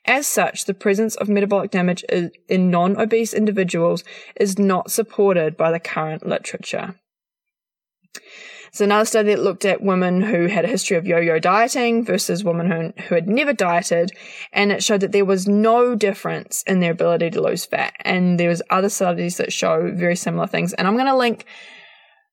As 0.06 0.28
such, 0.28 0.66
the 0.66 0.74
presence 0.74 1.16
of 1.16 1.30
metabolic 1.30 1.72
damage 1.72 2.04
in 2.04 2.72
non-obese 2.72 3.34
individuals 3.34 4.04
is 4.36 4.60
not 4.60 4.92
supported 4.92 5.56
by 5.56 5.72
the 5.72 5.80
current 5.80 6.26
literature. 6.26 6.96
So 8.74 8.86
another 8.86 9.06
study 9.06 9.36
that 9.36 9.44
looked 9.44 9.66
at 9.66 9.84
women 9.84 10.20
who 10.20 10.48
had 10.48 10.66
a 10.66 10.68
history 10.68 10.98
of 10.98 11.06
yo-yo 11.06 11.38
dieting 11.38 12.04
versus 12.04 12.44
women 12.44 12.72
who, 12.72 13.04
who 13.04 13.14
had 13.14 13.30
never 13.30 13.54
dieted, 13.54 14.12
and 14.52 14.72
it 14.72 14.84
showed 14.84 15.02
that 15.02 15.12
there 15.12 15.26
was 15.26 15.48
no 15.48 15.94
difference 15.94 16.64
in 16.66 16.80
their 16.80 16.92
ability 16.92 17.30
to 17.30 17.42
lose 17.42 17.66
fat. 17.66 17.94
And 18.02 18.40
there 18.40 18.50
was 18.50 18.64
other 18.72 18.90
studies 18.90 19.38
that 19.38 19.54
show 19.54 19.92
very 19.94 20.16
similar 20.16 20.48
things. 20.48 20.74
And 20.74 20.88
I'm 20.88 20.96
going 20.96 21.06
to 21.06 21.16
link, 21.16 21.46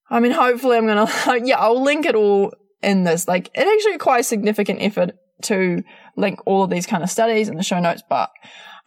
I 0.08 0.18
mean, 0.18 0.32
hopefully 0.32 0.78
I'm 0.78 0.86
going 0.86 1.06
to, 1.06 1.40
yeah, 1.44 1.58
I'll 1.58 1.82
link 1.82 2.06
it 2.06 2.14
all 2.14 2.54
in 2.82 3.04
this. 3.04 3.28
Like, 3.28 3.50
it 3.54 3.68
actually 3.68 3.92
requires 3.92 4.26
significant 4.26 4.80
effort 4.80 5.10
to 5.42 5.82
link 6.16 6.40
all 6.46 6.62
of 6.62 6.70
these 6.70 6.86
kind 6.86 7.02
of 7.02 7.10
studies 7.10 7.50
in 7.50 7.56
the 7.56 7.62
show 7.62 7.80
notes, 7.80 8.02
but 8.08 8.30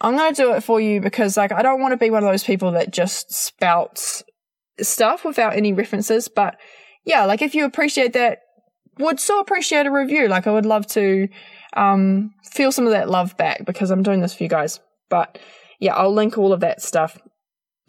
I'm 0.01 0.17
going 0.17 0.33
to 0.33 0.41
do 0.41 0.53
it 0.53 0.63
for 0.63 0.81
you 0.81 1.01
because 1.01 1.37
like 1.37 1.51
I 1.51 1.61
don't 1.61 1.81
want 1.81 1.93
to 1.93 1.97
be 1.97 2.09
one 2.09 2.23
of 2.23 2.29
those 2.29 2.43
people 2.43 2.71
that 2.71 2.91
just 2.91 3.31
spouts 3.33 4.23
stuff 4.81 5.23
without 5.23 5.55
any 5.55 5.71
references, 5.71 6.27
but 6.27 6.57
yeah, 7.05 7.25
like 7.25 7.41
if 7.41 7.55
you 7.55 7.65
appreciate 7.65 8.13
that, 8.13 8.39
would 8.99 9.19
so 9.19 9.39
appreciate 9.39 9.85
a 9.85 9.91
review. 9.91 10.27
Like 10.27 10.47
I 10.47 10.51
would 10.51 10.65
love 10.65 10.87
to 10.87 11.27
um, 11.75 12.33
feel 12.51 12.71
some 12.71 12.85
of 12.85 12.91
that 12.91 13.09
love 13.09 13.35
back 13.37 13.65
because 13.65 13.91
I'm 13.91 14.03
doing 14.03 14.21
this 14.21 14.33
for 14.33 14.43
you 14.43 14.49
guys. 14.49 14.79
But 15.09 15.39
yeah, 15.79 15.95
I'll 15.95 16.13
link 16.13 16.37
all 16.37 16.53
of 16.53 16.61
that 16.61 16.81
stuff. 16.81 17.17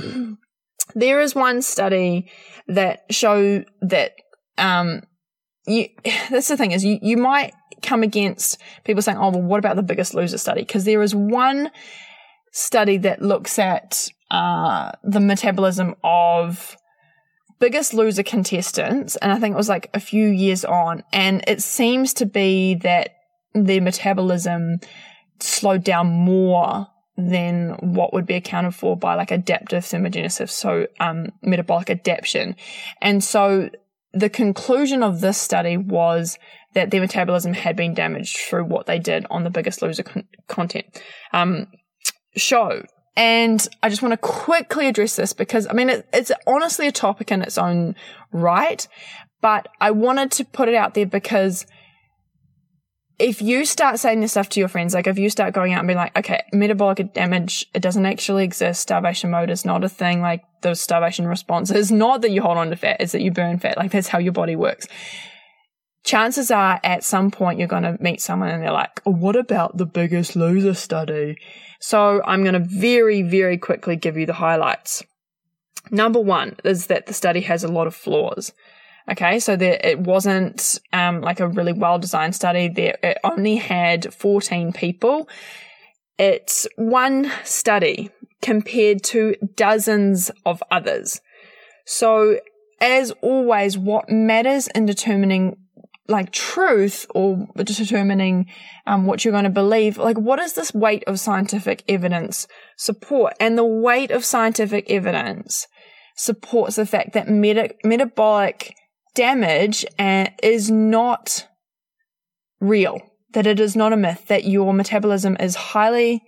there 0.94 1.20
is 1.20 1.34
one 1.34 1.62
study 1.62 2.30
that 2.68 3.04
show 3.10 3.64
that 3.82 4.12
um, 4.58 5.02
you 5.66 5.88
that's 6.30 6.48
the 6.48 6.56
thing 6.56 6.72
is 6.72 6.84
you, 6.84 6.98
you 7.02 7.16
might 7.16 7.52
come 7.82 8.02
against 8.02 8.60
people 8.84 9.02
saying, 9.02 9.18
oh 9.18 9.30
well 9.30 9.42
what 9.42 9.58
about 9.58 9.76
the 9.76 9.82
biggest 9.82 10.14
loser 10.14 10.38
study? 10.38 10.62
Because 10.62 10.84
there 10.84 11.02
is 11.02 11.14
one 11.14 11.70
study 12.52 12.96
that 12.98 13.20
looks 13.20 13.58
at 13.58 14.08
uh, 14.30 14.92
the 15.02 15.20
metabolism 15.20 15.94
of 16.02 16.76
biggest 17.64 17.94
loser 17.94 18.22
contestants, 18.22 19.16
and 19.16 19.32
I 19.32 19.40
think 19.40 19.54
it 19.54 19.56
was 19.56 19.70
like 19.70 19.88
a 19.94 19.98
few 19.98 20.28
years 20.28 20.66
on, 20.66 21.02
and 21.14 21.42
it 21.46 21.62
seems 21.62 22.12
to 22.14 22.26
be 22.26 22.74
that 22.82 23.16
their 23.54 23.80
metabolism 23.80 24.80
slowed 25.40 25.82
down 25.82 26.08
more 26.08 26.88
than 27.16 27.70
what 27.80 28.12
would 28.12 28.26
be 28.26 28.34
accounted 28.34 28.74
for 28.74 28.98
by 28.98 29.14
like 29.14 29.30
adaptive 29.30 29.82
thermogenesis, 29.82 30.50
so 30.50 30.88
um, 31.00 31.28
metabolic 31.40 31.88
adaptation. 31.88 32.54
And 33.00 33.24
so 33.24 33.70
the 34.12 34.28
conclusion 34.28 35.02
of 35.02 35.22
this 35.22 35.38
study 35.38 35.78
was 35.78 36.38
that 36.74 36.90
their 36.90 37.00
metabolism 37.00 37.54
had 37.54 37.76
been 37.76 37.94
damaged 37.94 38.36
through 38.36 38.66
what 38.66 38.84
they 38.84 38.98
did 38.98 39.24
on 39.30 39.42
the 39.42 39.48
biggest 39.48 39.80
loser 39.80 40.02
con- 40.02 40.28
content 40.48 40.84
um, 41.32 41.68
show. 42.36 42.82
And 43.16 43.66
I 43.82 43.88
just 43.88 44.02
want 44.02 44.12
to 44.12 44.16
quickly 44.18 44.88
address 44.88 45.16
this 45.16 45.32
because 45.32 45.66
I 45.68 45.72
mean, 45.72 45.88
it, 45.88 46.08
it's 46.12 46.32
honestly 46.46 46.88
a 46.88 46.92
topic 46.92 47.30
in 47.30 47.42
its 47.42 47.58
own 47.58 47.94
right, 48.32 48.86
but 49.40 49.68
I 49.80 49.92
wanted 49.92 50.32
to 50.32 50.44
put 50.44 50.68
it 50.68 50.74
out 50.74 50.94
there 50.94 51.06
because 51.06 51.66
if 53.20 53.40
you 53.40 53.64
start 53.64 54.00
saying 54.00 54.20
this 54.20 54.32
stuff 54.32 54.48
to 54.50 54.60
your 54.60 54.68
friends, 54.68 54.94
like 54.94 55.06
if 55.06 55.18
you 55.18 55.30
start 55.30 55.54
going 55.54 55.72
out 55.72 55.78
and 55.78 55.86
being 55.86 55.96
like, 55.96 56.18
okay, 56.18 56.42
metabolic 56.52 57.14
damage, 57.14 57.64
it 57.72 57.80
doesn't 57.80 58.04
actually 58.04 58.42
exist. 58.42 58.80
Starvation 58.80 59.30
mode 59.30 59.50
is 59.50 59.64
not 59.64 59.84
a 59.84 59.88
thing. 59.88 60.20
Like 60.20 60.42
the 60.62 60.74
starvation 60.74 61.28
response 61.28 61.70
is 61.70 61.92
not 61.92 62.22
that 62.22 62.32
you 62.32 62.42
hold 62.42 62.58
on 62.58 62.70
to 62.70 62.76
fat, 62.76 62.96
it's 62.98 63.12
that 63.12 63.22
you 63.22 63.30
burn 63.30 63.60
fat. 63.60 63.76
Like 63.76 63.92
that's 63.92 64.08
how 64.08 64.18
your 64.18 64.32
body 64.32 64.56
works 64.56 64.88
chances 66.04 66.50
are 66.50 66.78
at 66.84 67.02
some 67.02 67.30
point 67.30 67.58
you're 67.58 67.66
going 67.66 67.82
to 67.82 67.96
meet 68.00 68.20
someone 68.20 68.50
and 68.50 68.62
they're 68.62 68.70
like, 68.70 69.00
oh, 69.06 69.10
what 69.10 69.36
about 69.36 69.76
the 69.76 69.86
biggest 69.86 70.36
loser 70.36 70.74
study? 70.74 71.36
So 71.86 72.22
I'm 72.24 72.42
going 72.44 72.54
to 72.54 72.66
very, 72.66 73.20
very 73.20 73.58
quickly 73.58 73.94
give 73.94 74.16
you 74.16 74.24
the 74.24 74.32
highlights. 74.32 75.04
Number 75.90 76.18
one 76.18 76.56
is 76.64 76.86
that 76.86 77.04
the 77.04 77.12
study 77.12 77.42
has 77.42 77.62
a 77.62 77.68
lot 77.68 77.86
of 77.86 77.94
flaws. 77.94 78.54
Okay, 79.10 79.38
so 79.38 79.54
there, 79.54 79.78
it 79.84 80.00
wasn't 80.00 80.78
um, 80.94 81.20
like 81.20 81.40
a 81.40 81.46
really 81.46 81.74
well 81.74 81.98
designed 81.98 82.34
study. 82.34 82.68
There, 82.68 82.96
it 83.02 83.18
only 83.22 83.56
had 83.56 84.14
14 84.14 84.72
people. 84.72 85.28
It's 86.18 86.66
one 86.76 87.30
study 87.44 88.10
compared 88.40 89.02
to 89.04 89.34
dozens 89.54 90.30
of 90.46 90.62
others. 90.70 91.20
So, 91.84 92.40
as 92.80 93.10
always, 93.20 93.76
what 93.76 94.08
matters 94.08 94.68
in 94.68 94.86
determining 94.86 95.58
like 96.06 96.32
truth 96.32 97.06
or 97.14 97.46
determining 97.56 98.46
um, 98.86 99.06
what 99.06 99.24
you're 99.24 99.32
going 99.32 99.44
to 99.44 99.50
believe, 99.50 99.96
like 99.96 100.18
what 100.18 100.36
does 100.36 100.52
this 100.52 100.74
weight 100.74 101.02
of 101.06 101.18
scientific 101.18 101.82
evidence 101.88 102.46
support? 102.76 103.34
And 103.40 103.56
the 103.56 103.64
weight 103.64 104.10
of 104.10 104.24
scientific 104.24 104.90
evidence 104.90 105.66
supports 106.16 106.76
the 106.76 106.86
fact 106.86 107.14
that 107.14 107.28
meta- 107.28 107.74
metabolic 107.84 108.74
damage 109.14 109.86
uh, 109.98 110.26
is 110.42 110.70
not 110.70 111.46
real, 112.60 113.00
that 113.32 113.46
it 113.46 113.58
is 113.58 113.74
not 113.74 113.92
a 113.92 113.96
myth, 113.96 114.26
that 114.28 114.44
your 114.44 114.74
metabolism 114.74 115.36
is 115.40 115.54
highly 115.54 116.22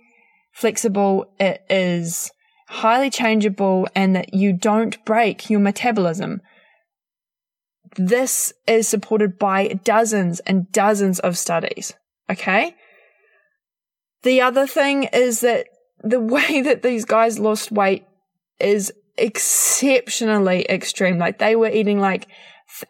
flexible, 0.53 1.31
it 1.39 1.63
is 1.69 2.31
highly 2.67 3.09
changeable, 3.09 3.87
and 3.95 4.15
that 4.15 4.33
you 4.33 4.53
don't 4.53 5.03
break 5.05 5.49
your 5.49 5.59
metabolism. 5.59 6.41
This 7.95 8.53
is 8.67 8.87
supported 8.87 9.39
by 9.39 9.79
dozens 9.83 10.39
and 10.41 10.71
dozens 10.71 11.19
of 11.19 11.37
studies. 11.37 11.93
Okay. 12.29 12.75
The 14.23 14.41
other 14.41 14.67
thing 14.67 15.03
is 15.05 15.41
that 15.41 15.67
the 16.03 16.19
way 16.35 16.61
that 16.61 16.83
these 16.83 17.05
guys 17.05 17.39
lost 17.39 17.71
weight 17.71 18.05
is 18.59 18.91
exceptionally 19.17 20.65
extreme. 20.69 21.17
Like 21.17 21.39
they 21.39 21.55
were 21.55 21.69
eating 21.69 21.99
like 21.99 22.27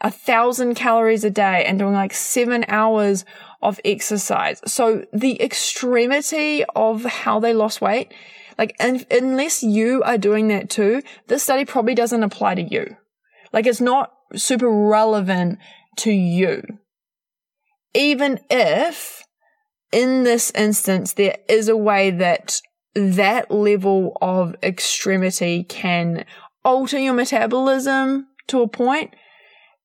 a 0.02 0.12
thousand 0.12 0.76
calories 0.76 1.24
a 1.24 1.30
day 1.30 1.64
and 1.66 1.78
doing 1.78 1.94
like 1.94 2.14
seven 2.14 2.66
hours 2.68 3.26
of 3.62 3.80
exercise. 3.86 4.62
So 4.66 5.06
the 5.14 5.42
extremity 5.42 6.64
of 6.76 7.04
how 7.04 7.40
they 7.40 7.54
lost 7.54 7.82
weight, 7.82 8.14
like, 8.58 8.76
and 8.80 9.06
unless 9.12 9.64
you 9.64 10.04
are 10.04 10.18
doing 10.18 10.48
that 10.48 10.70
too, 10.70 11.02
this 11.28 11.44
study 11.44 11.66
probably 11.66 11.96
doesn't 11.96 12.24
apply 12.24 12.56
to 12.56 12.64
you. 12.64 12.98
Like 13.54 13.68
it's 13.68 13.82
not 13.82 14.14
super 14.36 14.70
relevant 14.70 15.60
to 15.98 16.12
you. 16.12 16.64
Even 17.94 18.40
if 18.50 19.24
in 19.92 20.24
this 20.24 20.52
instance 20.52 21.14
there 21.14 21.38
is 21.48 21.70
a 21.70 21.78
way 21.78 22.12
that 22.12 22.62
that 22.94 23.52
level 23.52 24.18
of 24.22 24.56
extremity 24.62 25.64
can 25.64 26.26
alter 26.66 27.00
your 27.00 27.14
metabolism 27.14 28.28
to 28.48 28.62
a 28.62 28.68
point, 28.68 29.14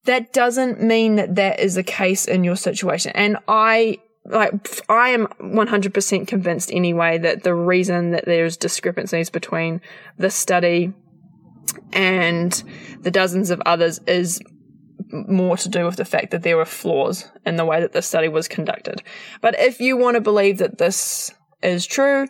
that 0.04 0.32
doesn't 0.32 0.82
mean 0.82 1.16
that 1.16 1.36
that 1.36 1.60
is 1.60 1.74
the 1.74 1.82
case 1.82 2.26
in 2.26 2.42
your 2.42 2.56
situation. 2.56 3.12
And 3.14 3.36
I 3.46 3.98
like 4.24 4.82
I 4.88 5.10
am 5.10 5.26
100% 5.40 6.28
convinced 6.28 6.70
anyway 6.72 7.18
that 7.18 7.42
the 7.42 7.54
reason 7.54 8.12
that 8.12 8.24
there's 8.24 8.56
discrepancies 8.56 9.30
between 9.30 9.80
the 10.16 10.30
study 10.30 10.92
and 11.92 12.62
the 13.00 13.10
dozens 13.10 13.50
of 13.50 13.60
others 13.66 14.00
is 14.06 14.40
more 15.12 15.56
to 15.58 15.68
do 15.68 15.84
with 15.84 15.96
the 15.96 16.04
fact 16.04 16.30
that 16.30 16.42
there 16.42 16.56
were 16.56 16.64
flaws 16.64 17.30
in 17.44 17.56
the 17.56 17.64
way 17.64 17.80
that 17.80 17.92
the 17.92 18.02
study 18.02 18.28
was 18.28 18.48
conducted. 18.48 19.02
But 19.40 19.58
if 19.58 19.80
you 19.80 19.96
want 19.96 20.14
to 20.14 20.20
believe 20.20 20.58
that 20.58 20.78
this 20.78 21.32
is 21.62 21.86
true, 21.86 22.26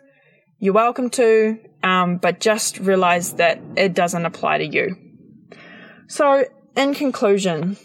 you're 0.59 0.75
welcome 0.75 1.11
to, 1.11 1.59
um, 1.83 2.19
but 2.19 2.41
just 2.41 2.79
realize 2.79 3.35
that 3.35 3.61
it 3.77 3.95
doesn't 3.95 4.27
apply 4.27 4.59
to 4.59 4.67
you. 4.67 4.97
So, 6.09 6.45
in 6.77 6.95
conclusion, 6.95 7.77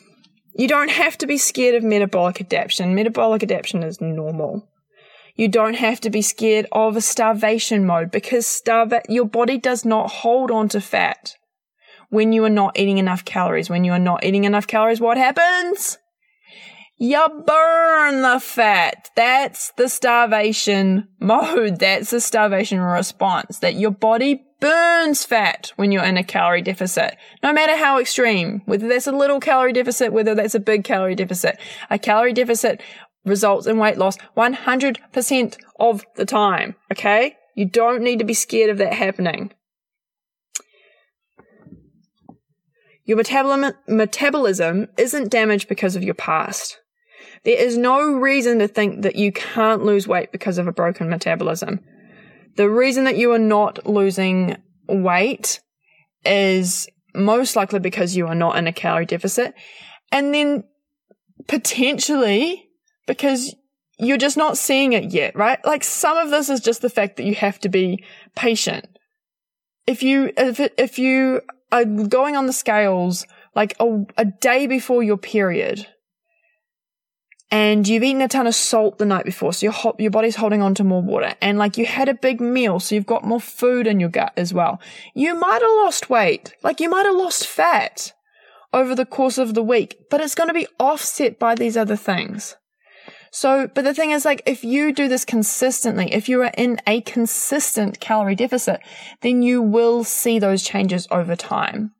you 0.55 0.67
don't 0.67 0.89
have 0.89 1.17
to 1.19 1.27
be 1.27 1.37
scared 1.37 1.75
of 1.75 1.83
metabolic 1.83 2.41
adaptation. 2.41 2.95
Metabolic 2.95 3.43
adaptation 3.43 3.83
is 3.83 4.01
normal. 4.01 4.67
You 5.35 5.47
don't 5.47 5.75
have 5.75 6.01
to 6.01 6.09
be 6.09 6.23
scared 6.23 6.65
of 6.71 6.95
a 6.95 7.01
starvation 7.01 7.85
mode 7.85 8.09
because 8.09 8.45
starva- 8.45 9.05
your 9.07 9.25
body 9.25 9.59
does 9.59 9.85
not 9.85 10.09
hold 10.09 10.49
on 10.49 10.67
to 10.69 10.81
fat 10.81 11.35
when 12.09 12.33
you 12.33 12.43
are 12.45 12.49
not 12.49 12.77
eating 12.77 12.97
enough 12.97 13.25
calories. 13.25 13.69
When 13.69 13.83
you 13.83 13.91
are 13.91 13.99
not 13.99 14.23
eating 14.23 14.43
enough 14.43 14.67
calories, 14.67 15.01
what 15.01 15.17
happens? 15.17 15.97
You 16.99 17.43
burn 17.45 18.23
the 18.23 18.39
fat. 18.39 19.11
That's 19.15 19.71
the 19.77 19.87
starvation 19.87 21.07
mode. 21.19 21.79
That's 21.79 22.09
the 22.09 22.19
starvation 22.19 22.79
response 22.79 23.59
that 23.59 23.75
your 23.75 23.91
body 23.91 24.43
burns 24.59 25.23
fat 25.23 25.71
when 25.75 25.91
you're 25.91 26.03
in 26.03 26.17
a 26.17 26.23
calorie 26.23 26.63
deficit. 26.63 27.15
No 27.43 27.53
matter 27.53 27.77
how 27.77 27.99
extreme, 27.99 28.63
whether 28.65 28.87
that's 28.87 29.05
a 29.05 29.11
little 29.11 29.39
calorie 29.39 29.73
deficit, 29.73 30.11
whether 30.11 30.33
that's 30.33 30.55
a 30.55 30.59
big 30.59 30.83
calorie 30.83 31.13
deficit, 31.13 31.59
a 31.91 31.99
calorie 31.99 32.33
deficit 32.33 32.81
results 33.25 33.67
in 33.67 33.77
weight 33.77 33.97
loss 33.97 34.17
100% 34.35 35.57
of 35.79 36.03
the 36.15 36.25
time. 36.25 36.75
Okay. 36.91 37.35
You 37.53 37.65
don't 37.65 38.01
need 38.01 38.19
to 38.19 38.25
be 38.25 38.33
scared 38.33 38.71
of 38.71 38.79
that 38.79 38.93
happening. 38.93 39.51
Your 43.07 43.17
metabolism 43.87 44.87
isn't 44.97 45.31
damaged 45.31 45.69
because 45.69 45.95
of 45.95 46.03
your 46.03 46.13
past. 46.13 46.77
There 47.45 47.57
is 47.57 47.77
no 47.77 48.13
reason 48.15 48.59
to 48.59 48.67
think 48.67 49.03
that 49.03 49.15
you 49.15 49.31
can't 49.31 49.85
lose 49.85 50.09
weight 50.09 50.33
because 50.33 50.57
of 50.57 50.67
a 50.67 50.73
broken 50.73 51.09
metabolism. 51.09 51.79
The 52.57 52.69
reason 52.69 53.05
that 53.05 53.17
you 53.17 53.31
are 53.31 53.39
not 53.39 53.87
losing 53.87 54.57
weight 54.89 55.61
is 56.25 56.89
most 57.15 57.55
likely 57.55 57.79
because 57.79 58.17
you 58.17 58.27
are 58.27 58.35
not 58.35 58.57
in 58.57 58.67
a 58.67 58.73
calorie 58.73 59.05
deficit. 59.05 59.53
And 60.11 60.33
then 60.33 60.65
potentially 61.47 62.67
because 63.05 63.55
you're 63.99 64.17
just 64.17 64.35
not 64.35 64.57
seeing 64.57 64.91
it 64.91 65.13
yet, 65.13 65.33
right? 65.33 65.63
Like 65.65 65.85
some 65.85 66.17
of 66.17 66.29
this 66.29 66.49
is 66.49 66.59
just 66.59 66.81
the 66.81 66.89
fact 66.89 67.15
that 67.15 67.25
you 67.25 67.35
have 67.35 67.57
to 67.59 67.69
be 67.69 68.03
patient. 68.35 68.85
If 69.85 70.03
you, 70.03 70.33
if, 70.35 70.59
if 70.77 70.99
you 70.99 71.41
are 71.71 71.85
going 71.85 72.35
on 72.35 72.45
the 72.45 72.53
scales 72.53 73.25
like 73.55 73.75
a, 73.79 74.05
a 74.17 74.25
day 74.25 74.67
before 74.67 75.03
your 75.03 75.17
period 75.17 75.87
and 77.49 77.87
you've 77.87 78.03
eaten 78.03 78.21
a 78.21 78.27
ton 78.27 78.47
of 78.47 78.55
salt 78.55 78.97
the 78.97 79.05
night 79.05 79.25
before, 79.25 79.53
so 79.53 79.65
your 79.65 79.95
your 79.97 80.11
body's 80.11 80.35
holding 80.35 80.61
on 80.61 80.75
to 80.75 80.83
more 80.83 81.01
water, 81.01 81.33
and 81.41 81.57
like 81.57 81.77
you 81.77 81.85
had 81.85 82.09
a 82.09 82.13
big 82.13 82.41
meal, 82.41 82.79
so 82.79 82.95
you've 82.95 83.05
got 83.05 83.23
more 83.23 83.39
food 83.39 83.87
in 83.87 83.99
your 83.99 84.09
gut 84.09 84.33
as 84.35 84.53
well. 84.53 84.81
You 85.13 85.35
might 85.35 85.61
have 85.61 85.71
lost 85.77 86.09
weight, 86.09 86.53
like 86.63 86.79
you 86.79 86.89
might 86.89 87.05
have 87.05 87.15
lost 87.15 87.47
fat 87.47 88.13
over 88.73 88.93
the 88.93 89.05
course 89.05 89.37
of 89.37 89.53
the 89.53 89.63
week, 89.63 89.97
but 90.09 90.19
it's 90.19 90.35
going 90.35 90.49
to 90.49 90.53
be 90.53 90.67
offset 90.79 91.39
by 91.39 91.55
these 91.55 91.77
other 91.77 91.95
things. 91.95 92.55
So, 93.31 93.69
but 93.73 93.83
the 93.83 93.93
thing 93.93 94.11
is, 94.11 94.25
like, 94.25 94.41
if 94.45 94.63
you 94.63 94.93
do 94.93 95.07
this 95.07 95.25
consistently, 95.25 96.13
if 96.13 96.29
you 96.29 96.41
are 96.41 96.51
in 96.57 96.79
a 96.87 97.01
consistent 97.01 97.99
calorie 97.99 98.35
deficit, 98.35 98.81
then 99.21 99.41
you 99.41 99.61
will 99.61 100.03
see 100.03 100.39
those 100.39 100.63
changes 100.63 101.07
over 101.11 101.35
time 101.35 101.93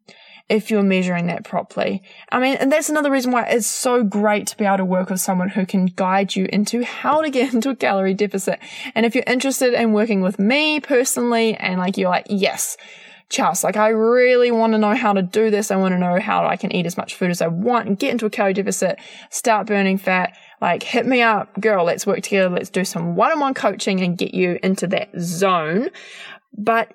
if 0.49 0.71
you're 0.71 0.83
measuring 0.83 1.27
that 1.27 1.43
properly. 1.43 2.01
I 2.31 2.39
mean, 2.39 2.55
and 2.55 2.71
that's 2.71 2.89
another 2.89 3.11
reason 3.11 3.31
why 3.31 3.43
it's 3.43 3.67
so 3.67 4.03
great 4.03 4.47
to 4.47 4.57
be 4.57 4.65
able 4.65 4.77
to 4.77 4.85
work 4.85 5.09
with 5.09 5.19
someone 5.19 5.49
who 5.49 5.65
can 5.65 5.87
guide 5.87 6.35
you 6.35 6.47
into 6.51 6.83
how 6.83 7.21
to 7.21 7.29
get 7.29 7.53
into 7.53 7.69
a 7.69 7.75
calorie 7.75 8.13
deficit. 8.13 8.59
And 8.95 9.05
if 9.05 9.13
you're 9.13 9.23
interested 9.27 9.73
in 9.73 9.93
working 9.93 10.21
with 10.21 10.39
me 10.39 10.79
personally 10.79 11.55
and 11.55 11.79
like 11.79 11.97
you're 11.97 12.09
like, 12.09 12.27
yes, 12.29 12.77
Chels, 13.29 13.61
like 13.61 13.75
I 13.75 13.89
really 13.89 14.51
want 14.51 14.71
to 14.71 14.79
know 14.79 14.95
how 14.95 15.11
to 15.11 15.21
do 15.21 15.49
this. 15.49 15.69
I 15.69 15.75
want 15.75 15.91
to 15.91 15.99
know 15.99 16.17
how 16.19 16.45
I 16.45 16.55
can 16.55 16.73
eat 16.73 16.85
as 16.85 16.95
much 16.95 17.15
food 17.15 17.29
as 17.29 17.41
I 17.41 17.47
want 17.47 17.87
and 17.87 17.99
get 17.99 18.11
into 18.11 18.25
a 18.25 18.29
calorie 18.29 18.53
deficit, 18.53 18.99
start 19.29 19.67
burning 19.67 19.97
fat 19.97 20.33
like, 20.61 20.83
hit 20.83 21.05
me 21.05 21.21
up, 21.21 21.59
girl, 21.59 21.85
let's 21.85 22.07
work 22.07 22.21
together. 22.21 22.49
Let's 22.49 22.69
do 22.69 22.83
some 22.83 23.15
one 23.15 23.31
on 23.31 23.39
one 23.39 23.53
coaching 23.53 24.01
and 24.01 24.17
get 24.17 24.33
you 24.33 24.59
into 24.63 24.87
that 24.87 25.09
zone. 25.19 25.89
But 26.57 26.93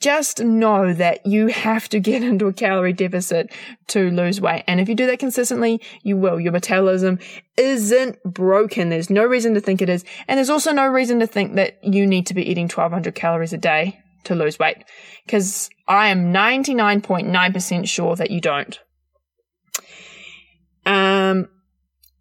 just 0.00 0.42
know 0.42 0.94
that 0.94 1.26
you 1.26 1.48
have 1.48 1.88
to 1.88 2.00
get 2.00 2.22
into 2.22 2.46
a 2.46 2.52
calorie 2.52 2.92
deficit 2.92 3.52
to 3.88 4.10
lose 4.10 4.40
weight. 4.40 4.64
And 4.66 4.80
if 4.80 4.88
you 4.88 4.94
do 4.94 5.06
that 5.06 5.18
consistently, 5.18 5.80
you 6.02 6.16
will. 6.16 6.40
Your 6.40 6.52
metabolism 6.52 7.18
isn't 7.56 8.22
broken. 8.24 8.88
There's 8.88 9.10
no 9.10 9.24
reason 9.24 9.54
to 9.54 9.60
think 9.60 9.82
it 9.82 9.88
is. 9.88 10.04
And 10.28 10.38
there's 10.38 10.50
also 10.50 10.72
no 10.72 10.86
reason 10.86 11.20
to 11.20 11.26
think 11.26 11.56
that 11.56 11.82
you 11.82 12.06
need 12.06 12.26
to 12.26 12.34
be 12.34 12.48
eating 12.48 12.64
1200 12.64 13.14
calories 13.14 13.52
a 13.52 13.58
day 13.58 13.98
to 14.24 14.34
lose 14.34 14.58
weight. 14.58 14.84
Cause 15.26 15.68
I 15.88 16.08
am 16.08 16.32
99.9% 16.32 17.88
sure 17.88 18.16
that 18.16 18.30
you 18.30 18.40
don't. 18.40 18.78
Um, 20.86 21.48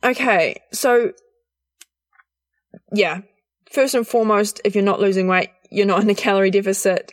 Okay, 0.04 0.62
so 0.74 1.14
yeah, 2.91 3.22
first 3.72 3.93
and 3.93 4.08
foremost, 4.08 4.62
if 4.66 4.76
you're 4.76 4.84
not 4.84 4.99
losing 4.99 5.28
weight, 5.28 5.49
you're 5.70 5.86
not 5.86 6.02
in 6.02 6.10
a 6.10 6.16
calorie 6.16 6.52
deficit. 6.52 7.12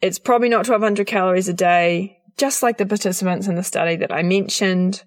It's 0.00 0.18
probably 0.18 0.48
not 0.48 0.68
1200 0.68 1.06
calories 1.06 1.48
a 1.48 1.54
day, 1.54 2.18
just 2.36 2.62
like 2.62 2.78
the 2.78 2.86
participants 2.86 3.46
in 3.46 3.54
the 3.54 3.62
study 3.62 3.96
that 3.96 4.12
I 4.12 4.22
mentioned. 4.22 5.02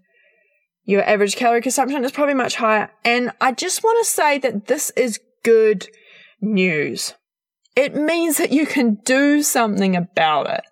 Your 0.85 1.03
average 1.03 1.35
calorie 1.35 1.61
consumption 1.61 2.03
is 2.03 2.11
probably 2.11 2.33
much 2.33 2.55
higher. 2.55 2.89
And 3.05 3.31
I 3.39 3.51
just 3.51 3.83
want 3.83 4.03
to 4.03 4.11
say 4.11 4.39
that 4.39 4.67
this 4.67 4.89
is 4.91 5.19
good 5.43 5.87
news. 6.41 7.13
It 7.75 7.95
means 7.95 8.37
that 8.37 8.51
you 8.51 8.65
can 8.65 8.95
do 9.05 9.43
something 9.43 9.95
about 9.95 10.49
it. 10.49 10.63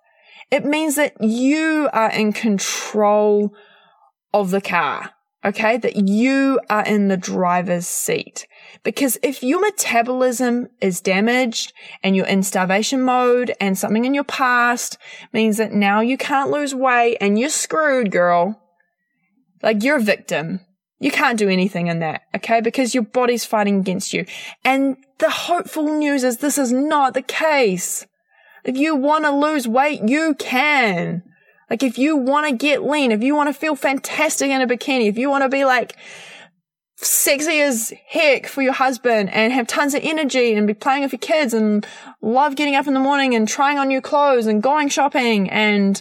It 0.50 0.64
means 0.64 0.96
that 0.96 1.22
you 1.22 1.88
are 1.92 2.10
in 2.10 2.32
control 2.32 3.54
of 4.32 4.50
the 4.50 4.60
car. 4.60 5.12
Okay. 5.46 5.78
That 5.78 5.96
you 6.08 6.60
are 6.68 6.84
in 6.84 7.08
the 7.08 7.16
driver's 7.16 7.86
seat. 7.86 8.46
Because 8.82 9.16
if 9.22 9.42
your 9.42 9.60
metabolism 9.60 10.68
is 10.80 11.00
damaged 11.00 11.72
and 12.02 12.14
you're 12.14 12.26
in 12.26 12.42
starvation 12.42 13.02
mode 13.02 13.54
and 13.60 13.78
something 13.78 14.04
in 14.04 14.14
your 14.14 14.24
past 14.24 14.98
means 15.32 15.56
that 15.56 15.72
now 15.72 16.00
you 16.00 16.18
can't 16.18 16.50
lose 16.50 16.74
weight 16.74 17.16
and 17.20 17.38
you're 17.38 17.48
screwed, 17.48 18.10
girl. 18.10 18.60
Like 19.62 19.82
you're 19.82 19.96
a 19.96 20.02
victim. 20.02 20.60
You 20.98 21.10
can't 21.10 21.38
do 21.38 21.48
anything 21.48 21.88
in 21.88 21.98
that, 21.98 22.22
okay? 22.34 22.60
Because 22.60 22.94
your 22.94 23.04
body's 23.04 23.44
fighting 23.44 23.80
against 23.80 24.14
you. 24.14 24.24
And 24.64 24.96
the 25.18 25.30
hopeful 25.30 25.84
news 25.98 26.24
is 26.24 26.38
this 26.38 26.56
is 26.56 26.72
not 26.72 27.12
the 27.12 27.22
case. 27.22 28.06
If 28.64 28.76
you 28.76 28.96
want 28.96 29.24
to 29.24 29.30
lose 29.30 29.68
weight, 29.68 30.08
you 30.08 30.34
can. 30.34 31.22
Like 31.70 31.82
if 31.82 31.98
you 31.98 32.16
want 32.16 32.48
to 32.48 32.54
get 32.54 32.84
lean, 32.84 33.12
if 33.12 33.22
you 33.22 33.34
want 33.34 33.48
to 33.48 33.52
feel 33.52 33.76
fantastic 33.76 34.50
in 34.50 34.60
a 34.60 34.66
bikini, 34.66 35.08
if 35.08 35.18
you 35.18 35.28
want 35.30 35.42
to 35.42 35.48
be 35.48 35.64
like 35.64 35.96
sexy 36.96 37.60
as 37.60 37.92
heck 38.06 38.46
for 38.46 38.62
your 38.62 38.72
husband 38.72 39.28
and 39.30 39.52
have 39.52 39.66
tons 39.66 39.94
of 39.94 40.00
energy 40.02 40.54
and 40.54 40.66
be 40.66 40.74
playing 40.74 41.02
with 41.02 41.12
your 41.12 41.18
kids 41.18 41.52
and 41.52 41.86
love 42.22 42.56
getting 42.56 42.74
up 42.74 42.86
in 42.86 42.94
the 42.94 43.00
morning 43.00 43.34
and 43.34 43.46
trying 43.48 43.78
on 43.78 43.88
new 43.88 44.00
clothes 44.00 44.46
and 44.46 44.62
going 44.62 44.88
shopping 44.88 45.50
and 45.50 46.00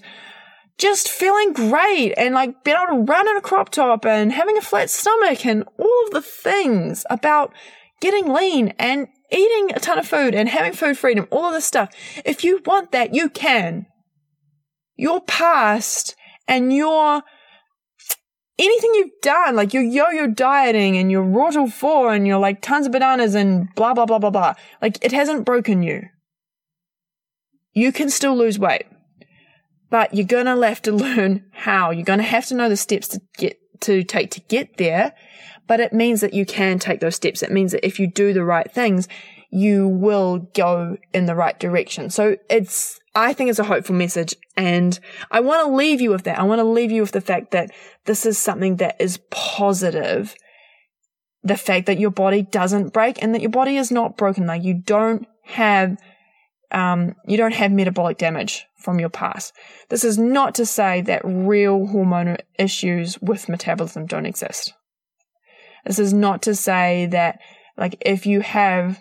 just 0.77 1.09
feeling 1.09 1.53
great 1.53 2.13
and 2.17 2.33
like 2.33 2.63
being 2.63 2.77
able 2.77 2.97
to 2.97 3.11
run 3.11 3.27
in 3.27 3.37
a 3.37 3.41
crop 3.41 3.69
top 3.69 4.05
and 4.05 4.31
having 4.31 4.57
a 4.57 4.61
flat 4.61 4.89
stomach 4.89 5.45
and 5.45 5.63
all 5.77 6.03
of 6.05 6.11
the 6.11 6.21
things 6.21 7.05
about 7.09 7.53
getting 8.01 8.31
lean 8.31 8.73
and 8.79 9.07
eating 9.31 9.71
a 9.75 9.79
ton 9.79 9.97
of 9.97 10.07
food 10.07 10.35
and 10.35 10.47
having 10.47 10.73
food 10.73 10.97
freedom, 10.97 11.27
all 11.31 11.45
of 11.45 11.53
this 11.53 11.65
stuff. 11.65 11.89
If 12.23 12.43
you 12.43 12.61
want 12.65 12.91
that, 12.91 13.13
you 13.13 13.29
can 13.29 13.87
your 14.95 15.21
past 15.21 16.15
and 16.47 16.73
your 16.73 17.23
anything 18.57 18.91
you've 18.95 19.21
done, 19.21 19.55
like 19.55 19.73
your 19.73 19.83
yo-yo 19.83 20.27
dieting 20.27 20.97
and 20.97 21.11
your 21.11 21.23
raw 21.23 21.51
four 21.67 22.13
and 22.13 22.25
your 22.25 22.39
like 22.39 22.61
tons 22.61 22.85
of 22.85 22.91
bananas 22.91 23.35
and 23.35 23.67
blah 23.75 23.93
blah 23.93 24.05
blah 24.05 24.19
blah 24.19 24.29
blah, 24.29 24.53
like 24.81 25.03
it 25.03 25.11
hasn't 25.11 25.45
broken 25.45 25.83
you. 25.83 26.03
You 27.73 27.91
can 27.91 28.09
still 28.09 28.35
lose 28.35 28.57
weight, 28.57 28.85
but 29.89 30.13
you're 30.13 30.25
gonna 30.25 30.55
have 30.67 30.81
to 30.83 30.91
learn 30.93 31.45
how. 31.51 31.91
You're 31.91 32.05
gonna 32.05 32.23
have 32.23 32.45
to 32.47 32.55
know 32.55 32.69
the 32.69 32.77
steps 32.77 33.07
to 33.09 33.21
get 33.37 33.57
to 33.81 34.03
take 34.03 34.31
to 34.31 34.41
get 34.41 34.77
there. 34.77 35.13
But 35.67 35.79
it 35.79 35.93
means 35.93 36.21
that 36.21 36.35
you 36.35 36.45
can 36.45 36.77
take 36.77 36.99
those 36.99 37.15
steps. 37.15 37.41
It 37.41 37.51
means 37.51 37.71
that 37.71 37.85
if 37.85 37.99
you 37.99 38.05
do 38.05 38.33
the 38.33 38.43
right 38.43 38.71
things, 38.71 39.07
you 39.55 39.87
will 39.87 40.39
go 40.53 40.97
in 41.13 41.27
the 41.27 41.35
right 41.35 41.57
direction. 41.57 42.09
So 42.09 42.35
it's, 42.49 42.99
I 43.15 43.31
think 43.31 43.49
it's 43.49 43.57
a 43.57 43.63
hopeful 43.63 43.95
message. 43.95 44.35
And 44.57 44.99
I 45.31 45.39
want 45.39 45.65
to 45.65 45.73
leave 45.73 46.01
you 46.01 46.09
with 46.09 46.23
that. 46.23 46.37
I 46.37 46.43
want 46.43 46.59
to 46.59 46.65
leave 46.65 46.91
you 46.91 46.99
with 46.99 47.13
the 47.13 47.21
fact 47.21 47.51
that 47.51 47.71
this 48.03 48.25
is 48.25 48.37
something 48.37 48.75
that 48.77 48.97
is 48.99 49.17
positive. 49.31 50.35
The 51.43 51.55
fact 51.55 51.85
that 51.85 51.99
your 51.99 52.11
body 52.11 52.41
doesn't 52.41 52.91
break 52.91 53.23
and 53.23 53.33
that 53.33 53.39
your 53.39 53.49
body 53.49 53.77
is 53.77 53.91
not 53.91 54.17
broken. 54.17 54.45
Like 54.45 54.65
you 54.65 54.73
don't 54.73 55.25
have, 55.43 55.95
um, 56.71 57.15
you 57.25 57.37
don't 57.37 57.53
have 57.53 57.71
metabolic 57.71 58.17
damage 58.17 58.65
from 58.77 58.99
your 58.99 59.09
past. 59.09 59.53
This 59.87 60.03
is 60.03 60.17
not 60.17 60.55
to 60.55 60.65
say 60.65 60.99
that 61.03 61.21
real 61.23 61.79
hormonal 61.79 62.39
issues 62.59 63.21
with 63.21 63.47
metabolism 63.47 64.05
don't 64.05 64.25
exist. 64.25 64.73
This 65.85 65.97
is 65.97 66.13
not 66.13 66.41
to 66.41 66.55
say 66.55 67.05
that, 67.11 67.39
like, 67.77 67.97
if 68.01 68.25
you 68.25 68.41
have 68.41 68.99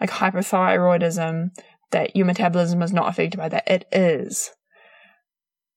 like 0.00 0.10
hypothyroidism, 0.10 1.50
that 1.90 2.16
your 2.16 2.26
metabolism 2.26 2.82
is 2.82 2.92
not 2.92 3.08
affected 3.08 3.38
by 3.38 3.48
that. 3.48 3.68
It 3.68 3.86
is. 3.92 4.50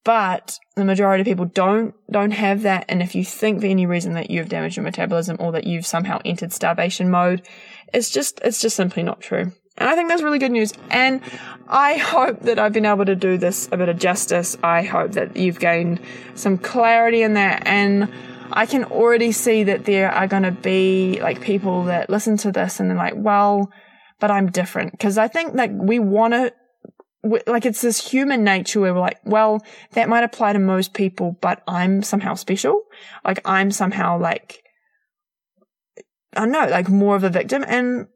But 0.06 0.58
the 0.76 0.86
majority 0.86 1.22
of 1.22 1.28
people 1.28 1.46
don't 1.46 1.94
don't 2.10 2.32
have 2.32 2.62
that, 2.62 2.86
and 2.88 3.02
if 3.02 3.16
you 3.16 3.26
think 3.26 3.62
for 3.62 3.68
any 3.68 3.86
reason 3.86 4.14
that 4.14 4.32
you 4.32 4.40
have 4.40 4.50
damaged 4.50 4.78
your 4.78 4.84
metabolism 4.84 5.38
or 5.40 5.52
that 5.52 5.66
you've 5.66 5.86
somehow 5.86 6.20
entered 6.24 6.54
starvation 6.54 7.12
mode, 7.12 7.46
it's 7.94 8.10
just 8.10 8.40
it's 8.44 8.62
just 8.62 8.76
simply 8.76 9.04
not 9.04 9.20
true. 9.20 9.52
And 9.80 9.90
I 9.90 9.96
think 9.96 10.10
that's 10.10 10.22
really 10.22 10.40
good 10.40 10.52
news. 10.52 10.74
And 10.90 11.22
I 11.68 11.96
hope 11.98 12.42
that 12.42 12.60
I've 12.60 12.74
been 12.74 12.86
able 12.86 13.06
to 13.06 13.16
do 13.16 13.38
this 13.38 13.70
a 13.72 13.78
bit 13.78 13.88
of 13.88 13.98
justice. 13.98 14.58
I 14.62 14.84
hope 14.84 15.14
that 15.14 15.38
you've 15.38 15.60
gained 15.60 16.02
some 16.36 16.58
clarity 16.58 17.22
in 17.22 17.36
that. 17.36 17.66
And 17.66 18.12
I 18.52 18.66
can 18.66 18.84
already 18.86 19.32
see 19.32 19.64
that 19.64 19.86
there 19.86 20.12
are 20.12 20.28
going 20.28 20.44
to 20.44 20.52
be 20.52 21.20
like 21.22 21.40
people 21.40 21.84
that 21.86 22.10
listen 22.10 22.36
to 22.38 22.52
this 22.52 22.80
and 22.80 22.90
they're 22.90 22.98
like, 22.98 23.14
well, 23.16 23.72
but 24.20 24.32
I'm 24.32 24.52
different. 24.52 25.00
Cause 25.00 25.18
I 25.18 25.28
think 25.28 25.54
like 25.56 25.72
we 25.74 26.00
want 26.00 26.34
to, 26.34 26.54
like 27.48 27.66
it's 27.66 27.82
this 27.82 28.12
human 28.12 28.44
nature 28.44 28.80
where 28.80 28.94
we're 28.94 29.02
like, 29.02 29.20
well, 29.26 29.62
that 29.92 30.08
might 30.08 30.24
apply 30.24 30.54
to 30.54 30.60
most 30.60 30.94
people, 30.94 31.38
but 31.42 31.62
I'm 31.68 32.02
somehow 32.02 32.36
special. 32.36 32.84
Like 33.26 33.42
I'm 33.46 33.72
somehow 33.72 34.20
like, 34.20 34.64
I 36.36 36.42
don't 36.42 36.52
know, 36.52 36.68
like 36.68 36.88
more 36.88 37.16
of 37.16 37.24
a 37.24 37.30
victim. 37.30 37.66
And 37.68 38.08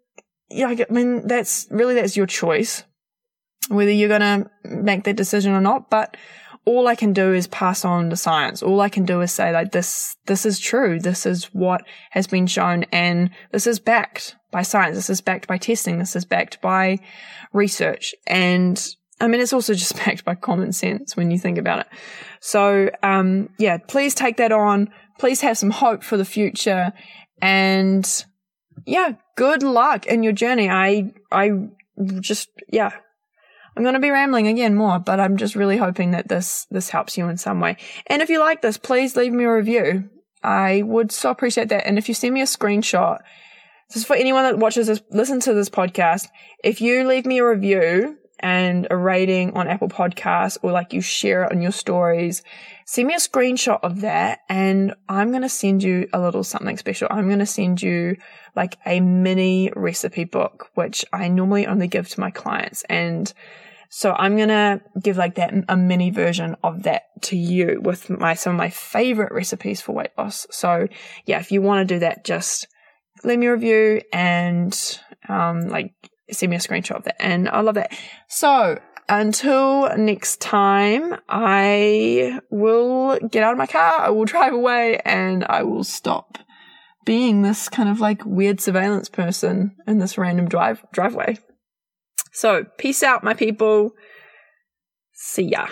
yeah, 0.49 0.67
I 0.67 0.85
mean, 0.89 1.27
that's 1.27 1.67
really, 1.69 1.95
that's 1.95 2.15
your 2.15 2.27
choice, 2.27 2.83
whether 3.67 3.91
you're 3.91 4.07
going 4.07 4.21
to 4.21 4.49
make 4.63 5.03
that 5.03 5.15
decision 5.15 5.51
or 5.51 5.61
not. 5.61 5.89
But 5.89 6.15
all 6.65 6.87
I 6.87 6.95
can 6.95 7.11
do 7.11 7.33
is 7.33 7.47
pass 7.47 7.83
on 7.83 8.09
the 8.09 8.15
science. 8.15 8.63
All 8.63 8.79
I 8.79 8.89
can 8.89 9.05
do 9.05 9.21
is 9.21 9.31
say 9.31 9.51
like 9.51 9.71
this, 9.71 10.15
this 10.27 10.45
is 10.45 10.59
true. 10.59 10.99
This 10.99 11.25
is 11.25 11.45
what 11.53 11.83
has 12.11 12.27
been 12.27 12.47
shown 12.47 12.83
and 12.91 13.31
this 13.51 13.67
is 13.67 13.79
backed 13.79 14.35
by 14.51 14.61
science. 14.61 14.95
This 14.95 15.09
is 15.09 15.19
backed 15.19 15.47
by 15.47 15.57
testing. 15.57 15.99
This 15.99 16.15
is 16.15 16.23
backed 16.23 16.61
by 16.61 16.99
research. 17.51 18.15
And 18.27 18.81
I 19.19 19.27
mean, 19.27 19.41
it's 19.41 19.53
also 19.53 19.73
just 19.73 19.97
backed 19.97 20.23
by 20.23 20.35
common 20.35 20.71
sense 20.71 21.17
when 21.17 21.31
you 21.31 21.37
think 21.39 21.57
about 21.57 21.79
it. 21.79 21.87
So, 22.39 22.89
um, 23.03 23.49
yeah, 23.59 23.77
please 23.77 24.15
take 24.15 24.37
that 24.37 24.51
on. 24.53 24.89
Please 25.19 25.41
have 25.41 25.57
some 25.57 25.71
hope 25.71 26.03
for 26.03 26.17
the 26.17 26.25
future 26.25 26.93
and 27.41 28.25
yeah, 28.85 29.11
good 29.35 29.63
luck 29.63 30.05
in 30.05 30.23
your 30.23 30.33
journey. 30.33 30.69
I, 30.69 31.11
I 31.31 31.51
just, 32.21 32.49
yeah, 32.71 32.91
I'm 33.75 33.83
going 33.83 33.95
to 33.95 33.99
be 33.99 34.09
rambling 34.09 34.47
again 34.47 34.75
more, 34.75 34.99
but 34.99 35.19
I'm 35.19 35.37
just 35.37 35.55
really 35.55 35.77
hoping 35.77 36.11
that 36.11 36.27
this, 36.27 36.67
this 36.69 36.89
helps 36.89 37.17
you 37.17 37.27
in 37.27 37.37
some 37.37 37.59
way. 37.59 37.77
And 38.07 38.21
if 38.21 38.29
you 38.29 38.39
like 38.39 38.61
this, 38.61 38.77
please 38.77 39.15
leave 39.15 39.33
me 39.33 39.45
a 39.45 39.53
review. 39.53 40.09
I 40.43 40.83
would 40.83 41.11
so 41.11 41.31
appreciate 41.31 41.69
that. 41.69 41.87
And 41.87 41.97
if 41.97 42.07
you 42.07 42.13
send 42.13 42.33
me 42.33 42.41
a 42.41 42.45
screenshot, 42.45 43.19
this 43.89 43.97
is 43.97 44.05
for 44.05 44.15
anyone 44.15 44.43
that 44.43 44.59
watches 44.59 44.87
this, 44.87 45.01
listen 45.11 45.39
to 45.41 45.53
this 45.53 45.69
podcast. 45.69 46.27
If 46.63 46.81
you 46.81 47.07
leave 47.07 47.25
me 47.25 47.39
a 47.39 47.47
review 47.47 48.17
and 48.39 48.87
a 48.91 48.97
rating 48.97 49.53
on 49.53 49.67
Apple 49.67 49.87
Podcasts 49.87 50.57
or 50.61 50.71
like 50.71 50.93
you 50.93 51.01
share 51.01 51.43
it 51.43 51.51
on 51.51 51.61
your 51.61 51.71
stories, 51.71 52.43
send 52.85 53.07
me 53.07 53.13
a 53.13 53.17
screenshot 53.17 53.79
of 53.83 54.01
that 54.01 54.39
and 54.49 54.93
I'm 55.07 55.29
going 55.29 55.43
to 55.43 55.49
send 55.49 55.81
you 55.81 56.09
a 56.11 56.19
little 56.19 56.43
something 56.43 56.77
special. 56.77 57.07
I'm 57.09 57.27
going 57.27 57.39
to 57.39 57.45
send 57.45 57.81
you 57.81 58.17
like 58.55 58.77
a 58.85 58.99
mini 58.99 59.71
recipe 59.75 60.25
book, 60.25 60.69
which 60.75 61.05
I 61.13 61.29
normally 61.29 61.65
only 61.67 61.87
give 61.87 62.09
to 62.09 62.19
my 62.19 62.31
clients. 62.31 62.83
And 62.89 63.33
so 63.95 64.11
I'm 64.17 64.35
going 64.35 64.49
to 64.49 64.81
give 64.99 65.17
like 65.17 65.35
that, 65.35 65.53
a 65.69 65.77
mini 65.77 66.09
version 66.09 66.55
of 66.63 66.81
that 66.81 67.03
to 67.25 67.37
you 67.37 67.79
with 67.79 68.09
my, 68.09 68.33
some 68.33 68.53
of 68.53 68.57
my 68.57 68.71
favorite 68.71 69.31
recipes 69.31 69.81
for 69.81 69.91
weight 69.91 70.09
loss. 70.17 70.47
So 70.49 70.87
yeah, 71.27 71.39
if 71.39 71.51
you 71.51 71.61
want 71.61 71.87
to 71.87 71.93
do 71.93 71.99
that, 71.99 72.25
just 72.25 72.65
leave 73.23 73.37
me 73.37 73.45
a 73.45 73.51
review 73.51 74.01
and, 74.11 74.99
um, 75.29 75.69
like 75.69 75.93
send 76.31 76.49
me 76.49 76.55
a 76.55 76.59
screenshot 76.59 76.95
of 76.95 77.03
that. 77.03 77.21
And 77.21 77.47
I 77.47 77.61
love 77.61 77.75
that. 77.75 77.95
So 78.27 78.79
until 79.09 79.95
next 79.95 80.41
time, 80.41 81.15
I 81.29 82.39
will 82.49 83.19
get 83.19 83.43
out 83.43 83.51
of 83.51 83.59
my 83.59 83.67
car, 83.67 83.99
I 83.99 84.09
will 84.09 84.25
drive 84.25 84.53
away 84.53 85.01
and 85.05 85.45
I 85.45 85.61
will 85.61 85.83
stop 85.83 86.39
being 87.05 87.43
this 87.43 87.69
kind 87.69 87.89
of 87.89 87.99
like 87.99 88.25
weird 88.25 88.59
surveillance 88.59 89.07
person 89.07 89.75
in 89.85 89.99
this 89.99 90.17
random 90.17 90.49
drive 90.49 90.83
driveway. 90.91 91.37
So, 92.31 92.65
peace 92.77 93.03
out, 93.03 93.23
my 93.23 93.33
people. 93.33 93.91
See 95.13 95.43
ya. 95.43 95.67